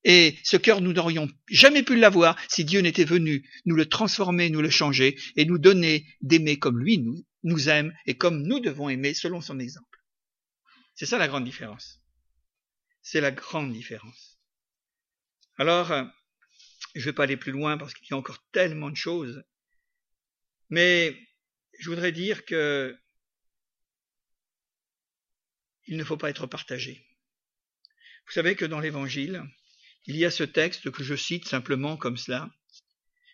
Et 0.05 0.37
ce 0.43 0.57
cœur, 0.57 0.79
nous 0.79 0.93
n'aurions 0.93 1.27
jamais 1.49 1.83
pu 1.83 1.95
l'avoir 1.95 2.37
si 2.47 2.63
Dieu 2.63 2.79
n'était 2.79 3.03
venu 3.03 3.49
nous 3.65 3.75
le 3.75 3.87
transformer, 3.87 4.49
nous 4.49 4.61
le 4.61 4.69
changer 4.69 5.17
et 5.35 5.45
nous 5.45 5.57
donner 5.57 6.05
d'aimer 6.21 6.57
comme 6.57 6.79
lui 6.79 6.99
nous, 6.99 7.25
nous 7.43 7.69
aime 7.69 7.95
et 8.05 8.17
comme 8.17 8.43
nous 8.43 8.59
devons 8.59 8.89
aimer 8.89 9.13
selon 9.13 9.41
son 9.41 9.59
exemple. 9.59 9.99
C'est 10.95 11.05
ça 11.05 11.17
la 11.17 11.27
grande 11.27 11.45
différence. 11.45 12.01
C'est 13.01 13.21
la 13.21 13.31
grande 13.31 13.71
différence. 13.71 14.39
Alors, 15.57 15.87
je 16.95 16.99
ne 16.99 17.05
vais 17.05 17.13
pas 17.13 17.23
aller 17.23 17.37
plus 17.37 17.51
loin 17.51 17.77
parce 17.77 17.93
qu'il 17.93 18.07
y 18.09 18.13
a 18.13 18.17
encore 18.17 18.43
tellement 18.51 18.89
de 18.89 18.95
choses, 18.95 19.43
mais 20.69 21.17
je 21.79 21.89
voudrais 21.89 22.11
dire 22.11 22.45
que 22.45 22.97
il 25.87 25.97
ne 25.97 26.03
faut 26.03 26.17
pas 26.17 26.29
être 26.29 26.45
partagé. 26.45 27.03
Vous 28.27 28.33
savez 28.33 28.55
que 28.55 28.65
dans 28.65 28.79
l'Évangile, 28.79 29.43
il 30.05 30.15
y 30.15 30.25
a 30.25 30.31
ce 30.31 30.43
texte 30.43 30.91
que 30.91 31.03
je 31.03 31.15
cite 31.15 31.47
simplement 31.47 31.97
comme 31.97 32.17
cela. 32.17 32.49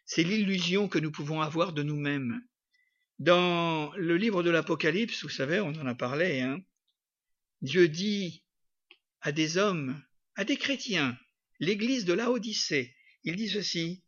C'est 0.05 0.23
l'illusion 0.23 0.87
que 0.87 0.99
nous 0.99 1.11
pouvons 1.11 1.41
avoir 1.41 1.73
de 1.73 1.83
nous-mêmes 1.83 2.41
Dans 3.19 3.93
le 3.95 4.17
livre 4.17 4.43
de 4.43 4.49
l'Apocalypse, 4.49 5.23
vous 5.23 5.29
savez, 5.29 5.61
on 5.61 5.69
en 5.69 5.85
a 5.85 5.95
parlé, 5.95 6.41
hein, 6.41 6.59
Dieu 7.61 7.87
dit 7.87 8.43
à 9.21 9.31
des 9.31 9.57
hommes, 9.57 10.03
à 10.35 10.43
des 10.43 10.57
chrétiens, 10.57 11.17
l'église 11.59 12.05
de 12.05 12.13
Laodicée, 12.13 12.95
il 13.23 13.37
dit 13.37 13.49
ceci, 13.49 14.03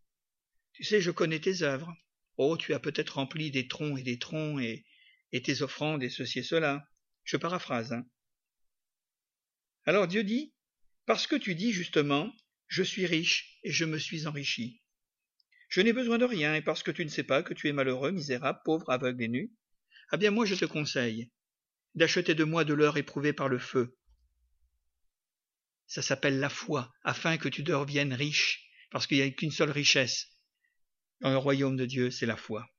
tu 0.73 0.83
sais, 0.83 1.01
je 1.01 1.09
connais 1.09 1.39
tes 1.39 1.63
œuvres. 1.63 1.95
Oh, 2.35 2.55
tu 2.57 2.73
as 2.73 2.79
peut-être 2.79 3.15
rempli 3.15 3.49
des 3.49 3.67
troncs 3.67 3.97
et 3.97 4.03
des 4.03 4.19
troncs 4.19 4.61
et, 4.61 4.85
et 5.31 5.41
tes 5.41 5.63
offrandes 5.63 6.03
et 6.03 6.09
ceci 6.09 6.39
et 6.39 6.43
cela. 6.43 6.87
Je 7.23 7.37
paraphrase. 7.37 7.93
Hein. 7.93 8.05
Alors 9.85 10.07
Dieu 10.07 10.23
dit, 10.23 10.53
parce 11.05 11.25
que 11.25 11.35
tu 11.35 11.55
dis 11.55 11.71
justement, 11.71 12.31
je 12.67 12.83
suis 12.83 13.05
riche 13.05 13.57
et 13.63 13.71
je 13.71 13.85
me 13.85 13.97
suis 13.97 14.27
enrichi. 14.27 14.81
Je 15.67 15.81
n'ai 15.81 15.93
besoin 15.93 16.17
de 16.17 16.25
rien, 16.25 16.55
et 16.55 16.61
parce 16.61 16.83
que 16.83 16.91
tu 16.91 17.03
ne 17.03 17.09
sais 17.09 17.23
pas 17.23 17.43
que 17.43 17.53
tu 17.53 17.67
es 17.67 17.73
malheureux, 17.73 18.11
misérable, 18.11 18.59
pauvre, 18.63 18.89
aveugle 18.89 19.23
et 19.23 19.27
nu, 19.27 19.51
ah 20.09 20.17
bien 20.17 20.31
moi 20.31 20.45
je 20.45 20.55
te 20.55 20.65
conseille 20.65 21.29
d'acheter 21.95 22.35
de 22.35 22.43
moi 22.43 22.63
de 22.63 22.73
l'or 22.73 22.97
éprouvé 22.97 23.33
par 23.33 23.49
le 23.49 23.59
feu. 23.59 23.97
Ça 25.87 26.01
s'appelle 26.01 26.39
la 26.39 26.49
foi, 26.49 26.93
afin 27.03 27.37
que 27.37 27.49
tu 27.49 27.63
deviennes 27.63 28.13
riche, 28.13 28.69
parce 28.91 29.07
qu'il 29.07 29.17
n'y 29.17 29.23
a 29.23 29.29
qu'une 29.29 29.51
seule 29.51 29.71
richesse 29.71 30.27
dans 31.21 31.31
le 31.31 31.37
royaume 31.37 31.75
de 31.75 31.85
Dieu, 31.85 32.11
c'est 32.11 32.25
la 32.25 32.37
foi. 32.37 32.69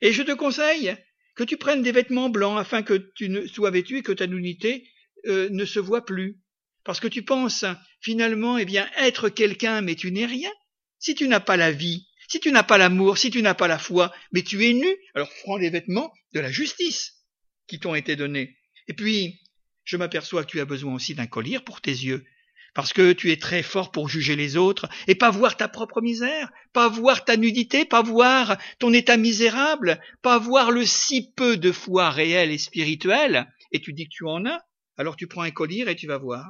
Et 0.00 0.12
je 0.12 0.22
te 0.22 0.32
conseille 0.32 0.96
que 1.34 1.44
tu 1.44 1.56
prennes 1.56 1.82
des 1.82 1.92
vêtements 1.92 2.28
blancs 2.28 2.58
afin 2.58 2.82
que 2.82 2.94
tu 3.14 3.28
ne 3.28 3.46
sois 3.46 3.70
vêtu 3.70 3.98
et 3.98 4.02
que 4.02 4.12
ta 4.12 4.26
nudité 4.26 4.88
euh, 5.26 5.48
ne 5.50 5.64
se 5.64 5.78
voit 5.78 6.04
plus. 6.04 6.40
Parce 6.84 7.00
que 7.00 7.08
tu 7.08 7.22
penses 7.22 7.64
finalement, 8.00 8.58
eh 8.58 8.64
bien, 8.64 8.90
être 8.96 9.28
quelqu'un, 9.28 9.82
mais 9.82 9.94
tu 9.94 10.10
n'es 10.10 10.26
rien. 10.26 10.50
Si 10.98 11.14
tu 11.14 11.28
n'as 11.28 11.40
pas 11.40 11.56
la 11.56 11.70
vie, 11.70 12.08
si 12.30 12.38
tu 12.38 12.52
n'as 12.52 12.62
pas 12.62 12.78
l'amour, 12.78 13.18
si 13.18 13.30
tu 13.30 13.42
n'as 13.42 13.54
pas 13.54 13.66
la 13.66 13.78
foi, 13.78 14.14
mais 14.30 14.42
tu 14.42 14.64
es 14.64 14.72
nu, 14.72 14.88
alors 15.14 15.28
prends 15.42 15.56
les 15.56 15.68
vêtements 15.68 16.12
de 16.32 16.38
la 16.38 16.50
justice 16.50 17.24
qui 17.66 17.80
t'ont 17.80 17.96
été 17.96 18.14
donnés. 18.14 18.56
Et 18.86 18.94
puis, 18.94 19.40
je 19.82 19.96
m'aperçois 19.96 20.44
que 20.44 20.50
tu 20.50 20.60
as 20.60 20.64
besoin 20.64 20.94
aussi 20.94 21.16
d'un 21.16 21.26
collier 21.26 21.58
pour 21.58 21.80
tes 21.80 21.90
yeux, 21.90 22.24
parce 22.72 22.92
que 22.92 23.12
tu 23.12 23.32
es 23.32 23.36
très 23.36 23.64
fort 23.64 23.90
pour 23.90 24.08
juger 24.08 24.36
les 24.36 24.56
autres 24.56 24.88
et 25.08 25.16
pas 25.16 25.32
voir 25.32 25.56
ta 25.56 25.66
propre 25.66 26.00
misère, 26.00 26.52
pas 26.72 26.88
voir 26.88 27.24
ta 27.24 27.36
nudité, 27.36 27.84
pas 27.84 28.02
voir 28.02 28.58
ton 28.78 28.92
état 28.92 29.16
misérable, 29.16 30.00
pas 30.22 30.38
voir 30.38 30.70
le 30.70 30.86
si 30.86 31.32
peu 31.32 31.56
de 31.56 31.72
foi 31.72 32.10
réelle 32.10 32.52
et 32.52 32.58
spirituelle, 32.58 33.52
et 33.72 33.80
tu 33.80 33.92
dis 33.92 34.04
que 34.04 34.14
tu 34.14 34.24
en 34.24 34.46
as, 34.46 34.60
alors 34.96 35.16
tu 35.16 35.26
prends 35.26 35.42
un 35.42 35.50
collier 35.50 35.84
et 35.88 35.96
tu 35.96 36.06
vas 36.06 36.18
voir. 36.18 36.48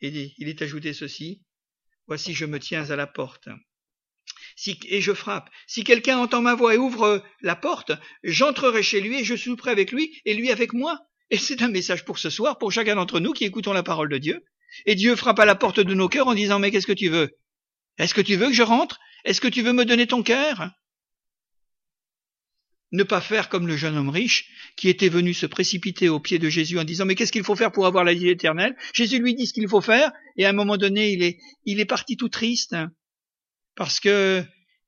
Et 0.00 0.32
il 0.38 0.48
est 0.48 0.62
ajouté 0.62 0.92
ceci, 0.92 1.42
voici 2.06 2.34
je 2.34 2.44
me 2.44 2.60
tiens 2.60 2.88
à 2.90 2.96
la 2.96 3.08
porte 3.08 3.48
et 4.88 5.00
je 5.00 5.12
frappe. 5.12 5.50
Si 5.66 5.84
quelqu'un 5.84 6.18
entend 6.18 6.40
ma 6.40 6.54
voix 6.54 6.74
et 6.74 6.78
ouvre 6.78 7.22
la 7.40 7.56
porte, 7.56 7.92
j'entrerai 8.22 8.82
chez 8.82 9.00
lui 9.00 9.20
et 9.20 9.24
je 9.24 9.36
souperai 9.36 9.70
avec 9.70 9.92
lui 9.92 10.20
et 10.24 10.34
lui 10.34 10.50
avec 10.50 10.72
moi. 10.72 11.00
Et 11.30 11.38
c'est 11.38 11.62
un 11.62 11.68
message 11.68 12.04
pour 12.04 12.18
ce 12.18 12.30
soir, 12.30 12.58
pour 12.58 12.72
chacun 12.72 12.96
d'entre 12.96 13.20
nous 13.20 13.32
qui 13.32 13.44
écoutons 13.44 13.72
la 13.72 13.82
parole 13.82 14.08
de 14.08 14.18
Dieu. 14.18 14.44
Et 14.86 14.94
Dieu 14.94 15.16
frappe 15.16 15.38
à 15.38 15.44
la 15.44 15.54
porte 15.54 15.80
de 15.80 15.94
nos 15.94 16.08
cœurs 16.08 16.28
en 16.28 16.34
disant, 16.34 16.58
mais 16.58 16.70
qu'est-ce 16.70 16.86
que 16.86 16.92
tu 16.92 17.08
veux? 17.08 17.36
Est-ce 17.98 18.14
que 18.14 18.20
tu 18.20 18.36
veux 18.36 18.48
que 18.48 18.52
je 18.52 18.62
rentre? 18.62 18.98
Est-ce 19.24 19.40
que 19.40 19.48
tu 19.48 19.62
veux 19.62 19.72
me 19.72 19.84
donner 19.84 20.06
ton 20.06 20.22
cœur? 20.22 20.70
Ne 22.92 23.02
pas 23.02 23.20
faire 23.20 23.48
comme 23.48 23.66
le 23.66 23.76
jeune 23.76 23.96
homme 23.96 24.10
riche 24.10 24.48
qui 24.76 24.88
était 24.88 25.08
venu 25.08 25.34
se 25.34 25.46
précipiter 25.46 26.08
aux 26.08 26.20
pieds 26.20 26.38
de 26.38 26.48
Jésus 26.48 26.78
en 26.78 26.84
disant 26.84 27.06
mais 27.06 27.16
qu'est-ce 27.16 27.32
qu'il 27.32 27.42
faut 27.42 27.56
faire 27.56 27.72
pour 27.72 27.86
avoir 27.86 28.04
la 28.04 28.14
vie 28.14 28.28
éternelle? 28.28 28.76
Jésus 28.92 29.18
lui 29.18 29.34
dit 29.34 29.46
ce 29.46 29.52
qu'il 29.52 29.68
faut 29.68 29.80
faire 29.80 30.12
et 30.36 30.46
à 30.46 30.50
un 30.50 30.52
moment 30.52 30.76
donné 30.76 31.10
il 31.10 31.24
est, 31.24 31.38
il 31.64 31.80
est 31.80 31.86
parti 31.86 32.16
tout 32.16 32.28
triste 32.28 32.76
parce 33.74 34.00
que 34.00 34.44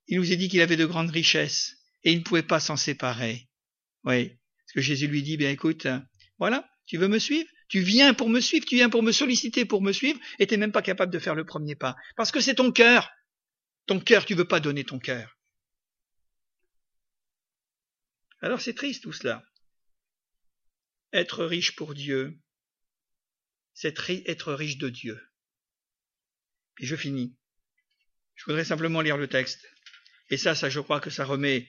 il 0.09 0.18
nous 0.18 0.32
a 0.32 0.37
dit 0.37 0.49
qu'il 0.49 0.61
avait 0.61 0.76
de 0.76 0.87
grandes 0.87 1.11
richesses 1.11 1.76
et 2.05 2.12
il 2.12 2.18
ne 2.18 2.22
pouvait 2.22 2.43
pas 2.43 2.61
s'en 2.61 2.76
séparer. 2.76 3.49
Oui, 4.05 4.28
parce 4.28 4.72
que 4.74 4.80
Jésus 4.80 5.09
lui 5.09 5.22
dit, 5.22 5.37
bien 5.37 5.51
écoute, 5.51 5.87
voilà, 6.39 6.68
tu 6.87 6.97
veux 6.97 7.09
me 7.09 7.18
suivre? 7.18 7.49
Tu 7.68 7.80
viens 7.80 8.14
pour 8.14 8.28
me 8.28 8.39
suivre, 8.39 8.64
tu 8.64 8.76
viens 8.76 8.89
pour 8.89 9.03
me 9.03 9.11
solliciter, 9.11 9.64
pour 9.64 9.82
me 9.82 9.91
suivre, 9.91 10.20
et 10.39 10.47
tu 10.47 10.55
n'es 10.55 10.59
même 10.59 10.72
pas 10.72 10.82
capable 10.82 11.12
de 11.12 11.18
faire 11.18 11.34
le 11.34 11.45
premier 11.45 11.74
pas. 11.74 11.97
Parce 12.14 12.30
que 12.30 12.41
c'est 12.41 12.55
ton 12.55 12.70
cœur. 12.70 13.11
Ton 13.87 13.99
cœur, 13.99 14.24
tu 14.24 14.34
veux 14.34 14.47
pas 14.47 14.61
donner 14.61 14.84
ton 14.84 15.01
cœur. 15.01 15.37
Alors 18.41 18.61
c'est 18.61 18.74
triste 18.74 19.03
tout 19.03 19.12
cela. 19.12 19.45
Être 21.12 21.45
riche 21.45 21.74
pour 21.74 21.95
Dieu, 21.95 22.39
c'est 23.74 23.99
être 24.09 24.53
riche 24.53 24.78
de 24.78 24.89
Dieu. 24.89 25.20
Et 26.78 26.87
je 26.87 26.95
finis. 26.95 27.34
Je 28.37 28.45
voudrais 28.45 28.64
simplement 28.64 29.01
lire 29.01 29.16
le 29.16 29.28
texte. 29.28 29.66
Et 30.30 30.37
ça, 30.37 30.55
ça, 30.55 30.68
je 30.68 30.80
crois 30.80 31.01
que 31.01 31.11
ça 31.11 31.24
remet 31.24 31.68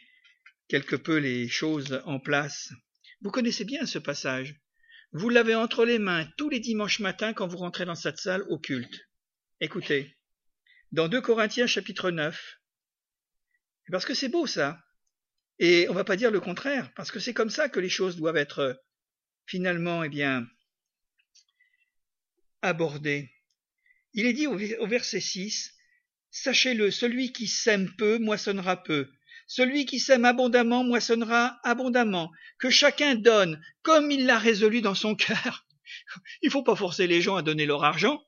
quelque 0.68 0.96
peu 0.96 1.18
les 1.18 1.48
choses 1.48 2.02
en 2.06 2.20
place. 2.20 2.72
Vous 3.22 3.32
connaissez 3.32 3.66
bien 3.66 3.86
ce 3.86 4.00
passage. 4.00 4.56
Vous 5.14 5.30
l'avez 5.30 5.56
entre 5.56 5.86
les 5.86 6.00
mains 6.00 6.30
tous 6.38 6.50
les 6.50 6.60
dimanches 6.60 7.00
matins 7.00 7.34
quand 7.34 7.48
vous 7.48 7.58
rentrez 7.58 7.86
dans 7.86 7.96
cette 7.96 8.18
salle 8.18 8.44
au 8.50 8.60
culte. 8.60 9.08
Écoutez, 9.62 10.18
dans 10.92 11.08
2 11.08 11.22
Corinthiens 11.22 11.68
chapitre 11.68 12.12
9, 12.12 12.60
parce 13.90 14.06
que 14.06 14.14
c'est 14.14 14.30
beau 14.30 14.46
ça, 14.46 14.84
et 15.60 15.88
on 15.90 15.94
va 15.94 16.04
pas 16.04 16.18
dire 16.18 16.30
le 16.30 16.42
contraire, 16.42 16.94
parce 16.94 17.12
que 17.12 17.20
c'est 17.20 17.34
comme 17.34 17.50
ça 17.50 17.70
que 17.70 17.80
les 17.80 17.90
choses 17.90 18.18
doivent 18.18 18.38
être 18.38 18.84
finalement, 19.46 20.04
eh 20.04 20.10
bien, 20.10 20.46
abordées. 22.62 23.32
Il 24.14 24.26
est 24.26 24.34
dit 24.34 24.48
au 24.48 24.88
verset 24.88 25.22
6, 25.22 25.77
Sachez-le, 26.44 26.92
celui 26.92 27.32
qui 27.32 27.48
sème 27.48 27.92
peu 27.98 28.20
moissonnera 28.20 28.84
peu. 28.84 29.10
Celui 29.48 29.88
qui 29.88 30.00
sème 30.00 30.24
abondamment 30.24 30.84
moissonnera 30.84 31.58
abondamment. 31.64 32.32
Que 32.60 32.70
chacun 32.70 33.16
donne 33.16 33.60
comme 33.82 34.12
il 34.12 34.28
l'a 34.28 34.38
résolu 34.38 34.82
dans 34.82 34.94
son 34.94 35.16
cœur. 35.16 35.66
Il 36.44 36.48
ne 36.48 36.52
faut 36.52 36.62
pas 36.62 36.76
forcer 36.76 37.08
les 37.08 37.22
gens 37.22 37.38
à 37.38 37.42
donner 37.42 37.66
leur 37.66 37.84
argent, 37.84 38.22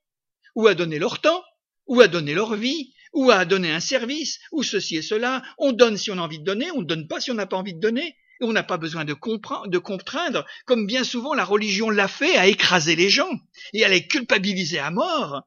ou 0.55 0.66
à 0.66 0.74
donner 0.74 0.97
leur 0.97 1.22
temps, 1.22 1.43
ou 1.86 2.01
à 2.01 2.07
donner 2.07 2.34
leur 2.34 2.55
vie, 2.55 2.95
ou 3.14 3.30
à 3.30 3.45
donner 3.45 3.72
un 3.72 3.80
service, 3.80 4.39
ou 4.51 4.64
ceci 4.64 4.97
et 4.97 5.03
cela. 5.03 5.43
On 5.60 5.72
donne 5.72 5.95
si 5.95 6.10
on 6.10 6.18
a 6.18 6.22
envie 6.22 6.39
de 6.39 6.45
donner, 6.45 6.72
on 6.72 6.82
ne 6.82 6.88
donne 6.88 7.07
pas 7.07 7.20
si 7.20 7.30
on 7.30 7.36
n'a 7.36 7.45
pas 7.45 7.57
envie 7.57 7.76
de 7.76 7.80
donner. 7.80 8.18
Et 8.41 8.45
on 8.45 8.53
n'a 8.53 8.64
pas 8.64 8.78
besoin 8.78 9.05
de, 9.05 9.14
de 9.14 9.78
contraindre, 9.78 10.45
comme 10.66 10.88
bien 10.88 11.03
souvent 11.03 11.36
la 11.36 11.45
religion 11.45 11.91
l'a 11.91 12.07
fait, 12.07 12.38
à 12.38 12.47
écraser 12.47 12.95
les 12.95 13.10
gens 13.10 13.32
et 13.74 13.86
à 13.86 13.89
les 13.89 14.07
culpabiliser 14.07 14.80
à 14.80 14.89
mort. 14.89 15.43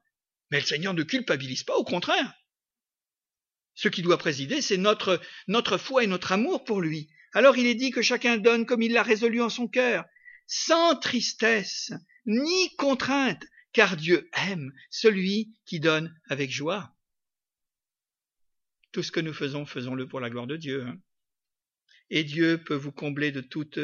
Mais 0.49 0.61
le 0.61 0.65
Seigneur 0.65 0.93
ne 0.93 1.03
culpabilise 1.03 1.63
pas, 1.63 1.75
au 1.75 1.83
contraire. 1.83 2.33
Ce 3.75 3.87
qui 3.87 4.01
doit 4.01 4.17
présider, 4.17 4.61
c'est 4.61 4.77
notre, 4.77 5.19
foi 5.77 6.03
et 6.03 6.07
notre 6.07 6.31
amour 6.31 6.63
pour 6.63 6.81
lui. 6.81 7.09
Alors 7.33 7.57
il 7.57 7.65
est 7.65 7.75
dit 7.75 7.91
que 7.91 8.01
chacun 8.01 8.37
donne 8.37 8.65
comme 8.65 8.81
il 8.81 8.93
l'a 8.93 9.03
résolu 9.03 9.41
en 9.41 9.49
son 9.49 9.67
cœur, 9.67 10.05
sans 10.45 10.95
tristesse, 10.95 11.91
ni 12.25 12.75
contrainte, 12.75 13.43
car 13.71 13.97
Dieu 13.97 14.29
aime 14.47 14.71
celui 14.91 15.53
qui 15.65 15.79
donne 15.79 16.15
avec 16.29 16.51
joie. 16.51 16.95
Tout 18.91 19.01
ce 19.01 19.11
que 19.11 19.19
nous 19.19 19.33
faisons, 19.33 19.65
faisons-le 19.65 20.07
pour 20.07 20.19
la 20.19 20.29
gloire 20.29 20.45
de 20.45 20.57
Dieu. 20.57 20.85
Hein. 20.85 20.99
Et 22.11 22.23
Dieu 22.23 22.63
peut 22.63 22.75
vous 22.75 22.91
combler 22.91 23.31
de 23.31 23.41
toutes, 23.41 23.79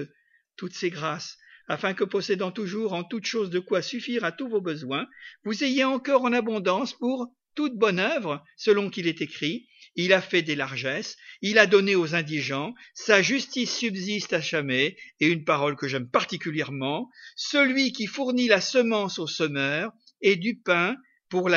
toutes 0.56 0.76
ses 0.76 0.92
grâces, 0.92 1.40
afin 1.68 1.96
que 1.96 2.04
possédant 2.04 2.52
toujours 2.52 2.94
en 2.94 3.04
toutes 3.04 3.26
choses 3.26 3.50
de 3.50 3.60
quoi 3.60 3.82
suffire 3.82 4.24
à 4.24 4.32
tous 4.32 4.48
vos 4.48 4.62
besoins, 4.62 5.08
vous 5.44 5.64
ayez 5.64 5.84
encore 5.84 6.24
en 6.24 6.34
abondance 6.34 6.94
pour 6.94 7.34
toute 7.56 7.78
bonne 7.78 8.00
œuvre, 8.00 8.44
selon 8.58 8.90
qu'il 8.90 9.08
est 9.08 9.22
écrit, 9.22 9.68
il 9.96 10.14
a 10.14 10.22
fait 10.22 10.42
des 10.42 10.56
largesses, 10.56 11.18
il 11.42 11.58
a 11.58 11.66
donné 11.66 11.96
aux 11.96 12.16
indigents, 12.16 12.74
sa 12.94 13.22
justice 13.22 13.76
subsiste 13.76 14.34
à 14.34 14.40
jamais, 14.40 14.96
et 15.20 15.28
une 15.28 15.44
parole 15.44 15.76
que 15.76 15.88
j'aime 15.88 16.10
particulièrement, 16.10 17.10
celui 17.36 17.92
qui 17.92 18.06
fournit 18.06 18.48
la 18.48 18.62
semence 18.62 19.20
au 19.20 19.28
semeur 19.28 19.92
et 20.22 20.36
du 20.36 20.60
pain 20.60 20.96
pour, 21.30 21.50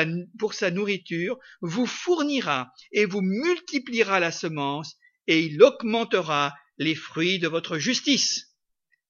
sa 0.53 0.71
nourriture, 0.71 1.37
vous 1.61 1.85
fournira 1.85 2.71
et 2.91 3.05
vous 3.05 3.21
multipliera 3.21 4.19
la 4.19 4.31
semence, 4.31 4.95
et 5.27 5.39
il 5.39 5.61
augmentera 5.63 6.53
les 6.77 6.95
fruits 6.95 7.39
de 7.39 7.47
votre 7.47 7.77
justice. 7.77 8.55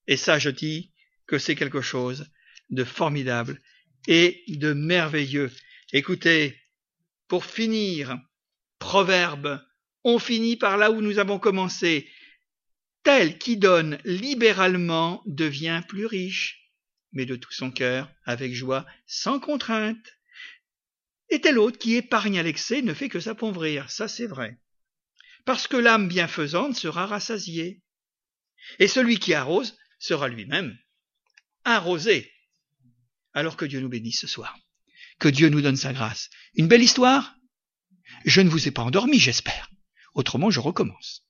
Et 0.06 0.16
ça, 0.16 0.38
je 0.38 0.50
dis 0.50 0.92
que 1.26 1.38
c'est 1.38 1.56
quelque 1.56 1.80
chose 1.80 2.30
de 2.70 2.84
formidable 2.84 3.60
et 4.06 4.44
de 4.48 4.72
merveilleux. 4.72 5.50
Écoutez, 5.92 6.56
pour 7.28 7.44
finir, 7.44 8.18
Proverbe, 8.78 9.64
on 10.04 10.18
finit 10.18 10.56
par 10.56 10.76
là 10.76 10.90
où 10.90 11.00
nous 11.00 11.18
avons 11.18 11.38
commencé. 11.38 12.08
Tel 13.02 13.38
qui 13.38 13.56
donne 13.56 13.98
libéralement 14.04 15.22
devient 15.26 15.82
plus 15.88 16.06
riche, 16.06 16.70
mais 17.12 17.26
de 17.26 17.36
tout 17.36 17.52
son 17.52 17.70
cœur, 17.70 18.10
avec 18.24 18.54
joie, 18.54 18.86
sans 19.06 19.40
contrainte. 19.40 20.18
Et 21.30 21.40
tel 21.40 21.58
autre 21.58 21.78
qui 21.78 21.96
épargne 21.96 22.38
à 22.38 22.42
l'excès 22.42 22.82
ne 22.82 22.94
fait 22.94 23.08
que 23.08 23.20
s'appauvrir, 23.20 23.90
ça 23.90 24.08
c'est 24.08 24.26
vrai. 24.26 24.58
Parce 25.44 25.66
que 25.66 25.76
l'âme 25.76 26.08
bienfaisante 26.08 26.76
sera 26.76 27.06
rassasiée. 27.06 27.82
Et 28.78 28.88
celui 28.88 29.18
qui 29.18 29.34
arrose 29.34 29.76
sera 29.98 30.28
lui-même 30.28 30.78
arrosé. 31.64 32.30
Alors 33.32 33.56
que 33.56 33.64
Dieu 33.64 33.80
nous 33.80 33.88
bénisse 33.88 34.20
ce 34.20 34.26
soir. 34.26 34.56
Que 35.18 35.28
Dieu 35.28 35.48
nous 35.48 35.60
donne 35.60 35.76
sa 35.76 35.92
grâce. 35.92 36.30
Une 36.54 36.68
belle 36.68 36.82
histoire? 36.82 37.34
Je 38.24 38.40
ne 38.40 38.48
vous 38.48 38.68
ai 38.68 38.70
pas 38.70 38.82
endormi, 38.82 39.18
j'espère. 39.18 39.70
Autrement, 40.14 40.50
je 40.50 40.60
recommence. 40.60 41.24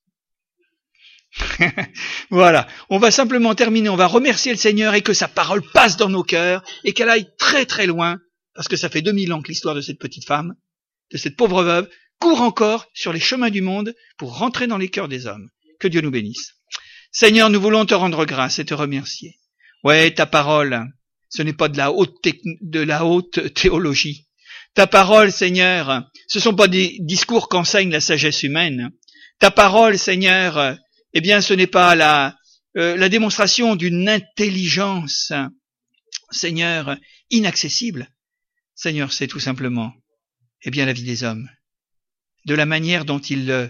voilà, 2.30 2.68
on 2.90 2.98
va 2.98 3.10
simplement 3.10 3.54
terminer, 3.54 3.88
on 3.88 3.96
va 3.96 4.06
remercier 4.06 4.52
le 4.52 4.58
Seigneur 4.58 4.94
et 4.94 5.02
que 5.02 5.12
sa 5.12 5.26
parole 5.26 5.62
passe 5.72 5.96
dans 5.96 6.08
nos 6.08 6.22
cœurs 6.22 6.62
et 6.84 6.92
qu'elle 6.92 7.08
aille 7.08 7.28
très 7.38 7.66
très 7.66 7.86
loin, 7.86 8.20
parce 8.54 8.68
que 8.68 8.76
ça 8.76 8.88
fait 8.88 9.02
2000 9.02 9.32
ans 9.32 9.42
que 9.42 9.48
l'histoire 9.48 9.74
de 9.74 9.80
cette 9.80 9.98
petite 9.98 10.26
femme, 10.26 10.54
de 11.10 11.16
cette 11.16 11.36
pauvre 11.36 11.64
veuve, 11.64 11.88
court 12.20 12.40
encore 12.40 12.86
sur 12.94 13.12
les 13.12 13.20
chemins 13.20 13.50
du 13.50 13.62
monde 13.62 13.94
pour 14.16 14.38
rentrer 14.38 14.66
dans 14.66 14.78
les 14.78 14.88
cœurs 14.88 15.08
des 15.08 15.26
hommes. 15.26 15.50
Que 15.80 15.88
Dieu 15.88 16.00
nous 16.00 16.12
bénisse. 16.12 16.54
Seigneur, 17.10 17.50
nous 17.50 17.60
voulons 17.60 17.84
te 17.84 17.94
rendre 17.94 18.24
grâce 18.24 18.58
et 18.58 18.64
te 18.64 18.74
remercier. 18.74 19.38
Ouais, 19.82 20.14
ta 20.14 20.26
parole, 20.26 20.86
ce 21.34 21.42
n'est 21.42 21.52
pas 21.52 21.68
de 21.68 21.76
la 21.76 21.90
haute, 23.04 23.54
théologie. 23.54 24.28
Ta 24.74 24.86
parole, 24.86 25.32
Seigneur, 25.32 26.08
ce 26.28 26.38
sont 26.38 26.54
pas 26.54 26.68
des 26.68 26.96
discours 27.00 27.48
qu'enseigne 27.48 27.90
la 27.90 28.00
sagesse 28.00 28.44
humaine. 28.44 28.92
Ta 29.40 29.50
parole, 29.50 29.98
Seigneur, 29.98 30.78
eh 31.12 31.20
bien, 31.20 31.40
ce 31.40 31.52
n'est 31.52 31.66
pas 31.66 31.96
la, 31.96 32.38
euh, 32.76 32.96
la 32.96 33.08
démonstration 33.08 33.74
d'une 33.74 34.08
intelligence, 34.08 35.32
Seigneur, 36.30 36.96
inaccessible. 37.30 38.08
Seigneur, 38.76 39.12
c'est 39.12 39.26
tout 39.26 39.40
simplement, 39.40 39.92
eh 40.62 40.70
bien, 40.70 40.86
la 40.86 40.92
vie 40.92 41.02
des 41.02 41.24
hommes, 41.24 41.48
de 42.46 42.54
la 42.54 42.66
manière 42.66 43.04
dont 43.04 43.18
ils 43.18 43.50
euh, 43.50 43.66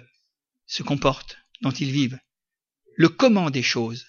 se 0.66 0.82
comportent, 0.82 1.38
dont 1.62 1.70
ils 1.70 1.92
vivent, 1.92 2.18
le 2.96 3.08
comment 3.08 3.48
des 3.48 3.62
choses, 3.62 4.06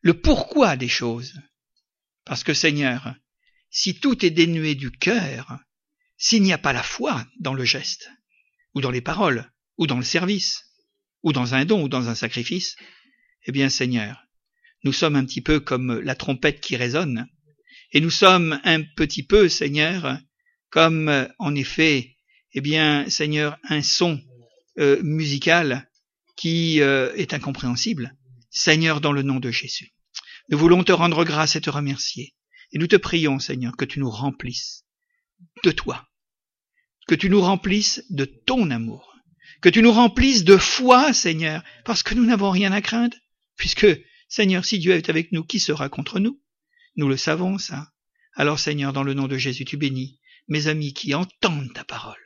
le 0.00 0.14
pourquoi 0.14 0.76
des 0.76 0.88
choses. 0.88 1.34
Parce 2.24 2.44
que, 2.44 2.54
Seigneur, 2.54 3.14
si 3.70 3.98
tout 3.98 4.24
est 4.24 4.30
dénué 4.30 4.74
du 4.74 4.90
cœur, 4.90 5.58
s'il 6.16 6.42
n'y 6.42 6.52
a 6.52 6.58
pas 6.58 6.72
la 6.72 6.82
foi 6.82 7.26
dans 7.40 7.54
le 7.54 7.64
geste, 7.64 8.10
ou 8.74 8.80
dans 8.80 8.90
les 8.90 9.00
paroles, 9.00 9.50
ou 9.78 9.86
dans 9.86 9.98
le 9.98 10.04
service, 10.04 10.64
ou 11.22 11.32
dans 11.32 11.54
un 11.54 11.64
don, 11.64 11.82
ou 11.82 11.88
dans 11.88 12.08
un 12.08 12.14
sacrifice, 12.14 12.76
eh 13.46 13.52
bien 13.52 13.68
Seigneur, 13.68 14.24
nous 14.84 14.92
sommes 14.92 15.16
un 15.16 15.24
petit 15.24 15.40
peu 15.40 15.60
comme 15.60 16.00
la 16.00 16.14
trompette 16.14 16.60
qui 16.60 16.76
résonne, 16.76 17.26
et 17.92 18.00
nous 18.00 18.10
sommes 18.10 18.60
un 18.64 18.82
petit 18.82 19.22
peu, 19.22 19.48
Seigneur, 19.48 20.18
comme 20.70 21.28
en 21.38 21.54
effet, 21.54 22.16
eh 22.52 22.60
bien 22.60 23.08
Seigneur, 23.08 23.58
un 23.68 23.82
son 23.82 24.20
euh, 24.78 25.00
musical 25.02 25.88
qui 26.36 26.80
euh, 26.80 27.14
est 27.14 27.34
incompréhensible. 27.34 28.16
Seigneur, 28.50 29.00
dans 29.00 29.12
le 29.12 29.22
nom 29.22 29.40
de 29.40 29.50
Jésus, 29.50 29.92
nous 30.48 30.58
voulons 30.58 30.84
te 30.84 30.92
rendre 30.92 31.24
grâce 31.24 31.56
et 31.56 31.60
te 31.60 31.70
remercier, 31.70 32.34
et 32.72 32.78
nous 32.78 32.86
te 32.86 32.96
prions, 32.96 33.38
Seigneur, 33.38 33.76
que 33.76 33.84
tu 33.84 34.00
nous 34.00 34.10
remplisses 34.10 34.84
de 35.62 35.70
toi, 35.70 36.06
que 37.08 37.14
tu 37.14 37.30
nous 37.30 37.40
remplisses 37.40 38.04
de 38.10 38.24
ton 38.24 38.70
amour, 38.70 39.14
que 39.60 39.68
tu 39.68 39.82
nous 39.82 39.92
remplisses 39.92 40.44
de 40.44 40.56
foi, 40.56 41.12
Seigneur, 41.12 41.62
parce 41.84 42.02
que 42.02 42.14
nous 42.14 42.24
n'avons 42.24 42.50
rien 42.50 42.72
à 42.72 42.80
craindre, 42.80 43.16
puisque, 43.56 43.86
Seigneur, 44.28 44.64
si 44.64 44.78
Dieu 44.78 44.92
est 44.92 45.08
avec 45.08 45.32
nous, 45.32 45.44
qui 45.44 45.60
sera 45.60 45.88
contre 45.88 46.18
nous? 46.18 46.40
Nous 46.96 47.08
le 47.08 47.16
savons, 47.16 47.58
ça. 47.58 47.88
Alors, 48.34 48.58
Seigneur, 48.58 48.92
dans 48.92 49.02
le 49.02 49.14
nom 49.14 49.28
de 49.28 49.38
Jésus, 49.38 49.64
tu 49.64 49.76
bénis 49.76 50.18
mes 50.48 50.66
amis 50.66 50.92
qui 50.92 51.14
entendent 51.14 51.72
ta 51.72 51.84
parole. 51.84 52.16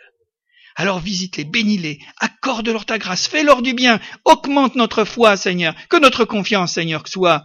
Alors 0.74 1.00
visite-les, 1.00 1.44
bénis-les, 1.44 1.98
accorde-leur 2.18 2.86
ta 2.86 2.98
grâce, 2.98 3.26
fais-leur 3.26 3.62
du 3.62 3.74
bien, 3.74 4.00
augmente 4.24 4.76
notre 4.76 5.04
foi, 5.04 5.36
Seigneur, 5.36 5.74
que 5.88 5.96
notre 5.96 6.24
confiance, 6.24 6.74
Seigneur, 6.74 7.06
soit 7.08 7.44